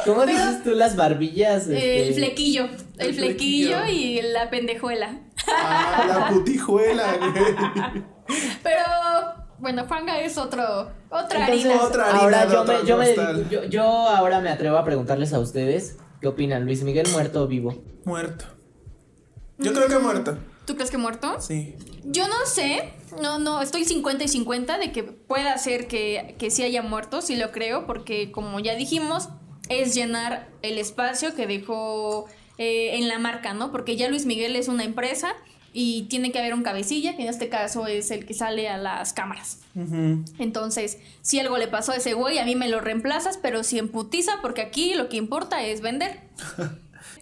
¿Cómo 0.05 0.26
dices 0.26 0.62
tú 0.62 0.70
las 0.72 0.96
barbillas? 0.96 1.66
El 1.66 1.76
este? 1.76 2.14
flequillo. 2.14 2.64
El, 2.98 3.09
El 3.09 3.14
flequillo, 3.14 3.78
flequillo. 3.78 3.86
y 3.86 4.22
la 4.22 4.50
pendejuela. 4.50 5.20
Ah, 5.48 6.05
la 6.07 6.28
putijuela, 6.28 7.16
güey. 7.18 8.05
Pero 8.62 8.82
bueno, 9.59 9.84
Juanga 9.86 10.20
es 10.20 10.38
otro, 10.38 10.90
otra 11.11 11.46
Entonces, 11.46 11.66
harina. 11.66 11.82
Otra 11.82 12.05
harina 12.11 12.42
ahora 12.42 12.48
yo 12.48 12.64
me, 12.64 12.86
yo, 12.86 12.96
me 12.96 13.68
yo 13.68 13.82
ahora 13.82 14.40
me 14.40 14.50
atrevo 14.50 14.76
a 14.76 14.84
preguntarles 14.84 15.32
a 15.32 15.40
ustedes 15.40 15.96
qué 16.20 16.28
opinan, 16.28 16.64
Luis 16.64 16.82
Miguel 16.84 17.09
muerto 17.12 17.42
o 17.42 17.46
vivo. 17.48 17.82
Muerto. 18.05 18.44
Yo 19.59 19.72
creo 19.72 19.88
que 19.88 19.98
muerto. 19.98 20.36
¿Tú 20.72 20.76
crees 20.76 20.90
que 20.90 20.96
muerto? 20.96 21.38
Sí. 21.38 21.74
Yo 22.02 22.26
no 22.28 22.46
sé, 22.46 22.94
no, 23.20 23.38
no, 23.38 23.60
estoy 23.60 23.84
50 23.84 24.24
y 24.24 24.28
50 24.28 24.78
de 24.78 24.90
que 24.90 25.02
pueda 25.02 25.58
ser 25.58 25.86
que, 25.86 26.34
que 26.38 26.50
sí 26.50 26.62
haya 26.62 26.80
muerto, 26.80 27.20
sí 27.20 27.36
lo 27.36 27.52
creo, 27.52 27.86
porque 27.86 28.32
como 28.32 28.58
ya 28.58 28.74
dijimos, 28.74 29.28
es 29.68 29.94
llenar 29.94 30.48
el 30.62 30.78
espacio 30.78 31.34
que 31.34 31.46
dejó 31.46 32.24
eh, 32.56 32.96
en 32.96 33.08
la 33.08 33.18
marca, 33.18 33.52
¿no? 33.52 33.70
Porque 33.70 33.96
ya 33.98 34.08
Luis 34.08 34.24
Miguel 34.24 34.56
es 34.56 34.68
una 34.68 34.84
empresa 34.84 35.34
y 35.74 36.04
tiene 36.04 36.32
que 36.32 36.38
haber 36.38 36.54
un 36.54 36.62
cabecilla, 36.62 37.16
que 37.16 37.22
en 37.24 37.28
este 37.28 37.50
caso 37.50 37.86
es 37.86 38.10
el 38.10 38.24
que 38.24 38.32
sale 38.32 38.70
a 38.70 38.78
las 38.78 39.12
cámaras. 39.12 39.58
Entonces, 40.38 41.00
si 41.20 41.38
algo 41.38 41.58
le 41.58 41.68
pasó 41.68 41.92
a 41.92 41.96
ese 41.96 42.14
güey, 42.14 42.38
a 42.38 42.46
mí 42.46 42.56
me 42.56 42.68
lo 42.70 42.80
reemplazas, 42.80 43.36
pero 43.36 43.62
si 43.62 43.78
emputiza, 43.78 44.38
porque 44.40 44.62
aquí 44.62 44.94
lo 44.94 45.10
que 45.10 45.18
importa 45.18 45.62
es 45.66 45.82
vender. 45.82 46.20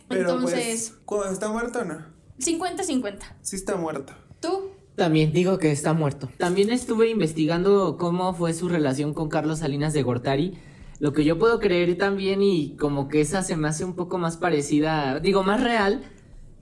Pero 0.09 0.23
Entonces, 0.33 0.93
pues, 1.07 1.23
¿cu- 1.23 1.33
¿está 1.33 1.49
muerto 1.49 1.81
o 1.81 1.85
no? 1.85 2.05
50-50. 2.41 3.19
Sí 3.43 3.57
está 3.57 3.77
muerto. 3.77 4.13
¿Tú? 4.41 4.71
También 4.97 5.33
digo 5.33 5.59
que 5.59 5.71
está 5.71 5.93
muerto. 5.93 6.29
También 6.39 6.71
estuve 6.71 7.09
investigando 7.09 7.97
cómo 7.99 8.35
fue 8.35 8.53
su 8.53 8.69
relación 8.69 9.15
con 9.15 9.29
Carlos 9.29 9.61
Salinas 9.61 9.93
de 9.93 10.03
Gortari. 10.03 10.59
Lo 10.99 11.13
que 11.13 11.25
yo 11.25 11.39
puedo 11.39 11.59
creer 11.61 11.97
también 11.97 12.43
y 12.43 12.77
como 12.77 13.09
que 13.09 13.21
esa 13.23 13.43
se 13.43 13.57
me 13.57 13.69
hace 13.69 13.85
un 13.85 13.95
poco 13.95 14.19
más 14.19 14.37
parecida, 14.37 15.19
digo, 15.21 15.43
más 15.43 15.63
real, 15.63 16.03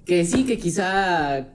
que 0.05 0.25
sí, 0.25 0.45
que 0.45 0.59
quizá 0.59 1.49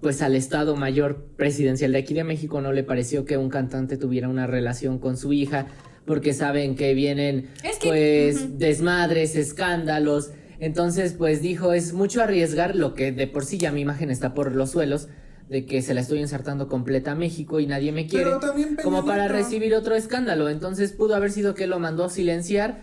pues 0.00 0.20
al 0.22 0.34
Estado 0.34 0.76
Mayor 0.76 1.24
Presidencial 1.36 1.92
de 1.92 1.98
aquí 1.98 2.14
de 2.14 2.24
México 2.24 2.60
no 2.60 2.72
le 2.72 2.82
pareció 2.84 3.24
que 3.24 3.36
un 3.36 3.48
cantante 3.48 3.96
tuviera 3.96 4.28
una 4.28 4.46
relación 4.46 4.98
con 4.98 5.16
su 5.16 5.32
hija, 5.32 5.66
porque 6.04 6.32
saben 6.34 6.74
que 6.74 6.92
vienen 6.94 7.50
Es 7.62 7.78
que- 7.78 7.88
pues 7.88 8.58
desmadres, 8.58 9.36
escándalos. 9.36 10.30
Entonces, 10.64 11.12
pues 11.12 11.42
dijo, 11.42 11.74
es 11.74 11.92
mucho 11.92 12.22
arriesgar 12.22 12.74
lo 12.74 12.94
que 12.94 13.12
de 13.12 13.26
por 13.26 13.44
sí 13.44 13.58
ya 13.58 13.70
mi 13.70 13.82
imagen 13.82 14.10
está 14.10 14.32
por 14.32 14.54
los 14.54 14.70
suelos, 14.70 15.08
de 15.50 15.66
que 15.66 15.82
se 15.82 15.92
la 15.92 16.00
estoy 16.00 16.20
ensartando 16.20 16.68
completa 16.68 17.12
a 17.12 17.14
México 17.14 17.60
y 17.60 17.66
nadie 17.66 17.92
me 17.92 18.06
quiere, 18.06 18.24
Pero 18.24 18.40
también 18.40 18.70
Peña 18.70 18.82
como 18.82 19.04
para 19.04 19.28
recibir 19.28 19.74
otro 19.74 19.94
escándalo. 19.94 20.48
Entonces 20.48 20.92
pudo 20.92 21.16
haber 21.16 21.32
sido 21.32 21.54
que 21.54 21.66
lo 21.66 21.80
mandó 21.80 22.04
a 22.04 22.08
silenciar, 22.08 22.82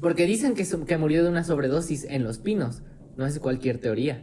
porque 0.00 0.24
dicen 0.24 0.54
que, 0.54 0.96
murió 0.96 1.22
de 1.22 1.28
una 1.28 1.44
sobredosis 1.44 2.04
en 2.04 2.24
Los 2.24 2.38
Pinos. 2.38 2.80
No 3.18 3.26
es 3.26 3.38
cualquier 3.38 3.82
teoría. 3.82 4.22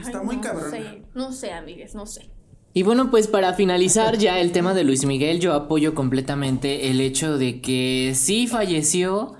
Está 0.00 0.22
muy 0.22 0.36
no 0.36 0.70
sé, 0.70 1.02
no 1.16 1.32
sé, 1.32 1.50
amigues, 1.50 1.96
no 1.96 2.06
sé. 2.06 2.30
Y 2.74 2.84
bueno, 2.84 3.10
pues 3.10 3.26
para 3.26 3.54
finalizar 3.54 4.18
ya 4.18 4.38
el 4.38 4.52
tema 4.52 4.72
de 4.72 4.84
Luis 4.84 5.04
Miguel, 5.04 5.40
yo 5.40 5.52
apoyo 5.52 5.96
completamente 5.96 6.90
el 6.90 7.00
hecho 7.00 7.38
de 7.38 7.60
que 7.60 8.12
sí 8.14 8.46
falleció, 8.46 9.34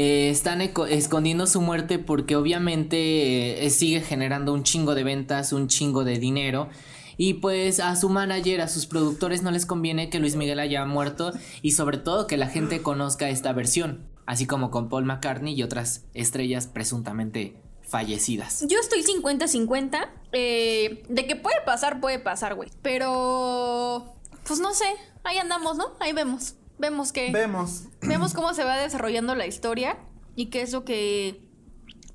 eh, 0.00 0.30
están 0.30 0.60
escondiendo 0.60 1.48
su 1.48 1.60
muerte 1.60 1.98
porque 1.98 2.36
obviamente 2.36 3.66
eh, 3.66 3.70
sigue 3.70 4.00
generando 4.00 4.52
un 4.52 4.62
chingo 4.62 4.94
de 4.94 5.02
ventas, 5.02 5.52
un 5.52 5.66
chingo 5.66 6.04
de 6.04 6.20
dinero. 6.20 6.68
Y 7.16 7.34
pues 7.34 7.80
a 7.80 7.96
su 7.96 8.08
manager, 8.08 8.60
a 8.60 8.68
sus 8.68 8.86
productores 8.86 9.42
no 9.42 9.50
les 9.50 9.66
conviene 9.66 10.08
que 10.08 10.20
Luis 10.20 10.36
Miguel 10.36 10.60
haya 10.60 10.84
muerto 10.84 11.32
y 11.62 11.72
sobre 11.72 11.98
todo 11.98 12.28
que 12.28 12.36
la 12.36 12.46
gente 12.46 12.80
conozca 12.80 13.28
esta 13.28 13.52
versión, 13.52 14.06
así 14.24 14.46
como 14.46 14.70
con 14.70 14.88
Paul 14.88 15.04
McCartney 15.04 15.54
y 15.54 15.64
otras 15.64 16.04
estrellas 16.14 16.68
presuntamente 16.68 17.60
fallecidas. 17.82 18.64
Yo 18.68 18.78
estoy 18.78 19.02
50-50. 19.02 20.10
eh, 20.30 21.02
de 21.08 21.26
que 21.26 21.34
puede 21.34 21.60
pasar, 21.66 22.00
puede 22.00 22.20
pasar, 22.20 22.54
güey. 22.54 22.70
Pero, 22.82 24.14
pues 24.46 24.60
no 24.60 24.72
sé. 24.74 24.86
Ahí 25.24 25.38
andamos, 25.38 25.76
¿no? 25.76 25.86
Ahí 25.98 26.12
vemos. 26.12 26.54
Vemos 26.78 27.12
que... 27.12 27.30
Vemos. 27.32 27.84
Vemos 28.02 28.32
cómo 28.34 28.54
se 28.54 28.64
va 28.64 28.76
desarrollando 28.76 29.34
la 29.34 29.46
historia 29.46 29.96
y 30.36 30.46
qué 30.46 30.62
es 30.62 30.72
lo 30.72 30.84
que 30.84 31.40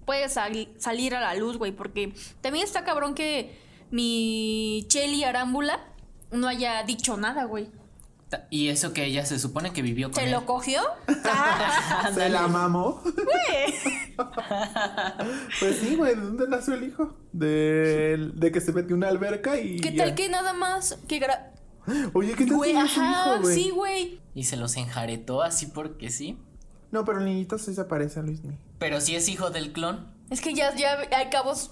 puede 0.06 0.30
sal- 0.30 0.70
salir 0.80 1.16
a 1.16 1.20
la 1.22 1.36
luz, 1.36 1.58
güey. 1.58 1.72
Porque 1.72 2.14
también 2.42 2.66
está 2.66 2.84
cabrón 2.84 3.16
que 3.16 3.58
mi 3.92 4.86
Chelly 4.88 5.24
Arámbula 5.24 5.80
no 6.32 6.48
haya 6.48 6.84
dicho 6.84 7.18
nada, 7.18 7.44
güey. 7.46 7.70
Y 8.50 8.70
eso 8.70 8.94
que 8.94 9.06
ella 9.06 9.24
se 9.28 9.38
supone 9.38 9.74
que 9.74 9.84
vivió 9.84 10.08
con 10.10 10.16
¿Se 10.16 10.24
él. 10.24 10.32
lo 10.32 10.46
cogió? 10.48 10.82
Ah, 11.26 12.10
Se 12.14 12.30
la 12.30 12.48
mamó. 12.48 13.02
pues 15.60 15.78
sí, 15.80 15.96
güey. 15.96 16.16
¿De 16.16 16.22
dónde 16.22 16.48
nació 16.48 16.74
el 16.76 16.84
hijo? 16.86 17.16
De, 17.32 18.32
de 18.34 18.52
que 18.52 18.62
se 18.62 18.72
metió 18.74 18.90
en 18.90 18.96
una 19.04 19.08
alberca 19.10 19.60
y. 19.60 19.80
¿Qué 19.80 19.94
ya. 19.94 20.06
tal 20.06 20.16
que 20.16 20.30
nada 20.30 20.54
más 20.54 20.98
que 21.08 21.20
gra- 21.22 21.52
Oye, 22.14 22.34
¿qué 22.36 22.46
tal 22.46 22.56
Güey, 22.58 22.74
que 22.74 22.80
es 22.82 22.92
su 22.92 23.02
ajá, 23.02 23.12
hijo, 23.36 23.42
güey? 23.42 23.56
sí, 23.56 23.70
güey. 23.72 24.22
Y 24.36 24.44
se 24.46 24.56
los 24.58 24.76
enjaretó 24.78 25.42
así 25.42 25.68
porque 25.68 26.10
sí. 26.10 26.38
No, 26.92 27.06
pero 27.06 27.20
el 27.20 27.26
niñito 27.26 27.58
sí 27.58 27.74
se 27.74 27.84
parece 27.86 28.20
a 28.20 28.24
Luis 28.24 28.44
Miguel. 28.44 28.60
Pero 28.80 29.02
si 29.02 29.16
es 29.16 29.28
hijo 29.28 29.50
del 29.50 29.74
clon. 29.74 30.12
Es 30.30 30.42
que 30.42 30.54
ya, 30.54 30.74
ya 30.76 30.98
hay 31.16 31.30
cabos, 31.30 31.72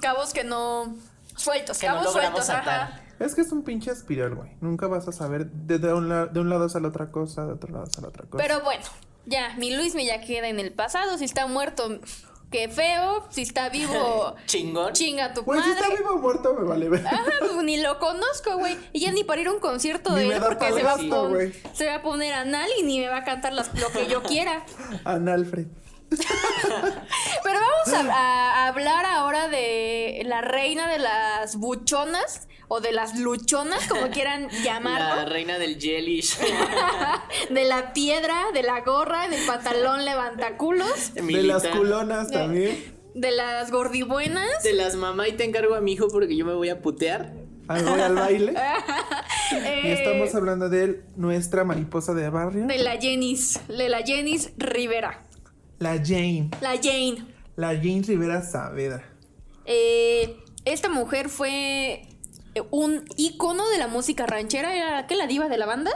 cabos 0.00 0.32
que 0.32 0.44
no 0.44 0.94
sueltos, 1.36 1.78
Que 1.78 1.86
no 1.88 1.94
cabos 1.94 2.14
logramos 2.14 2.46
sueltos, 2.46 2.68
atar. 2.68 2.80
ajá. 2.92 3.00
Es 3.18 3.34
que 3.34 3.42
es 3.42 3.52
un 3.52 3.62
pinche 3.62 3.90
espiral, 3.90 4.34
güey. 4.34 4.50
Nunca 4.60 4.86
vas 4.86 5.06
a 5.06 5.12
saber 5.12 5.50
de, 5.50 5.78
de 5.78 5.92
un, 5.92 6.08
la- 6.08 6.26
de 6.26 6.40
un 6.40 6.48
lado 6.48 6.66
a 6.74 6.80
la 6.80 6.88
otra 6.88 7.10
cosa, 7.10 7.44
de 7.44 7.52
otro 7.52 7.70
lado 7.72 7.84
a 7.96 8.00
la 8.00 8.08
otra 8.08 8.24
cosa. 8.24 8.42
Pero 8.42 8.62
bueno, 8.62 8.82
ya, 9.26 9.54
mi 9.58 9.76
Luis 9.76 9.94
me 9.94 10.06
ya 10.06 10.20
queda 10.22 10.48
en 10.48 10.58
el 10.58 10.72
pasado. 10.72 11.18
Si 11.18 11.24
está 11.26 11.46
muerto, 11.46 12.00
qué 12.50 12.68
feo. 12.68 13.24
Si 13.30 13.42
está 13.42 13.68
vivo, 13.68 14.34
Chingón. 14.46 14.92
chinga 14.92 15.32
tu 15.32 15.42
Güey, 15.42 15.60
si 15.62 15.68
madre. 15.70 15.82
está 15.82 15.96
vivo 15.96 16.10
o 16.14 16.18
muerto, 16.18 16.54
me 16.54 16.64
vale 16.64 16.88
ver. 16.88 17.06
Ajá, 17.06 17.24
pues 17.40 17.62
ni 17.64 17.76
lo 17.80 17.98
conozco, 18.00 18.58
güey. 18.58 18.76
Y 18.92 19.00
ya 19.00 19.12
ni 19.12 19.24
para 19.24 19.40
ir 19.40 19.48
a 19.48 19.52
un 19.52 19.60
concierto 19.60 20.10
Ni 20.10 20.20
de 20.20 20.26
me 20.28 20.34
él 20.34 20.40
da 20.40 20.48
porque 20.48 20.72
se 20.72 20.82
va, 20.82 20.92
a 20.94 20.98
se 21.74 21.86
va 21.86 21.94
a 21.96 22.02
poner 22.02 22.32
anal 22.34 22.68
y 22.78 22.82
ni 22.82 22.98
me 23.00 23.08
va 23.08 23.18
a 23.18 23.24
cantar 23.24 23.52
las- 23.52 23.72
lo 23.78 23.88
que 23.90 24.06
yo 24.06 24.22
quiera. 24.22 24.64
Analfred. 25.04 25.66
Pero 27.44 27.58
vamos 27.60 28.10
a, 28.12 28.54
a 28.64 28.68
hablar 28.68 29.04
ahora 29.06 29.48
de 29.48 30.22
la 30.26 30.40
reina 30.40 30.90
de 30.90 30.98
las 30.98 31.56
buchonas 31.56 32.48
o 32.68 32.80
de 32.80 32.92
las 32.92 33.18
luchonas, 33.18 33.86
como 33.88 34.08
quieran 34.10 34.48
La 34.52 34.58
llamarlo. 34.62 35.32
reina 35.32 35.58
del 35.58 35.78
jellish. 35.80 36.36
De 37.50 37.64
la 37.64 37.92
piedra, 37.92 38.44
de 38.54 38.62
la 38.62 38.80
gorra, 38.82 39.28
del 39.28 39.44
pantalón 39.44 40.04
levantaculos, 40.04 41.14
De 41.14 41.42
las 41.42 41.66
culonas 41.66 42.30
también. 42.30 42.94
de 43.14 43.30
las 43.32 43.70
gordibuenas. 43.72 44.62
De 44.62 44.72
las 44.72 44.94
mamá 44.94 45.26
y 45.26 45.32
te 45.32 45.44
encargo 45.44 45.74
a 45.74 45.80
mi 45.80 45.92
hijo 45.94 46.06
porque 46.08 46.36
yo 46.36 46.44
me 46.46 46.54
voy 46.54 46.68
a 46.68 46.80
putear. 46.80 47.32
Al 47.66 47.84
voy 47.84 48.00
al 48.00 48.14
baile. 48.14 48.54
eh, 49.52 49.80
Y 49.84 49.88
estamos 49.92 50.32
hablando 50.34 50.68
de 50.68 51.02
nuestra 51.16 51.64
mariposa 51.64 52.14
de 52.14 52.28
barrio. 52.30 52.66
de 52.66 52.78
la 52.78 52.96
Jenis, 53.00 53.60
de 53.68 53.88
la 53.88 54.02
Jenis 54.02 54.52
Rivera. 54.58 55.24
La 55.80 55.96
Jane. 55.96 56.50
La 56.60 56.76
Jane. 56.76 57.24
La 57.56 57.68
Jane 57.68 58.02
Rivera 58.06 58.42
Saavedra. 58.42 59.02
Eh, 59.64 60.36
esta 60.66 60.90
mujer 60.90 61.30
fue 61.30 62.02
eh, 62.54 62.62
un 62.70 63.02
ícono 63.16 63.66
de 63.70 63.78
la 63.78 63.88
música 63.88 64.26
ranchera, 64.26 64.76
era 64.76 65.06
que 65.06 65.16
la 65.16 65.26
diva 65.26 65.48
de 65.48 65.56
la 65.56 65.64
banda. 65.64 65.90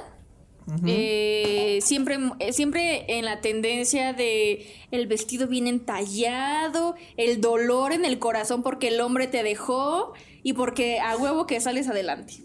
Eh, 0.86 1.80
siempre, 1.82 2.18
eh, 2.38 2.54
siempre 2.54 3.18
en 3.18 3.26
la 3.26 3.42
tendencia 3.42 4.14
de 4.14 4.66
el 4.90 5.06
vestido 5.06 5.46
bien 5.46 5.66
entallado, 5.66 6.94
el 7.18 7.42
dolor 7.42 7.92
en 7.92 8.06
el 8.06 8.18
corazón 8.18 8.62
porque 8.62 8.88
el 8.88 8.98
hombre 9.02 9.26
te 9.26 9.42
dejó 9.42 10.14
y 10.42 10.54
porque 10.54 11.00
a 11.00 11.14
huevo 11.18 11.46
que 11.46 11.60
sales 11.60 11.88
adelante. 11.88 12.43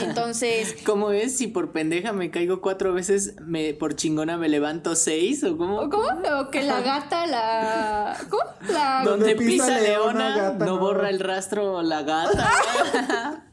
Entonces, 0.00 0.76
¿Cómo 0.86 1.10
es? 1.10 1.36
Si 1.36 1.48
por 1.48 1.72
pendeja 1.72 2.12
me 2.12 2.30
caigo 2.30 2.60
cuatro 2.60 2.92
veces, 2.92 3.34
me, 3.40 3.74
por 3.74 3.96
chingona 3.96 4.36
me 4.36 4.48
levanto 4.48 4.94
seis 4.94 5.42
o 5.44 5.56
cómo? 5.56 5.90
¿cómo? 5.90 6.08
O 6.40 6.50
que 6.50 6.62
la 6.62 6.80
gata, 6.80 7.26
la... 7.26 8.16
¿Cómo? 8.28 8.42
La... 8.72 9.02
Donde 9.04 9.34
Donde 9.34 9.44
pisa 9.44 9.66
pisa 9.66 9.80
leona, 9.80 10.30
leona, 10.30 10.36
gata, 10.36 10.64
no 10.66 10.76
no. 10.76 10.80
borra 10.80 11.10
el 11.10 11.20
rastro 11.20 11.82
la 11.82 12.02
gata. 12.02 13.48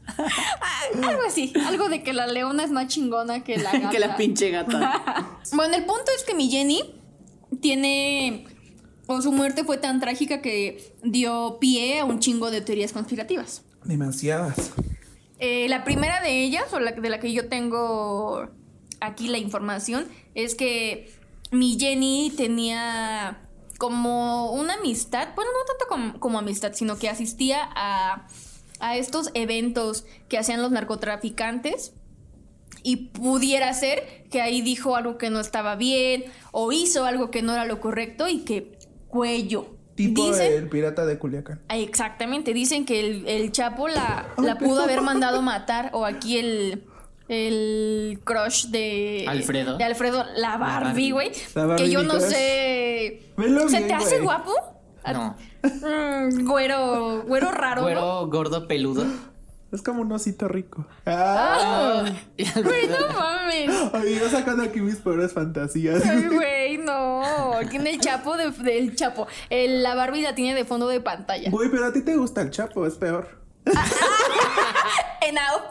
Algo 1.02 1.22
así, 1.26 1.52
algo 1.66 1.88
de 1.88 2.02
que 2.02 2.12
la 2.12 2.26
leona 2.26 2.64
es 2.64 2.70
más 2.72 2.88
chingona 2.88 3.44
que 3.44 3.58
la 3.58 3.72
gata. 3.72 3.90
que 3.90 3.98
la 4.00 4.16
pinche 4.16 4.50
gata. 4.50 5.38
Bueno, 5.52 5.76
el 5.76 5.84
punto 5.84 6.10
es 6.16 6.24
que 6.24 6.34
mi 6.34 6.50
Jenny 6.50 6.82
tiene. 7.60 8.44
O 9.06 9.22
su 9.22 9.32
muerte 9.32 9.64
fue 9.64 9.78
tan 9.78 10.00
trágica 10.00 10.42
que 10.42 10.94
dio 11.02 11.58
pie 11.60 12.00
a 12.00 12.04
un 12.04 12.18
chingo 12.18 12.50
de 12.50 12.60
teorías 12.60 12.92
conspirativas. 12.92 13.62
Demasiadas. 13.84 14.72
Eh, 15.40 15.68
la 15.68 15.84
primera 15.84 16.20
de 16.20 16.44
ellas, 16.44 16.72
o 16.72 16.78
de 16.78 17.08
la 17.08 17.18
que 17.18 17.32
yo 17.32 17.48
tengo 17.48 18.48
aquí 19.00 19.28
la 19.28 19.38
información, 19.38 20.06
es 20.34 20.54
que 20.54 21.10
mi 21.50 21.78
Jenny 21.78 22.32
tenía 22.36 23.48
como 23.78 24.52
una 24.52 24.74
amistad, 24.74 25.28
bueno, 25.34 25.50
no 25.52 25.64
tanto 25.66 25.86
como, 25.88 26.20
como 26.20 26.38
amistad, 26.38 26.74
sino 26.74 26.98
que 26.98 27.08
asistía 27.08 27.68
a, 27.74 28.26
a 28.80 28.96
estos 28.98 29.30
eventos 29.32 30.04
que 30.28 30.36
hacían 30.36 30.60
los 30.60 30.70
narcotraficantes 30.70 31.94
y 32.82 32.96
pudiera 33.08 33.72
ser 33.72 34.26
que 34.30 34.42
ahí 34.42 34.60
dijo 34.60 34.94
algo 34.94 35.16
que 35.16 35.30
no 35.30 35.40
estaba 35.40 35.74
bien 35.76 36.24
o 36.52 36.72
hizo 36.72 37.06
algo 37.06 37.30
que 37.30 37.40
no 37.40 37.54
era 37.54 37.64
lo 37.64 37.80
correcto 37.80 38.28
y 38.28 38.40
que 38.40 38.78
cuello. 39.08 39.79
Tipo 40.08 40.26
Dicen- 40.26 40.52
el 40.52 40.68
pirata 40.68 41.06
de 41.06 41.18
Culiacán. 41.18 41.60
Ah, 41.68 41.76
Exactamente, 41.78 42.52
dicen 42.54 42.84
que 42.84 43.00
el, 43.00 43.28
el 43.28 43.52
Chapo 43.52 43.88
la, 43.88 44.28
la 44.38 44.56
pudo 44.58 44.82
haber 44.82 45.02
mandado 45.02 45.42
matar 45.42 45.90
o 45.92 46.04
aquí 46.04 46.38
el 46.38 46.84
el 47.28 48.18
crush 48.24 48.66
de 48.66 49.24
Alfredo. 49.28 49.76
de 49.78 49.84
Alfredo 49.84 50.24
la 50.36 50.56
Barbie, 50.56 51.12
güey. 51.12 51.30
La 51.54 51.64
Barbie 51.66 51.84
Que 51.84 51.90
yo 51.90 52.02
no 52.02 52.18
sé. 52.18 53.22
Velo 53.36 53.68
¿Se 53.68 53.76
bien, 53.76 53.88
te 53.88 53.94
hace 53.94 54.18
guapo? 54.20 54.52
No. 55.12 55.36
Mm, 55.62 56.46
güero, 56.48 57.22
güero 57.22 57.50
raro. 57.52 57.82
¿no? 57.82 57.86
Güero 57.86 58.26
gordo 58.26 58.66
peludo. 58.66 59.06
Es 59.72 59.82
como 59.82 60.02
un 60.02 60.10
osito 60.10 60.48
rico. 60.48 60.84
Ah. 61.06 62.04
Ah, 62.04 62.12
güey, 62.62 62.88
no 62.88 63.08
mames. 63.16 63.70
Ay, 63.92 64.18
yo 64.18 64.28
sacando 64.28 64.64
aquí 64.64 64.80
mis 64.80 64.96
peores 64.96 65.32
fantasías. 65.32 66.04
Ay, 66.04 66.26
güey, 66.32 66.78
no. 66.78 67.22
Tiene 67.70 67.90
el 67.90 68.00
Chapo 68.00 68.36
de- 68.36 68.50
del 68.50 68.96
Chapo. 68.96 69.28
El- 69.48 69.82
la 69.82 69.94
Barbie 69.94 70.22
la 70.22 70.34
tiene 70.34 70.54
de 70.56 70.64
fondo 70.64 70.88
de 70.88 71.00
pantalla. 71.00 71.50
Güey, 71.50 71.70
pero 71.70 71.86
a 71.86 71.92
ti 71.92 72.02
te 72.02 72.16
gusta 72.16 72.40
el 72.42 72.50
chapo, 72.50 72.84
es 72.86 72.94
peor. 72.94 73.38
En 75.20 75.38
out. 75.38 75.62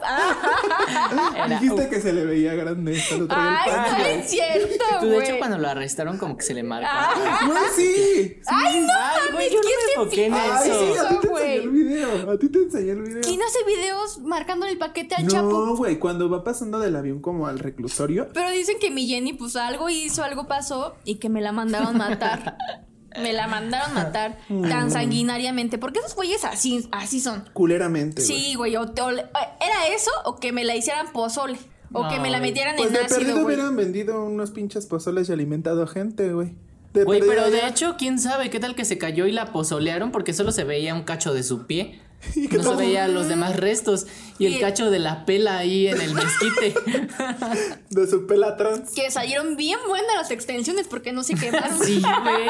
Ah. 0.92 1.46
Dijiste 1.48 1.88
que 1.88 2.00
se 2.00 2.12
le 2.12 2.24
veía 2.24 2.54
grande. 2.54 3.00
lo 3.18 3.26
traía 3.26 3.60
el 3.64 3.70
Ay, 3.72 3.92
no 3.98 4.04
es 4.22 4.30
cierto, 4.30 4.84
Tú, 5.00 5.06
de 5.06 5.18
hecho, 5.18 5.26
güey. 5.26 5.38
cuando 5.38 5.58
lo 5.58 5.68
arrestaron, 5.68 6.18
como 6.18 6.36
que 6.36 6.42
se 6.44 6.54
le 6.54 6.62
marca. 6.62 6.88
Ah. 6.90 7.40
Güey, 7.46 7.62
sí. 7.74 7.94
sí. 7.94 8.40
Ay, 8.46 8.80
no 8.80 8.92
Ay, 8.92 9.32
güey, 9.32 9.50
yo 9.50 9.56
no 9.56 10.08
¿quién 10.10 10.32
me 10.32 10.34
en 10.34 10.34
fija 10.34 10.58
Ay, 10.58 10.70
eso. 10.70 10.80
sí, 10.80 10.98
a 10.98 11.08
ti 11.08 11.14
te 11.20 11.28
enseñé 11.28 11.30
güey? 11.30 11.56
el 11.58 11.70
video. 11.70 12.30
A 12.30 12.38
ti 12.38 12.48
te 12.48 12.58
enseñé 12.58 12.90
el 12.92 13.02
video. 13.02 13.20
¿Quién 13.22 13.40
hace 13.42 13.58
videos 13.64 14.18
marcando 14.20 14.66
el 14.66 14.78
paquete 14.78 15.14
al 15.14 15.26
Chapo? 15.26 15.48
No, 15.66 15.76
güey, 15.76 15.98
cuando 15.98 16.28
va 16.30 16.44
pasando 16.44 16.78
del 16.78 16.96
avión 16.96 17.20
como 17.20 17.46
al 17.46 17.58
reclusorio. 17.58 18.28
Pero 18.32 18.50
dicen 18.50 18.78
que 18.80 18.90
mi 18.90 19.06
Jenny, 19.06 19.32
pues 19.32 19.56
algo 19.56 19.88
hizo, 19.88 20.22
algo 20.22 20.46
pasó 20.46 20.96
y 21.04 21.16
que 21.16 21.28
me 21.28 21.40
la 21.40 21.52
mandaron 21.52 21.96
matar. 21.96 22.56
me 23.18 23.32
la 23.32 23.46
mandaron 23.46 23.94
matar 23.94 24.38
tan 24.68 24.90
sanguinariamente. 24.90 25.78
Porque 25.78 25.98
esos 26.00 26.14
güeyes 26.14 26.44
así, 26.44 26.88
así 26.92 27.20
son. 27.20 27.44
Culeramente. 27.52 28.22
Sí, 28.22 28.54
güey. 28.54 28.76
o 28.76 28.88
te- 28.92 29.02
o 29.02 29.10
le- 29.10 29.22
¿Era 29.22 29.88
eso 29.94 30.10
o 30.24 30.36
que 30.36 30.52
me 30.52 30.64
la 30.64 30.76
hicieran 30.76 31.12
pozole? 31.12 31.58
O 31.92 32.08
que 32.08 32.20
me 32.20 32.30
la 32.30 32.38
metieran 32.38 32.76
Pues 32.76 32.88
en 32.88 32.94
de 32.94 33.00
ácido, 33.00 33.18
perdido 33.18 33.34
güey. 33.42 33.46
hubieran 33.56 33.74
vendido 33.76 34.24
unos 34.24 34.52
pinches 34.52 34.86
pozoles 34.86 35.28
y 35.28 35.32
alimentado 35.32 35.86
gente, 35.88 36.32
güey. 36.32 36.54
De 36.94 37.02
Güey, 37.04 37.20
pero 37.20 37.50
de 37.50 37.66
hecho, 37.66 37.96
quién 37.98 38.18
sabe 38.20 38.48
qué 38.50 38.58
tal 38.60 38.74
que 38.76 38.84
se 38.84 38.96
cayó 38.98 39.26
y 39.26 39.32
la 39.32 39.52
pozolearon 39.52 40.10
porque 40.12 40.32
solo 40.32 40.50
se 40.52 40.62
veía 40.64 40.94
un 40.94 41.02
cacho 41.02 41.32
de 41.34 41.42
su 41.42 41.66
pie. 41.66 42.00
¿Y 42.34 42.48
qué 42.48 42.56
No 42.58 42.62
se 42.62 42.68
tal? 42.70 42.78
veía 42.78 43.08
los 43.08 43.28
demás 43.28 43.56
restos 43.56 44.06
y 44.38 44.46
el 44.46 44.54
Y- 44.54 44.58
cacho 44.60 44.90
de 44.90 44.98
la 44.98 45.24
pela 45.24 45.58
ahí 45.58 45.86
en 45.88 46.00
el 46.00 46.14
mezquite. 46.14 46.74
De 47.90 48.06
su 48.06 48.26
pela 48.26 48.56
trans. 48.56 48.90
Que 48.90 49.10
salieron 49.10 49.56
bien 49.56 49.78
buenas 49.88 50.14
las 50.16 50.30
extensiones 50.30 50.86
porque 50.86 51.12
no 51.12 51.22
se 51.22 51.34
quemaron. 51.34 51.78
Sí, 51.82 52.00
güey. 52.22 52.48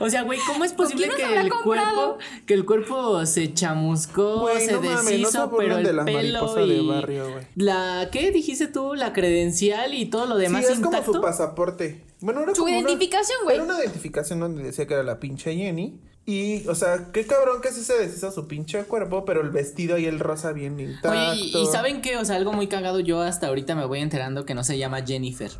O 0.00 0.10
sea, 0.10 0.22
güey, 0.22 0.38
¿cómo 0.46 0.64
es 0.64 0.72
posible 0.72 1.08
que 1.16 1.22
el 1.40 1.48
comprado? 1.48 2.16
cuerpo 2.16 2.18
que 2.46 2.54
el 2.54 2.64
cuerpo 2.64 3.26
se 3.26 3.52
chamuscó, 3.54 4.40
Güey, 4.40 4.66
se 4.66 4.72
no 4.72 4.80
mames, 4.82 4.96
no 4.96 5.02
se 5.02 5.10
deshizo, 5.18 5.48
burlen 5.48 5.68
pero 5.68 5.78
el 5.78 5.84
de 5.86 5.92
la 5.92 6.04
pelo 6.04 6.18
mariposa 6.42 6.60
de 6.60 6.74
y 6.76 6.86
barrio, 6.86 7.26
la 7.56 8.08
¿qué 8.12 8.30
dijiste 8.32 8.66
tú? 8.66 8.94
La 8.94 9.12
credencial 9.12 9.94
y 9.94 10.06
todo 10.06 10.26
lo 10.26 10.36
demás 10.36 10.66
sí, 10.66 10.72
es 10.72 10.78
intacto. 10.78 11.04
como 11.06 11.18
su 11.18 11.22
pasaporte. 11.22 12.02
Bueno, 12.20 12.42
era 12.42 12.54
Su 12.54 12.62
como 12.62 12.74
identificación, 12.74 13.38
güey. 13.44 13.56
Era 13.56 13.64
una 13.64 13.78
identificación 13.78 14.40
donde 14.40 14.62
decía 14.62 14.86
que 14.86 14.94
era 14.94 15.02
la 15.02 15.18
pinche 15.18 15.54
Jenny. 15.56 15.98
Y, 16.24 16.66
o 16.68 16.74
sea, 16.76 17.10
qué 17.12 17.26
cabrón 17.26 17.60
que 17.60 17.72
sí 17.72 17.82
se 17.82 17.94
deshizo 17.98 18.30
su 18.30 18.46
pinche 18.46 18.84
cuerpo, 18.84 19.24
pero 19.24 19.40
el 19.40 19.50
vestido 19.50 19.98
y 19.98 20.06
el 20.06 20.20
rosa 20.20 20.52
bien 20.52 20.78
intacto. 20.78 21.10
Oye, 21.10 21.34
y, 21.40 21.56
y 21.56 21.66
¿saben 21.66 22.00
qué? 22.00 22.16
O 22.16 22.24
sea, 22.24 22.36
algo 22.36 22.52
muy 22.52 22.68
cagado. 22.68 23.00
Yo 23.00 23.20
hasta 23.22 23.48
ahorita 23.48 23.74
me 23.74 23.84
voy 23.86 23.98
enterando 24.00 24.44
que 24.46 24.54
no 24.54 24.62
se 24.62 24.78
llama 24.78 25.04
Jennifer, 25.04 25.50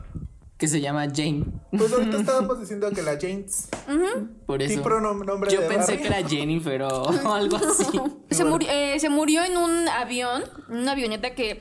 que 0.59 0.69
se 0.69 0.81
llama 0.81 1.09
Jane. 1.13 1.45
Pues 1.77 1.93
ahorita 1.93 2.17
estábamos 2.21 2.61
diciendo 2.61 2.89
que 2.93 3.03
la 3.03 3.19
James. 3.21 3.69
Por 4.47 4.63
Sí, 4.63 4.75
eso. 4.75 4.85
pronom- 4.85 5.25
nombre 5.25 5.51
Yo 5.53 5.63
de 5.63 5.67
pensé 5.67 5.95
barrio. 5.97 6.01
que 6.01 6.07
era 6.19 6.29
Jennifer 6.29 6.83
o 6.83 7.09
algo 7.35 7.57
así. 7.57 7.85
Se, 8.31 8.45
murió, 8.45 8.69
eh, 8.71 9.01
se 9.01 9.09
murió 9.09 9.43
en 9.45 9.57
un 9.57 9.89
avión, 9.89 10.45
una 10.69 10.93
avioneta 10.93 11.35
que 11.35 11.61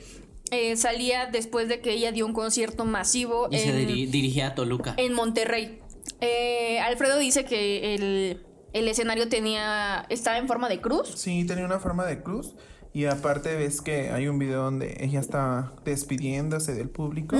eh, 0.51 0.77
salía 0.77 1.25
después 1.25 1.67
de 1.69 1.81
que 1.81 1.93
ella 1.93 2.11
dio 2.11 2.27
un 2.27 2.33
concierto 2.33 2.85
masivo 2.85 3.47
Y 3.49 3.57
se 3.57 3.69
en, 3.81 3.87
dirigía 4.11 4.47
a 4.49 4.53
Toluca. 4.55 4.93
en 4.97 5.13
Monterrey. 5.13 5.79
Eh, 6.19 6.79
Alfredo 6.81 7.17
dice 7.17 7.45
que 7.45 7.95
el, 7.95 8.43
el 8.73 8.87
escenario 8.87 9.29
tenía 9.29 10.05
estaba 10.09 10.37
en 10.37 10.47
forma 10.47 10.69
de 10.69 10.81
cruz. 10.81 11.13
Sí, 11.15 11.45
tenía 11.45 11.65
una 11.65 11.79
forma 11.79 12.05
de 12.05 12.21
cruz. 12.21 12.55
Y 12.93 13.05
aparte 13.05 13.55
ves 13.55 13.81
que 13.81 14.09
hay 14.09 14.27
un 14.27 14.37
video 14.37 14.63
donde 14.63 14.97
ella 14.99 15.21
está 15.21 15.71
despidiéndose 15.85 16.73
del 16.73 16.89
público. 16.89 17.37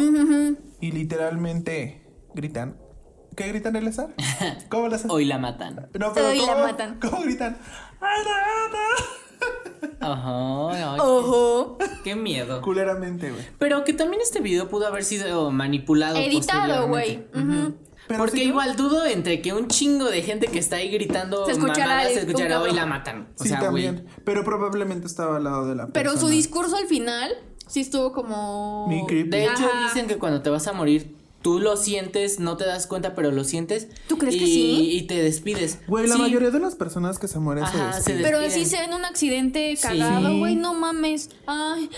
Y 0.80 0.92
literalmente 0.92 2.02
gritan. 2.34 2.78
¿Qué 3.36 3.48
gritan, 3.48 3.76
Elezar? 3.76 4.10
¿Cómo 4.70 4.88
las 4.88 5.06
Hoy 5.06 5.26
la 5.26 5.38
matan. 5.38 5.90
No, 5.98 6.14
pero 6.14 6.28
Hoy 6.28 6.40
la 6.40 6.54
¿cómo, 6.54 6.66
matan. 6.66 7.00
¿Cómo 7.00 7.22
gritan? 7.22 7.58
Ajá. 10.00 10.72
ay, 10.72 10.84
Ojo. 11.00 11.78
Qué 12.04 12.16
miedo. 12.16 12.62
Culeramente, 12.62 13.32
güey. 13.32 13.44
Pero 13.58 13.84
que 13.84 13.94
también 13.94 14.22
este 14.22 14.40
video 14.40 14.68
pudo 14.70 14.88
haber 14.88 15.04
sido 15.04 15.52
manipulado. 15.52 16.18
Editado, 16.18 16.88
güey. 16.88 17.26
Ujú. 17.34 17.76
Pero 18.12 18.24
Porque 18.24 18.38
sí, 18.40 18.44
igual 18.48 18.76
dudo 18.76 19.06
entre 19.06 19.42
que 19.42 19.54
un 19.54 19.68
chingo 19.68 20.06
de 20.10 20.22
gente 20.22 20.48
que 20.48 20.60
está 20.60 20.78
ahí 20.78 20.90
gritando 20.90 21.46
Se 21.46 21.54
escuchará 21.54 21.88
mamadas, 21.88 22.08
el- 22.08 22.14
se 22.14 22.20
escuchará 22.22 22.60
un 22.60 22.70
hoy 22.70 22.74
la 22.76 22.86
matan. 22.86 23.28
O 23.40 23.44
Sí, 23.44 23.50
sea, 23.50 23.60
güey. 23.70 23.86
también. 23.86 24.08
Pero 24.24 24.44
probablemente 24.44 25.08
estaba 25.08 25.38
al 25.38 25.44
lado 25.44 25.68
de 25.68 25.76
la 25.76 25.88
Pero 25.88 26.18
su 26.18 26.28
discurso 26.28 26.76
al 26.76 26.88
final 26.88 27.32
sí 27.68 27.80
estuvo 27.82 28.12
como. 28.14 28.88
De 29.10 29.44
hecho, 29.44 29.66
Ajá. 29.66 29.88
dicen 29.88 30.08
que 30.08 30.18
cuando 30.18 30.42
te 30.42 30.50
vas 30.50 30.68
a 30.68 30.74
morir, 30.74 31.16
tú 31.42 31.60
lo 31.60 31.76
sientes, 31.78 32.40
no 32.40 32.56
te 32.58 32.66
das 32.66 32.86
cuenta, 32.86 33.16
pero 33.16 33.32
lo 33.32 33.44
sientes. 33.44 33.88
¿Tú 34.08 34.18
crees 34.20 34.36
y, 34.36 34.40
que 34.40 34.46
sí? 34.46 34.90
Y 34.92 35.02
te 35.08 35.24
despides. 35.24 35.80
Güey, 35.88 36.06
la 36.08 36.16
Sí. 36.16 36.22
mayoría 36.22 36.52
de 36.52 36.60
las 36.60 36.76
personas 36.76 37.18
que 37.18 37.28
se 37.28 37.40
mueren 37.40 37.64
Ajá, 37.64 37.94
se 37.94 38.04
se 38.04 38.14
despiden. 38.14 38.22
Pero 38.40 38.50
sí 38.52 38.66
se 38.66 38.78
ven 38.80 38.94
un 38.94 39.06
accidente 39.06 39.76
Sí. 39.76 39.82
cagado, 39.82 40.38
güey, 40.38 40.56
no 40.56 40.74
mames. 40.76 41.30
Ay, 41.48 41.90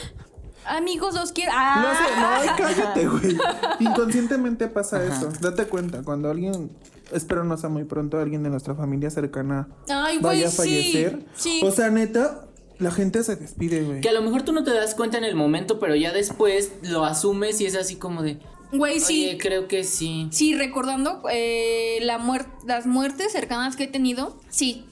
amigos, 0.67 1.13
los 1.15 1.31
quiero. 1.31 1.51
No 1.51 1.57
Ah. 1.59 1.95
sé, 1.97 2.19
no, 2.19 2.27
ay, 2.27 2.49
cállate, 2.57 3.07
güey. 3.07 3.37
Inconscientemente 3.79 4.67
pasa 4.67 5.03
eso. 5.03 5.29
Date 5.41 5.65
cuenta, 5.65 6.01
cuando 6.03 6.29
alguien, 6.29 6.71
espero 7.11 7.43
no 7.43 7.57
sea 7.57 7.69
muy 7.69 7.83
pronto, 7.83 8.19
alguien 8.19 8.43
de 8.43 8.49
nuestra 8.49 8.75
familia 8.75 9.09
cercana 9.09 9.67
Ay, 9.89 10.17
güey, 10.17 10.35
vaya 10.37 10.47
a 10.47 10.51
sí, 10.51 10.57
fallecer. 10.57 11.25
sí. 11.35 11.61
O 11.63 11.71
sea, 11.71 11.89
neta, 11.89 12.45
la 12.79 12.91
gente 12.91 13.23
se 13.23 13.35
despide, 13.35 13.83
güey. 13.83 14.01
Que 14.01 14.09
a 14.09 14.13
lo 14.13 14.21
mejor 14.21 14.43
tú 14.43 14.51
no 14.51 14.63
te 14.63 14.73
das 14.73 14.95
cuenta 14.95 15.17
en 15.17 15.23
el 15.23 15.35
momento, 15.35 15.79
pero 15.79 15.95
ya 15.95 16.11
después 16.11 16.71
lo 16.83 17.05
asumes 17.05 17.59
y 17.61 17.65
es 17.65 17.75
así 17.75 17.95
como 17.95 18.21
de. 18.23 18.39
Güey, 18.71 18.99
sí. 18.99 19.27
Oye, 19.29 19.37
creo 19.37 19.67
que 19.67 19.83
sí. 19.83 20.27
Sí, 20.31 20.55
recordando 20.55 21.21
eh, 21.31 21.99
la 22.01 22.17
muer- 22.19 22.47
las 22.65 22.87
muertes 22.87 23.31
cercanas 23.31 23.75
que 23.75 23.83
he 23.83 23.87
tenido, 23.87 24.39
sí. 24.49 24.85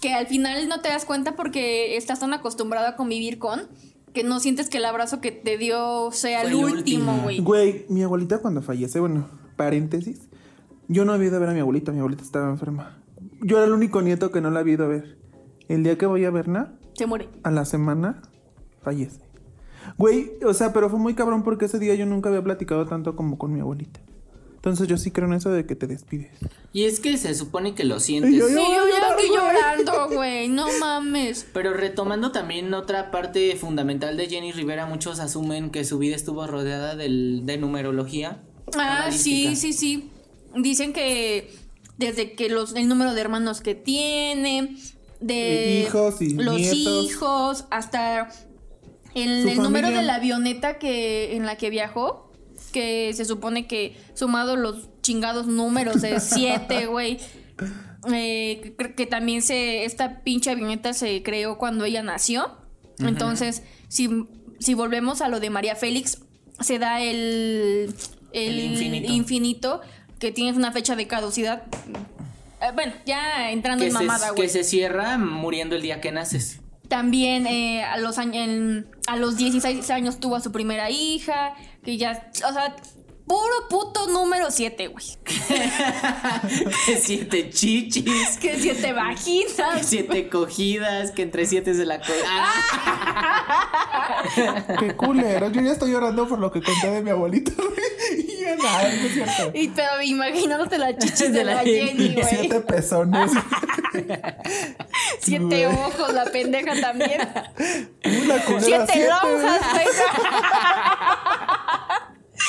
Que 0.00 0.14
al 0.14 0.26
final 0.26 0.68
no 0.68 0.80
te 0.80 0.88
das 0.88 1.04
cuenta 1.04 1.36
porque 1.36 1.96
estás 1.96 2.20
tan 2.20 2.32
acostumbrado 2.32 2.86
a 2.86 2.96
convivir 2.96 3.38
con 3.38 3.68
que 4.16 4.24
no 4.24 4.40
sientes 4.40 4.70
que 4.70 4.78
el 4.78 4.86
abrazo 4.86 5.20
que 5.20 5.30
te 5.30 5.58
dio 5.58 6.10
sea 6.10 6.40
Fue 6.40 6.48
el 6.48 6.54
último. 6.56 7.20
güey. 7.22 7.38
Güey, 7.40 7.84
mi 7.90 8.02
abuelita 8.02 8.38
cuando 8.38 8.62
fallece, 8.62 8.98
bueno, 8.98 9.28
paréntesis, 9.56 10.28
yo 10.88 11.04
no 11.04 11.12
había 11.12 11.28
ido 11.28 11.36
a 11.36 11.40
ver 11.40 11.50
a 11.50 11.52
mi 11.52 11.60
abuelita, 11.60 11.92
mi 11.92 11.98
abuelita 11.98 12.22
estaba 12.22 12.48
enferma. 12.48 12.96
Yo 13.42 13.58
era 13.58 13.66
el 13.66 13.72
único 13.74 14.00
nieto 14.00 14.30
que 14.30 14.40
no 14.40 14.50
la 14.50 14.60
había 14.60 14.72
ido 14.74 14.84
a 14.86 14.88
ver. 14.88 15.18
El 15.68 15.82
día 15.82 15.98
que 15.98 16.06
voy 16.06 16.24
a 16.24 16.30
verla, 16.30 16.72
Se 16.94 17.04
muere. 17.06 17.28
a 17.42 17.50
la 17.50 17.66
semana, 17.66 18.22
fallece. 18.82 19.20
Güey, 19.98 20.32
o 20.46 20.54
sea, 20.54 20.72
pero 20.72 20.88
fue 20.88 20.98
muy 20.98 21.14
cabrón 21.14 21.42
porque 21.42 21.66
ese 21.66 21.78
día 21.78 21.94
yo 21.94 22.06
nunca 22.06 22.30
había 22.30 22.42
platicado 22.42 22.86
tanto 22.86 23.16
como 23.16 23.36
con 23.36 23.52
mi 23.52 23.60
abuelita. 23.60 24.00
Entonces 24.66 24.88
yo 24.88 24.96
sí 24.96 25.12
creo 25.12 25.28
en 25.28 25.34
eso 25.34 25.50
de 25.50 25.64
que 25.64 25.76
te 25.76 25.86
despides. 25.86 26.32
Y 26.72 26.84
es 26.86 26.98
que 26.98 27.16
se 27.18 27.36
supone 27.36 27.76
que 27.76 27.84
lo 27.84 28.00
sientes. 28.00 28.32
Y 28.32 28.38
yo- 28.38 28.48
Sí, 28.48 28.54
yo 28.54 28.60
llorar, 28.62 29.16
llorando, 29.28 30.08
güey. 30.16 30.48
No 30.48 30.66
mames. 30.80 31.46
Pero 31.52 31.72
retomando 31.72 32.32
también 32.32 32.74
otra 32.74 33.12
parte 33.12 33.54
fundamental 33.54 34.16
de 34.16 34.26
Jenny 34.28 34.50
Rivera, 34.50 34.86
muchos 34.86 35.20
asumen 35.20 35.70
que 35.70 35.84
su 35.84 35.98
vida 35.98 36.16
estuvo 36.16 36.44
rodeada 36.48 36.96
del, 36.96 37.42
de 37.44 37.58
numerología. 37.58 38.42
Ah, 38.76 39.10
sí, 39.12 39.54
sí, 39.54 39.72
sí. 39.72 40.10
Dicen 40.56 40.92
que 40.92 41.48
desde 41.96 42.32
que 42.32 42.48
los 42.48 42.74
el 42.74 42.88
número 42.88 43.14
de 43.14 43.20
hermanos 43.20 43.60
que 43.60 43.76
tiene, 43.76 44.76
de 45.20 45.82
Eh, 45.82 45.86
hijos 45.86 46.20
y 46.20 46.30
los 46.34 46.56
nietos. 46.56 47.04
hijos, 47.04 47.64
hasta 47.70 48.28
el, 49.14 49.48
el 49.48 49.58
número 49.62 49.90
de 49.90 50.02
la 50.02 50.16
avioneta 50.16 50.78
que 50.80 51.36
en 51.36 51.46
la 51.46 51.56
que 51.56 51.70
viajó, 51.70 52.25
que 52.76 53.10
se 53.14 53.24
supone 53.24 53.66
que 53.66 53.96
sumado 54.12 54.54
los 54.54 54.90
chingados 55.00 55.46
números 55.46 56.02
de 56.02 56.20
siete, 56.20 56.84
güey. 56.94 57.18
eh, 58.12 58.74
que, 58.94 59.06
también 59.06 59.40
se 59.40 59.86
esta 59.86 60.20
pinche 60.20 60.50
avioneta 60.50 60.92
se 60.92 61.22
creó 61.22 61.56
cuando 61.56 61.86
ella 61.86 62.02
nació. 62.02 62.50
Entonces, 62.98 63.62
si, 63.88 64.10
si 64.58 64.74
volvemos 64.74 65.22
a 65.22 65.28
lo 65.28 65.40
de 65.40 65.48
María 65.48 65.74
Félix, 65.74 66.20
se 66.60 66.78
da 66.78 67.00
el, 67.00 67.94
el, 68.32 68.58
El 68.58 68.60
infinito. 68.72 69.12
infinito, 69.14 69.80
que 70.18 70.32
tienes 70.32 70.54
una 70.56 70.70
fecha 70.70 70.96
de 70.96 71.06
caducidad. 71.06 71.62
Eh, 72.60 72.72
bueno, 72.74 72.92
ya 73.06 73.50
entrando 73.52 73.84
Que 73.84 73.88
en 73.88 73.94
mamada, 73.94 74.32
güey. 74.32 74.42
que 74.42 74.48
se 74.50 74.64
cierra 74.64 75.16
muriendo 75.16 75.76
el 75.76 75.80
día 75.82 76.02
que 76.02 76.12
naces. 76.12 76.60
También 76.88 77.46
eh, 77.48 77.82
a, 77.82 77.96
los 77.98 78.16
años, 78.18 78.84
a 79.08 79.16
los 79.16 79.36
16 79.36 79.90
años 79.90 80.20
tuvo 80.20 80.36
a 80.36 80.40
su 80.40 80.52
primera 80.52 80.88
hija, 80.88 81.54
que 81.86 81.96
ya, 81.96 82.30
o 82.46 82.52
sea, 82.52 82.76
puro 83.26 83.68
puto 83.70 84.06
número 84.08 84.50
7, 84.50 84.88
güey. 84.88 85.04
Que 86.86 86.96
siete 86.96 87.50
chichis. 87.50 88.36
Que 88.40 88.58
siete 88.58 88.80
que 88.82 88.92
vaginas. 88.92 89.84
siete 89.86 90.28
cogidas. 90.28 91.10
Que 91.12 91.22
entre 91.22 91.46
siete 91.46 91.74
se 91.74 91.84
la 91.86 91.98
co- 91.98 92.12
Ah, 92.28 94.22
Qué 94.80 94.94
culero. 94.96 95.50
Yo 95.50 95.60
ya 95.62 95.72
estoy 95.72 95.90
llorando 95.92 96.28
por 96.28 96.38
lo 96.38 96.50
que 96.52 96.62
conté 96.62 96.90
de 96.90 97.02
mi 97.02 97.10
abuelita, 97.10 97.50
güey. 97.56 98.20
Y 98.20 98.40
ya 98.42 98.54
nada, 98.56 98.82
no 98.88 99.06
es 99.06 99.12
cierto. 99.14 99.50
Y 99.54 99.68
pero 99.68 100.00
imaginándote 100.02 100.78
la 100.78 100.96
chichis 100.96 101.18
de 101.18 101.30
De 101.30 101.44
la 101.44 101.54
la 101.54 101.62
Jenny, 101.62 102.14
güey. 102.14 102.26
Siete 102.28 102.60
pezones. 102.60 103.32
Siete 105.20 105.66
ojos, 105.66 106.12
la 106.12 106.26
pendeja 106.26 106.80
también. 106.80 107.20
Uy, 108.04 108.26
la 108.26 108.38
culera, 108.44 108.86
Siete 108.86 108.86
siete, 108.92 109.08
lonjas, 109.08 109.60
güey. 109.72 109.86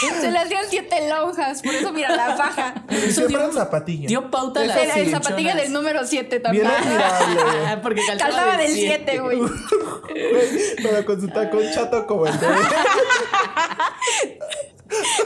Se 0.21 0.31
le 0.31 0.37
hacían 0.37 0.65
siete 0.69 1.09
lonjas, 1.09 1.61
por 1.61 1.73
eso 1.73 1.91
mira 1.91 2.15
la 2.15 2.35
faja. 2.35 2.73
Y 2.89 3.11
siempre 3.11 3.43
en 3.43 3.53
zapatilla. 3.53 4.07
dio 4.07 4.29
pauta 4.29 4.61
a 4.61 4.65
las 4.65 4.77
Era 4.77 4.95
el 4.95 5.09
zapatilla 5.09 5.55
del 5.55 5.71
número 5.73 6.05
7 6.05 6.39
también. 6.39 6.65
Bien 6.67 6.75
admirable. 6.75 7.77
Porque 7.83 8.01
calzaba, 8.05 8.31
Calzaba 8.31 8.57
del 8.57 8.71
siete. 8.71 9.03
7, 9.07 9.19
güey. 9.19 9.39
Pero 10.83 11.05
con 11.05 11.21
su 11.21 11.27
tacón 11.29 11.63
chato 11.73 12.05
como 12.07 12.27
el 12.27 12.39
de 12.39 12.47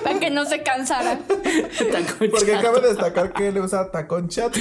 Para 0.04 0.20
que 0.20 0.30
no 0.30 0.46
se 0.46 0.64
cansara. 0.64 1.20
Tacón 1.20 2.30
Porque 2.32 2.52
chato. 2.54 2.62
cabe 2.74 2.88
destacar 2.88 3.34
que 3.34 3.48
él 3.50 3.58
usa 3.60 3.92
tacón 3.92 4.30
chato. 4.30 4.60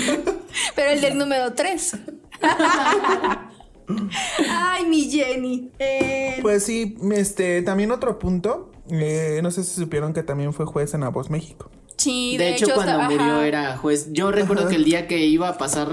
Pero 0.75 0.91
el 0.91 1.01
del 1.01 1.17
número 1.19 1.53
3. 1.55 1.97
Ay, 4.49 4.85
mi 4.87 5.11
Jenny. 5.11 5.71
Eh, 5.79 6.39
Pues 6.43 6.65
sí, 6.65 6.97
este, 7.13 7.63
también 7.63 7.91
otro 7.91 8.19
punto. 8.19 8.70
Eh, 8.93 9.41
no 9.43 9.51
sé 9.51 9.65
si 9.65 9.81
supieron 9.81 10.13
que 10.13 10.23
también 10.23 10.53
fue 10.53 10.67
juez 10.67 10.95
en 10.95 11.01
La 11.01 11.09
Voz 11.09 11.31
México. 11.31 11.71
sí, 11.97 12.37
De, 12.39 12.51
hecho, 12.51 12.67
cuando 12.75 12.93
está- 12.93 13.05
murió 13.11 13.21
ajá. 13.35 13.47
era 13.47 13.77
juez. 13.77 14.09
Yo 14.13 14.31
recuerdo 14.33 14.69
que 14.69 14.77
el 14.77 14.85
día 14.85 15.07
que 15.07 15.27
iba 15.27 15.49
a 15.49 15.59
pasar 15.59 15.93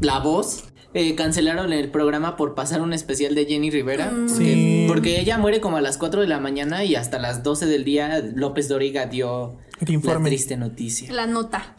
la 0.00 0.18
voz, 0.20 0.64
eh, 0.94 1.14
cancelaron 1.14 1.72
el 1.72 1.90
programa 1.90 2.36
por 2.36 2.54
pasar 2.54 2.80
un 2.80 2.92
especial 2.94 3.34
de 3.34 3.44
Jenny 3.44 3.70
Rivera. 3.70 4.10
Mm. 4.10 4.26
Porque, 4.28 4.44
Sí. 4.44 4.84
porque 4.88 5.20
ella 5.20 5.36
muere 5.36 5.60
como 5.60 5.76
a 5.76 5.80
las 5.82 5.98
4 5.98 6.22
de 6.22 6.28
la 6.28 6.40
mañana 6.40 6.82
y 6.84 6.94
hasta 6.94 7.18
las 7.18 7.42
12 7.42 7.66
del 7.66 7.84
día 7.84 8.22
López 8.34 8.68
Doriga 8.68 9.04
dio 9.06 9.56
la 10.02 10.22
triste 10.22 10.56
noticia. 10.56 11.12
La 11.12 11.26
nota. 11.26 11.76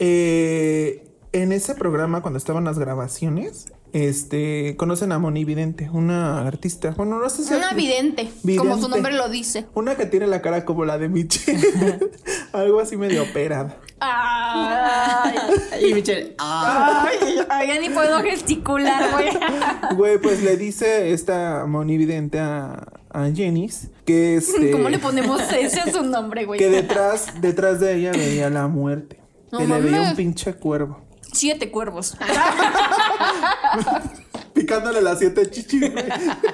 Eh, 0.00 1.04
en 1.32 1.52
ese 1.52 1.74
programa, 1.74 2.20
cuando 2.22 2.38
estaban 2.38 2.64
las 2.64 2.78
grabaciones, 2.78 3.66
este, 3.92 4.76
conocen 4.76 5.12
a 5.12 5.18
Moni 5.18 5.44
Vidente, 5.44 5.88
una 5.92 6.46
artista. 6.46 6.94
Bueno, 6.96 7.18
no 7.18 7.28
sé 7.30 7.44
si 7.44 7.54
Una 7.54 7.72
vidente, 7.72 8.30
como 8.56 8.78
su 8.78 8.88
nombre 8.88 9.12
lo 9.14 9.28
dice. 9.28 9.66
Una 9.74 9.96
que 9.96 10.06
tiene 10.06 10.26
la 10.26 10.42
cara 10.42 10.64
como 10.64 10.84
la 10.84 10.98
de 10.98 11.08
Michelle. 11.08 11.98
Algo 12.52 12.80
así 12.80 12.96
medio 12.96 13.22
operada. 13.22 13.76
Ay, 14.00 15.34
Y 15.88 15.94
Michelle, 15.94 16.34
ay, 16.38 17.16
ay, 17.48 17.68
ya 17.68 17.80
ni 17.80 17.90
puedo 17.90 18.20
gesticular, 18.22 19.10
güey. 19.12 19.28
Güey, 19.96 20.18
pues 20.18 20.42
le 20.42 20.56
dice 20.56 21.12
esta 21.12 21.64
Moni 21.66 21.96
Vidente 21.96 22.38
a, 22.38 22.86
a 23.10 23.30
Jenis 23.30 23.88
que 24.04 24.36
este. 24.36 24.70
¿Cómo 24.70 24.88
le 24.88 24.98
ponemos 24.98 25.40
ese 25.52 25.80
a 25.80 25.90
su 25.90 26.02
nombre, 26.02 26.44
güey? 26.44 26.58
que 26.58 26.68
detrás, 26.68 27.40
detrás 27.40 27.80
de 27.80 27.96
ella 27.96 28.12
veía 28.12 28.50
la 28.50 28.68
muerte. 28.68 29.18
No 29.50 29.58
que 29.58 29.66
le 29.66 29.80
veía 29.80 30.02
un 30.02 30.16
pinche 30.16 30.54
cuervo. 30.54 31.07
Siete 31.32 31.70
cuervos. 31.70 32.16
Picándole 34.54 35.00
las 35.00 35.18
siete 35.20 35.48
chichis, 35.50 35.92
güey. 35.92 36.04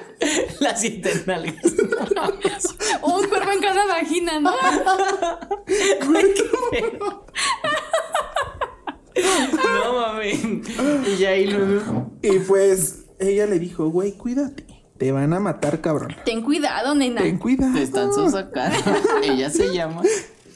las 0.59 0.79
siete 0.79 1.23
nalgas. 1.25 1.63
Un 3.01 3.27
cuervo 3.27 3.51
en 3.51 3.61
cada 3.61 3.85
vagina, 3.87 4.39
¿no? 4.39 4.51
no 9.63 9.93
mames. 9.93 10.39
Y 11.07 11.17
ya 11.17 11.29
ahí 11.29 11.47
luego. 11.47 12.11
Y 12.21 12.39
pues 12.39 13.05
ella 13.19 13.47
le 13.47 13.59
dijo, 13.59 13.89
güey, 13.89 14.13
cuídate. 14.13 14.65
Te 14.97 15.11
van 15.11 15.33
a 15.33 15.39
matar, 15.39 15.81
cabrón. 15.81 16.15
Ten 16.23 16.41
cuidado, 16.41 16.95
nena. 16.95 17.21
Ten 17.21 17.37
cuidado. 17.37 17.73
Te 17.73 17.83
están 17.83 18.13
sosacando. 18.13 18.77
Ella 19.23 19.49
se 19.49 19.73
llama. 19.73 20.03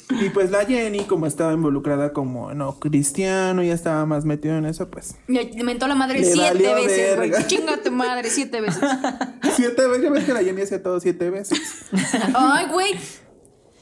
Y 0.10 0.30
pues 0.30 0.50
la 0.50 0.66
Jenny, 0.66 1.04
como 1.06 1.28
estaba 1.28 1.54
involucrada 1.54 2.14
como 2.14 2.54
no 2.56 2.80
cristiano, 2.80 3.62
ya 3.62 3.74
estaba 3.74 4.06
más 4.08 4.26
metido 4.26 4.58
en 4.58 4.66
eso, 4.66 4.90
pues. 4.90 5.16
Le 5.28 5.64
mentó 5.64 5.88
la 5.88 5.94
madre 5.96 6.24
siete 6.24 6.74
veces, 6.74 7.16
güey. 7.16 7.32
Chinga 7.48 7.78
tu 7.84 7.92
madre 7.92 8.30
siete 8.30 8.60
veces. 8.62 8.82
Siete 9.56 9.88
veces, 9.88 10.04
ya 10.04 10.10
ves 10.10 10.24
que 10.24 10.34
la 10.34 10.44
Jenny 10.44 10.62
hacía 10.64 10.82
todo 10.82 11.00
siete 11.00 11.30
veces. 11.30 11.60
Ay, 12.34 12.68
güey. 12.72 12.94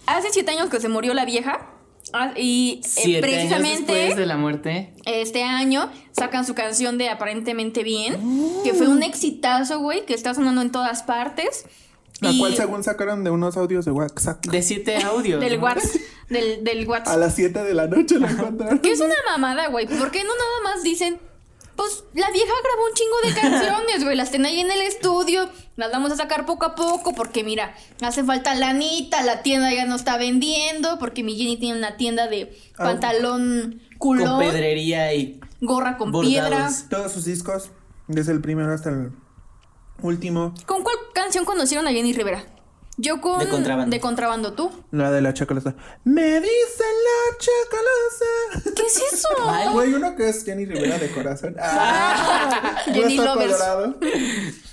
Hace 0.06 0.30
siete 0.32 0.52
años 0.52 0.70
que 0.70 0.80
se 0.82 0.90
murió 0.90 1.14
la 1.14 1.24
vieja. 1.26 1.70
ah, 2.14 2.34
Y 2.36 2.82
eh, 2.84 2.88
Siete 2.88 3.18
años 3.28 3.36
precisamente 3.36 3.94
después 3.94 4.16
de 4.18 4.26
la 4.26 4.38
muerte. 4.38 4.94
este 5.06 5.44
año 5.44 5.90
sacan 6.12 6.46
su 6.46 6.56
canción 6.56 6.98
de 6.98 7.10
Aparentemente 7.10 7.84
Bien, 7.84 8.16
que 8.64 8.74
fue 8.74 8.88
un 8.88 9.02
exitazo, 9.04 9.80
güey, 9.80 10.06
que 10.06 10.14
está 10.14 10.34
sonando 10.34 10.62
en 10.62 10.72
todas 10.72 11.04
partes. 11.04 11.66
La 12.20 12.32
Y- 12.32 12.40
cual 12.40 12.56
según 12.56 12.84
sacaron 12.84 13.24
de 13.24 13.30
unos 13.30 13.58
audios 13.58 13.86
de 13.86 13.92
WhatsApp. 13.92 14.44
De 14.48 14.62
siete 14.62 14.98
audios. 15.04 15.40
Del. 15.40 15.60
WhatsApp. 15.60 16.02
Del, 16.30 16.64
del 16.64 16.84
A 16.86 16.88
WhatsApp. 16.90 17.20
las 17.20 17.36
7 17.36 17.64
de 17.64 17.74
la 17.74 17.88
noche 17.88 18.20
la 18.20 18.30
encontraron. 18.30 18.80
Que 18.80 18.92
es 18.92 19.00
una 19.00 19.16
mamada, 19.30 19.68
güey. 19.68 19.86
¿Por 19.88 20.12
qué 20.12 20.24
no 20.24 20.32
nada 20.36 20.76
más 20.76 20.84
dicen? 20.84 21.20
Pues 21.78 22.04
la 22.16 22.30
vieja 22.32 22.52
grabó 22.64 22.88
un 22.88 22.94
chingo 22.96 23.16
de 23.24 23.40
canciones, 23.40 24.04
güey. 24.04 24.18
Las 24.18 24.32
tiene 24.32 24.48
ahí 24.50 24.60
en 24.60 24.72
el 24.72 24.82
estudio. 24.82 25.48
Las 25.76 25.92
vamos 25.92 26.12
a 26.12 26.16
sacar 26.18 26.46
poco 26.48 26.66
a 26.66 26.74
poco. 26.76 27.14
Porque 27.14 27.44
mira, 27.44 27.76
hace 28.02 28.24
falta 28.24 28.56
lanita. 28.56 29.22
La 29.22 29.44
tienda 29.44 29.72
ya 29.72 29.86
no 29.86 29.96
está 29.96 30.18
vendiendo. 30.18 30.98
Porque 31.00 31.24
mi 31.24 31.38
Jenny 31.38 31.58
tiene 31.58 31.78
una 31.78 31.96
tienda 31.98 32.28
de 32.28 32.58
Ah. 32.78 32.86
pantalón 32.86 33.80
Con 34.00 34.18
culón. 34.18 34.40
pedrería 34.40 35.14
y 35.14 35.40
Gorra 35.62 35.98
con 35.98 36.12
Bordados. 36.12 36.34
piedra. 36.34 36.70
Todos 36.90 37.12
sus 37.12 37.26
discos, 37.26 37.70
desde 38.08 38.32
el 38.32 38.42
primero 38.42 38.74
hasta 38.74 38.90
el 38.90 39.12
último. 40.02 40.54
¿Con 40.66 40.84
cuál 40.84 40.96
canción 41.14 41.46
conocieron 41.46 41.88
a 41.88 41.92
Jenny 41.92 42.12
Rivera? 42.14 42.44
Yo 43.00 43.22
con. 43.22 43.38
De 43.40 43.48
Contrabando. 43.48 43.92
De 43.96 44.00
contrabando, 44.02 44.54
¿tú? 44.54 44.72
La 44.92 45.12
de 45.12 45.22
la 45.22 45.32
chacalosa. 45.34 45.76
Me 46.04 46.42
dice 46.42 46.84
la 47.06 47.38
chacalosa. 47.38 48.72
¿Qué 48.76 48.82
es 48.84 48.98
eso? 49.14 49.28
Güey, 49.74 49.94
uno 49.94 50.16
que 50.16 50.30
es 50.30 50.44
Jenny 50.44 50.66
Rivera 50.66 50.98
de 50.98 51.12
corazón. 51.12 51.56
Ah, 51.62 52.76
Jenny 52.86 53.18
no 53.18 53.24
está 53.24 53.36
Lovers. 53.36 53.54
colorado. 53.54 53.96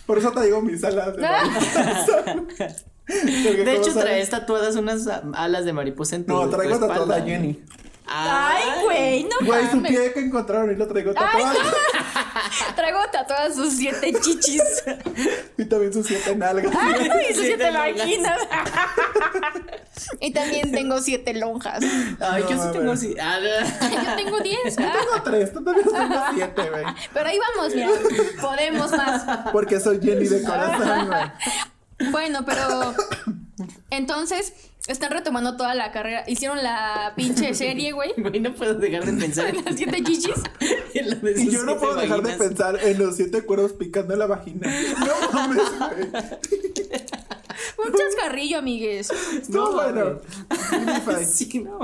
Por 0.07 0.19
eso 0.19 0.33
te 0.33 0.41
digo 0.47 0.63
mis 0.63 0.83
alas 0.85 1.15
de 1.17 1.23
De 3.65 3.77
hecho, 3.77 3.93
traes 3.93 4.31
tatuadas 4.31 4.77
unas 4.77 5.07
alas 5.35 5.67
de 5.67 5.75
mariposa 5.75 6.17
en 6.17 6.25
tu 6.25 6.33
No, 6.33 6.49
traigo 6.49 6.79
tu 6.79 6.89
tatuada 6.89 7.17
a. 7.17 7.21
Jenny. 7.23 7.63
Ay, 8.07 8.65
güey, 8.85 9.25
no 9.25 9.31
Güey, 9.47 9.71
su 9.71 9.83
pie 9.83 10.13
que 10.13 10.21
encontraron 10.21 10.71
y 10.71 10.75
lo 10.77 10.87
traigo 10.87 11.15
tatuado. 11.15 11.59
Traigo 12.85 13.11
tatuadas 13.11 13.55
sus 13.55 13.73
siete 13.77 14.13
chichis. 14.21 14.63
y 15.59 15.65
también 15.65 15.93
sus 15.93 16.07
siete 16.07 16.37
nalgas. 16.37 16.73
y 17.31 17.35
sus 17.35 17.43
siete 17.47 17.65
Siete 17.65 17.71
vaginas. 17.71 18.41
y 20.21 20.31
también 20.33 20.71
tengo 20.71 21.01
siete 21.01 21.33
lonjas. 21.35 21.83
Ay, 22.21 22.45
yo 22.49 22.57
No, 22.83 22.95
sí 22.97 23.15
a 23.19 23.41
tengo. 23.41 23.63
Ah, 23.83 24.01
Yo 24.05 24.17
tengo 24.17 24.41
diez. 24.41 24.77
ah. 24.79 24.93
Tengo 24.93 25.23
tres, 25.25 25.53
tú 25.53 25.65
también 25.65 25.87
tengo 25.87 26.23
siete, 26.35 26.71
güey. 26.71 26.85
Pero 27.15 27.29
ahí 27.29 27.39
vamos, 27.57 27.75
mira. 27.75 27.89
Podemos 28.41 28.91
más. 28.93 29.51
Porque 29.51 29.81
soy 29.81 30.01
Jenny 30.03 30.29
de 30.29 30.43
corazón, 30.43 31.07
güey. 31.09 32.11
Bueno, 32.11 32.45
pero. 32.45 32.95
Entonces, 33.91 34.53
están 34.87 35.11
retomando 35.13 35.57
toda 35.57 35.75
la 35.75 35.93
carrera. 35.93 36.25
Hicieron 36.27 36.63
la 36.63 37.15
pinche 37.17 37.55
serie, 37.55 37.93
güey. 37.93 38.13
Güey, 38.17 38.41
no 38.41 38.55
puedo 38.55 38.75
dejar 38.75 39.05
de 39.05 39.13
pensar 39.13 39.49
en 39.49 39.57
Las 39.65 39.77
siete 39.77 40.03
chichis. 40.03 40.35
en 40.95 41.11
lo 41.11 41.17
de 41.17 41.43
Y 41.43 41.51
yo 41.51 41.65
no 41.65 41.79
puedo 41.79 41.95
dejar 41.95 42.23
de 42.23 42.33
pensar 42.35 42.79
en 42.83 42.99
los 42.99 43.17
siete 43.17 43.43
cuervos 43.43 43.73
picando 43.73 44.15
la 44.17 44.27
vagina. 44.27 44.69
No 44.99 45.33
mames, 45.33 45.63
güey. 45.79 46.11
Un 47.87 47.93
chascarrillo, 47.95 48.59
amigues. 48.59 49.09
No, 49.49 49.73
bueno. 49.73 50.21
Unify. 50.73 51.25
Sí, 51.25 51.61
no. 51.61 51.79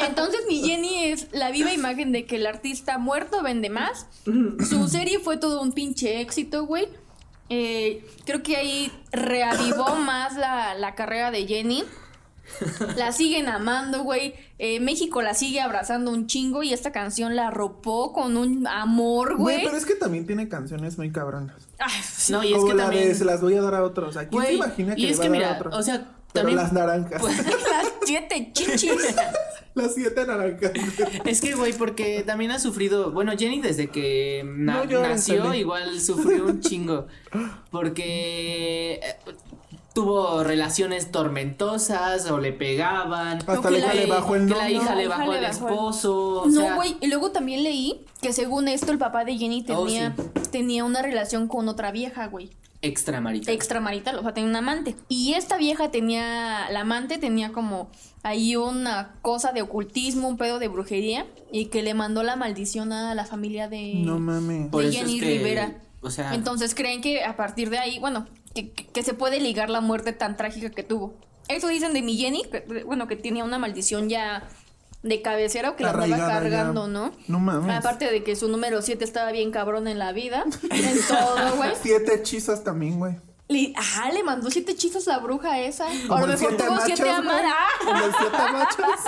Entonces 0.00 0.40
mi 0.48 0.62
Jenny 0.62 1.04
es 1.04 1.28
la 1.32 1.50
viva 1.50 1.72
imagen 1.72 2.12
de 2.12 2.24
que 2.26 2.36
el 2.36 2.46
artista 2.46 2.98
muerto 2.98 3.42
vende 3.42 3.70
más. 3.70 4.06
Su 4.68 4.88
serie 4.88 5.18
fue 5.18 5.36
todo 5.36 5.62
un 5.62 5.72
pinche 5.72 6.20
éxito, 6.20 6.66
güey. 6.66 6.88
Eh, 7.50 8.06
creo 8.24 8.42
que 8.42 8.56
ahí 8.56 8.92
reavivó 9.12 9.96
más 9.96 10.36
la, 10.36 10.74
la 10.74 10.94
carrera 10.94 11.30
de 11.30 11.46
Jenny. 11.46 11.84
La 12.96 13.10
siguen 13.12 13.48
amando, 13.48 14.02
güey. 14.02 14.34
Eh, 14.58 14.78
México 14.78 15.22
la 15.22 15.32
sigue 15.32 15.60
abrazando 15.62 16.10
un 16.10 16.26
chingo 16.26 16.62
y 16.62 16.72
esta 16.74 16.92
canción 16.92 17.36
la 17.36 17.48
arropó 17.48 18.12
con 18.12 18.36
un 18.36 18.66
amor, 18.66 19.36
Güey, 19.36 19.56
güey. 19.56 19.64
pero 19.64 19.76
es 19.78 19.86
que 19.86 19.94
también 19.94 20.26
tiene 20.26 20.48
canciones 20.48 20.98
muy 20.98 21.10
cabronas. 21.10 21.56
Ay, 21.78 21.92
No, 22.28 22.44
y 22.44 22.48
es 22.48 22.54
Como 22.56 22.68
que 22.68 22.74
la 22.74 22.82
también. 22.84 23.08
de 23.08 23.14
se 23.14 23.24
las 23.24 23.40
voy 23.40 23.54
a 23.54 23.62
dar 23.62 23.74
a 23.74 23.82
otros. 23.82 24.16
¿A 24.18 24.28
quién 24.28 24.32
Güey, 24.32 24.46
se 24.48 24.54
imagina 24.54 24.94
que 24.94 25.00
y 25.00 25.06
le 25.06 25.12
es 25.12 25.18
va 25.18 25.22
que 25.22 25.28
a 25.28 25.30
dar 25.30 25.40
a 25.42 25.46
mira, 25.46 25.56
otros? 25.58 25.74
o 25.74 25.82
sea, 25.82 26.06
Pero 26.34 26.48
también. 26.48 26.56
las 26.58 26.72
naranjas. 26.72 27.22
las 27.22 27.92
siete 28.04 28.50
chichis. 28.52 28.90
las 29.74 29.94
siete 29.94 30.26
naranjas. 30.26 30.72
Es 31.24 31.40
que, 31.40 31.54
güey, 31.54 31.72
porque 31.72 32.22
también 32.26 32.50
ha 32.50 32.58
sufrido. 32.58 33.12
Bueno, 33.12 33.32
Jenny, 33.38 33.60
desde 33.60 33.88
que 33.88 34.42
na- 34.44 34.74
No 34.78 34.84
llores, 34.84 35.10
nació, 35.28 35.54
igual 35.54 35.98
sufrió 36.00 36.44
un 36.44 36.60
chingo. 36.60 37.06
Porque. 37.70 39.00
eh, 39.02 39.16
tuvo 39.94 40.42
relaciones 40.42 41.12
tormentosas 41.12 42.28
o 42.28 42.40
le 42.40 42.52
pegaban. 42.52 43.38
Hasta 43.38 43.60
que 43.60 43.70
la 43.70 43.78
hija 43.78 43.94
le 43.94 44.06
bajó 44.06 44.34
el 44.34 44.48
que 44.48 44.54
la 44.56 44.70
hija 44.70 44.94
le 44.96 45.06
bajó 45.06 45.30
al 45.30 45.44
esposo. 45.44 46.42
o 46.42 46.46
No, 46.46 46.60
sea, 46.62 46.74
güey. 46.74 46.96
Y 47.00 47.06
luego 47.06 47.30
también 47.30 47.62
leí 47.62 48.04
que 48.20 48.32
según 48.32 48.66
esto 48.66 48.90
el 48.90 48.98
papá 48.98 49.24
de 49.24 49.38
Jenny 49.38 49.64
Oh, 49.68 49.84
tenía, 49.84 50.16
tenía 50.50 50.84
una 50.84 51.00
relación 51.00 51.46
con 51.46 51.68
otra 51.68 51.92
vieja, 51.92 52.26
güey. 52.26 52.50
Extramarital. 52.86 53.54
Extramarital, 53.54 54.18
o 54.18 54.22
sea, 54.22 54.34
tenía 54.34 54.50
un 54.50 54.56
amante. 54.56 54.94
Y 55.08 55.34
esta 55.34 55.56
vieja 55.56 55.90
tenía, 55.90 56.68
la 56.70 56.80
amante 56.80 57.18
tenía 57.18 57.52
como 57.52 57.90
ahí 58.22 58.56
una 58.56 59.14
cosa 59.22 59.52
de 59.52 59.62
ocultismo, 59.62 60.28
un 60.28 60.36
pedo 60.36 60.58
de 60.58 60.68
brujería. 60.68 61.26
Y 61.52 61.66
que 61.66 61.82
le 61.82 61.94
mandó 61.94 62.22
la 62.22 62.36
maldición 62.36 62.92
a 62.92 63.14
la 63.14 63.24
familia 63.24 63.68
de, 63.68 63.94
No 64.04 64.18
mames. 64.18 64.68
Por 64.70 64.82
de 64.82 64.88
eso 64.90 64.98
es 64.98 65.04
Jenny 65.06 65.20
que, 65.20 65.26
Rivera. 65.26 65.80
O 66.00 66.10
sea, 66.10 66.34
Entonces 66.34 66.74
creen 66.74 67.00
que 67.00 67.24
a 67.24 67.36
partir 67.36 67.70
de 67.70 67.78
ahí, 67.78 67.98
bueno, 67.98 68.26
que, 68.54 68.70
que- 68.72 68.86
que 68.86 69.02
se 69.02 69.14
puede 69.14 69.40
ligar 69.40 69.70
la 69.70 69.80
muerte 69.80 70.12
tan 70.12 70.36
trágica 70.36 70.70
que 70.70 70.82
tuvo. 70.82 71.14
Eso 71.48 71.68
dicen 71.68 71.92
de 71.92 72.02
mi 72.02 72.16
Jenny, 72.16 72.42
que, 72.44 72.84
bueno, 72.84 73.06
que 73.06 73.16
tenía 73.16 73.44
una 73.44 73.58
maldición 73.58 74.08
ya 74.08 74.48
de 75.04 75.22
cabecera 75.22 75.70
o 75.70 75.76
que 75.76 75.84
la 75.84 75.90
andaba 75.90 76.08
ya. 76.16 76.26
cargando, 76.26 76.88
¿no? 76.88 77.12
No 77.28 77.38
mames. 77.38 77.76
Aparte 77.76 78.10
de 78.10 78.24
que 78.24 78.34
su 78.34 78.48
número 78.48 78.82
7 78.82 79.04
estaba 79.04 79.30
bien 79.30 79.52
cabrón 79.52 79.86
en 79.86 79.98
la 80.00 80.12
vida, 80.12 80.44
en 80.70 80.96
todo, 81.06 81.56
güey. 81.56 81.70
Siete 81.82 82.14
hechizos 82.16 82.64
también, 82.64 82.98
güey. 82.98 83.14
Le, 83.46 83.74
ajá, 83.76 84.10
le 84.10 84.22
mandó 84.24 84.50
siete 84.50 84.72
hechizos 84.72 85.06
a 85.06 85.12
la 85.12 85.18
bruja 85.18 85.60
esa. 85.60 85.84
Como 86.08 86.14
a 86.16 86.20
lo 86.22 86.26
mejor 86.28 86.38
siete 86.38 86.56
tuvo 86.64 86.70
machos, 86.76 86.86
siete 86.86 87.10
amadas. 87.10 87.52
Siete 88.18 88.52
machos. 88.52 89.00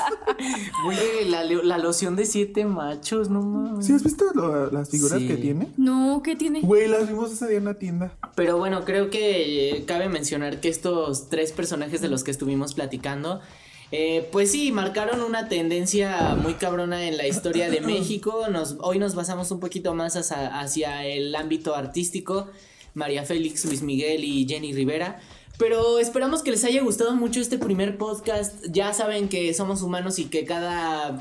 güey, 0.85 1.25
la, 1.31 1.43
la 1.45 1.79
loción 1.79 2.17
de 2.17 2.27
siete 2.27 2.67
machos, 2.67 3.31
no 3.31 3.41
mames. 3.41 3.87
¿Sí 3.87 3.95
has 3.95 4.03
visto 4.05 4.27
lo- 4.35 4.71
las 4.71 4.91
figuras 4.91 5.21
Sí. 5.21 5.27
que 5.27 5.37
tiene? 5.39 5.69
No, 5.79 6.21
¿qué 6.23 6.37
tiene? 6.37 6.61
Güey, 6.61 6.87
las 6.87 7.09
vimos 7.09 7.33
ese 7.33 7.49
día 7.49 7.57
en 7.57 7.65
la 7.65 7.75
tienda. 7.79 8.13
Pero 8.35 8.59
bueno, 8.59 8.85
creo 8.85 9.09
que 9.09 9.71
eh, 9.71 9.85
cabe 9.87 10.11
mencionar 10.11 10.61
que 10.61 10.69
estos 10.69 11.31
tres 11.31 11.53
personajes 11.53 12.03
de 12.03 12.09
los 12.09 12.23
que 12.23 12.31
estuvimos 12.31 12.75
platicando, 12.75 13.41
eh, 13.93 14.29
pues 14.33 14.51
sí, 14.51 14.73
marcaron 14.73 15.21
una 15.21 15.49
tendencia 15.49 16.35
muy 16.35 16.55
cabrona 16.55 17.07
en 17.07 17.17
la 17.17 17.27
historia 17.27 17.71
de 17.71 17.81
México. 17.83 18.49
Nos, 18.51 18.77
hoy 18.81 18.99
nos 18.99 19.15
basamos 19.15 19.51
un 19.51 19.61
poquito 19.61 19.95
más 19.95 20.17
hacia, 20.17 20.59
hacia 20.59 21.07
el 21.07 21.35
ámbito 21.35 21.75
artístico. 21.75 22.49
María 22.95 23.25
Félix, 23.25 23.65
Luis 23.67 23.83
Miguel 23.83 24.25
y 24.25 24.47
Jenny 24.49 24.73
Rivera. 24.73 25.21
Pero 25.59 25.99
esperamos 25.99 26.43
que 26.43 26.51
les 26.51 26.65
haya 26.65 26.83
gustado 26.83 27.15
mucho 27.15 27.41
este 27.41 27.59
primer 27.59 27.97
podcast. 27.97 28.65
Ya 28.71 28.93
saben 28.93 29.29
que 29.29 29.55
somos 29.55 29.83
humanos 29.83 30.19
y 30.19 30.27
que 30.27 30.45
cada... 30.45 31.21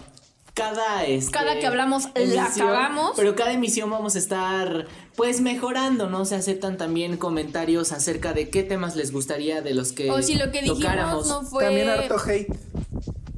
Cada, 0.53 1.03
este, 1.03 1.31
Cada 1.31 1.59
que 1.59 1.67
hablamos, 1.67 2.05
la 2.15 2.49
cagamos. 2.49 3.11
Pero 3.17 3.35
cada 3.35 3.51
emisión 3.51 3.89
vamos 3.89 4.15
a 4.15 4.19
estar 4.19 4.87
pues 5.15 5.41
mejorando, 5.41 6.09
¿no? 6.09 6.25
Se 6.25 6.35
aceptan 6.35 6.77
también 6.77 7.17
comentarios 7.17 7.91
acerca 7.91 8.33
de 8.33 8.49
qué 8.49 8.63
temas 8.63 8.95
les 8.95 9.11
gustaría 9.11 9.61
de 9.61 9.73
los 9.73 9.91
que 9.91 10.11
O 10.11 10.21
si 10.21 10.35
lo 10.35 10.51
que 10.51 10.59
dijimos 10.61 10.79
tocáramos. 10.79 11.27
no 11.27 11.41
fue. 11.43 11.63
También 11.65 11.89
harto 11.89 12.17
hate. 12.25 12.47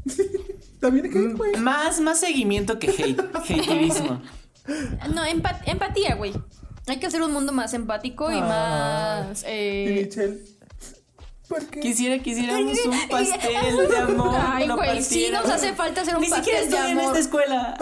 También 0.79 1.05
hate, 1.07 1.35
güey. 1.37 1.55
Más, 1.57 1.99
más 1.99 2.19
seguimiento 2.19 2.77
que 2.79 2.89
hate, 2.89 3.19
haterismo. 3.33 4.21
No, 5.13 5.23
empa- 5.25 5.61
empatía, 5.65 6.15
güey. 6.15 6.33
Hay 6.87 6.97
que 6.99 7.07
hacer 7.07 7.21
un 7.21 7.31
mundo 7.33 7.51
más 7.51 7.73
empático 7.73 8.31
y 8.31 8.37
Ah. 8.41 9.25
más. 9.29 9.41
Y 9.43 9.45
Eh... 9.47 10.03
Michelle. 10.05 10.39
¿Por 11.47 11.65
qué? 11.67 11.79
Quisiera, 11.79 12.19
quisiéramos 12.21 12.77
un 12.85 13.07
pastel 13.09 13.87
de 13.89 13.97
amor. 13.97 14.35
Ay, 14.37 14.67
lo 14.67 14.75
güey, 14.75 15.01
sí 15.01 15.29
partieran. 15.31 15.43
nos 15.43 15.51
hace 15.51 15.73
falta 15.73 16.01
hacer 16.01 16.15
un 16.15 16.21
Ni 16.21 16.27
siquiera 16.27 16.59
pastel 16.59 16.69
de 16.71 16.75
estoy 16.77 16.91
en 16.91 16.99
amor. 16.99 17.17
esta 17.17 17.19
escuela. 17.19 17.77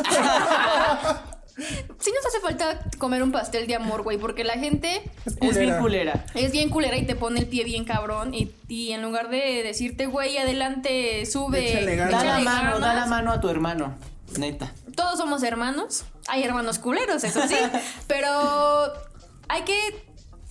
Sí 1.58 2.12
nos 2.14 2.26
hace 2.26 2.39
falta 2.41 2.82
comer 2.97 3.24
un 3.24 3.32
pastel 3.32 3.66
de 3.68 3.76
amor, 3.76 4.03
güey, 4.03 4.18
porque 4.18 4.43
la 4.43 4.53
gente 4.53 5.01
Es 5.26 5.38
es 5.39 5.58
bien 5.58 5.78
culera. 5.80 6.26
es 6.34 6.51
bien 6.51 6.70
culera 6.70 6.97
y 6.97 7.06
te 7.06 7.16
pone 7.16 7.39
el 7.39 7.47
pie 7.47 7.64
bien 7.64 7.86
cabrón 7.86 8.34
y, 8.34 8.51
y 8.68 8.91
en 8.91 9.01
lugar 9.01 9.30
de 9.30 9.64
decirte, 9.64 10.06
güey, 10.06 10.38
adelante, 10.38 11.26
sube. 11.26 11.86
Da 12.12 12.24
la 12.24 12.39
mano, 12.39 12.80
da 12.80 12.93
la 12.93 13.06
mano 13.06 13.32
a 13.32 13.39
tu 13.39 13.49
hermano. 13.49 13.95
Neta. 14.38 14.74
Todos 14.95 15.18
somos 15.18 15.43
hermanos. 15.43 16.03
Hay 16.28 16.43
hermanos 16.43 16.80
culeros, 16.80 17.24
eso 17.24 17.47
sí. 17.47 17.56
pero 18.08 18.91
hay 19.47 19.62
que 19.64 19.78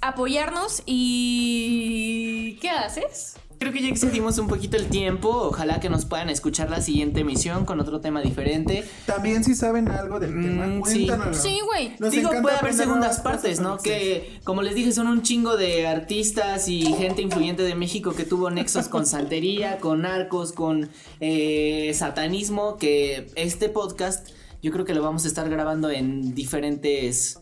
apoyarnos 0.01 0.83
y... 0.87 2.59
¿Qué 2.61 2.71
haces? 2.71 3.37
Creo 3.59 3.73
que 3.73 3.81
ya 3.83 3.89
excedimos 3.89 4.39
un 4.39 4.49
poquito 4.49 4.77
el 4.77 4.87
tiempo. 4.89 5.29
Ojalá 5.31 5.81
que 5.81 5.89
nos 5.89 6.05
puedan 6.05 6.29
escuchar 6.29 6.71
la 6.71 6.81
siguiente 6.81 7.21
emisión 7.21 7.65
con 7.65 7.81
otro 7.81 8.01
tema 8.01 8.21
diferente. 8.21 8.85
También 9.07 9.43
si 9.45 9.55
saben 9.55 9.89
algo 9.89 10.21
del 10.21 10.31
tema, 10.33 10.67
Mm, 10.67 10.85
sí. 10.85 11.07
cuéntanos. 11.07 11.37
Sí, 11.39 11.61
güey. 11.65 11.93
Nos 11.99 12.11
Digo, 12.11 12.31
puede 12.43 12.57
haber 12.57 12.75
segundas 12.75 13.21
partes, 13.21 13.61
¿no? 13.61 13.79
sí. 13.79 13.85
Que, 13.89 14.41
como 14.45 14.63
les 14.63 14.75
dije, 14.75 14.93
son 14.93 15.07
un 15.07 15.23
chingo 15.23 15.57
de 15.57 15.87
artistas 15.87 16.69
y 16.69 16.83
gente 16.95 17.23
influyente 17.23 17.63
de 17.63 17.75
México 17.75 18.13
que 18.15 18.25
tuvo 18.25 18.51
nexos 18.51 18.89
con 18.89 19.07
santería, 19.07 19.79
con 19.79 20.03
narcos, 20.03 20.53
con 20.53 20.91
eh, 21.21 21.93
satanismo, 21.95 22.77
que 22.77 23.31
este 23.37 23.69
podcast 23.69 24.29
yo 24.63 24.73
creo 24.73 24.85
que 24.85 24.95
lo 24.95 25.03
vamos 25.03 25.25
a 25.25 25.29
estar 25.29 25.49
grabando 25.49 25.91
en 25.91 26.35
diferentes, 26.35 27.39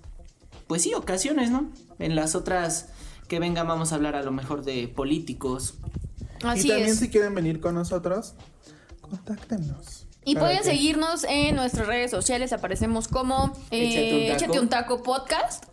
pues 0.67 0.83
sí, 0.83 0.93
ocasiones, 0.95 1.51
¿no? 1.51 1.71
En 1.99 2.17
las 2.17 2.35
otras 2.35 2.89
que 3.33 3.39
vengan 3.39 3.67
vamos 3.67 3.93
a 3.93 3.95
hablar 3.95 4.15
a 4.15 4.23
lo 4.23 4.31
mejor 4.31 4.63
de 4.63 4.89
políticos. 4.89 5.79
Así 6.45 6.67
y 6.67 6.69
también 6.69 6.91
es. 6.91 6.99
si 6.99 7.09
quieren 7.09 7.35
venir 7.35 7.61
con 7.61 7.75
nosotros, 7.75 8.35
contáctenos. 9.01 10.02
Y 10.25 10.37
pueden 10.37 10.63
seguirnos 10.63 11.25
en 11.25 11.57
nuestras 11.57 11.87
redes 11.87 12.11
sociales, 12.11 12.53
aparecemos 12.53 13.09
como 13.09 13.53
Échate 13.71 14.11
eh, 14.11 14.15
un 14.15 14.27
taco. 14.29 14.45
Échate 14.45 14.61
un 14.61 14.69
taco 14.69 15.03
podcast, 15.03 15.65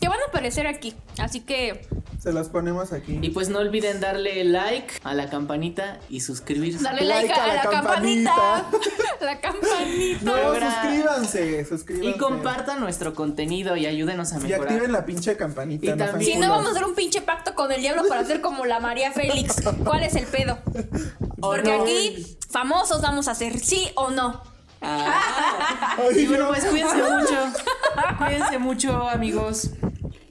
que 0.00 0.08
van 0.08 0.18
a 0.20 0.28
aparecer 0.28 0.66
aquí. 0.68 0.94
Así 1.18 1.40
que 1.40 1.86
Se 2.22 2.32
las 2.32 2.48
ponemos 2.48 2.92
aquí. 2.92 3.18
Y 3.20 3.30
pues 3.30 3.48
no 3.48 3.58
olviden 3.58 3.98
darle 4.00 4.44
like 4.44 4.94
a 5.02 5.14
la 5.14 5.28
campanita 5.28 5.98
y 6.08 6.20
suscribirse. 6.20 6.84
dale 6.84 7.04
like, 7.04 7.32
a, 7.32 7.46
la, 7.54 7.62
campanita. 7.70 8.64
la 9.20 9.40
campanita. 9.40 10.22
No, 10.22 10.54
suscríbanse, 10.54 11.64
suscríbanse. 11.64 12.10
Y 12.10 12.18
compartan 12.18 12.80
nuestro 12.80 13.12
contenido 13.14 13.76
y 13.76 13.86
ayúdenos 13.86 14.32
a 14.32 14.36
Y 14.38 14.42
mejorar. 14.42 14.62
activen 14.72 14.92
la 14.92 15.04
pinche 15.04 15.36
campanita. 15.36 15.86
Y 15.86 15.88
no 15.90 15.96
sean 15.96 16.10
también- 16.10 16.32
Si 16.32 16.38
no, 16.38 16.48
vamos 16.50 16.68
a 16.68 16.70
hacer 16.70 16.84
un 16.84 16.94
pinche 16.94 17.22
pacto 17.22 17.54
con 17.56 17.72
el 17.72 17.80
diablo 17.80 18.04
para 18.08 18.20
hacer 18.20 18.40
como 18.40 18.66
la 18.66 18.78
María 18.80 19.10
Félix. 19.12 19.56
¿Cuál 19.84 20.02
es 20.04 20.14
el 20.14 20.26
pedo? 20.26 20.58
Porque 21.40 21.76
no. 21.76 21.82
aquí, 21.82 22.35
famosos 22.50 23.02
vamos 23.02 23.28
a 23.28 23.32
hacer 23.32 23.58
sí 23.58 23.88
o 23.96 24.10
no. 24.10 24.42
Ah. 24.82 25.94
Ay, 25.98 26.20
Y 26.20 26.26
bueno, 26.26 26.44
yo- 26.46 26.48
pues 26.50 26.64
cuídense 26.66 26.96
mucho. 26.96 27.52
Cuídense 28.18 28.58
mucho, 28.58 29.08
amigos. 29.08 29.62
Sean 29.62 29.72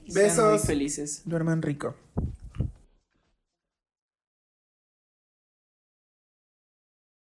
muy 0.06 0.14
Besos. 0.14 0.62
felices. 0.62 1.22
Duerman 1.24 1.62
rico. 1.62 1.94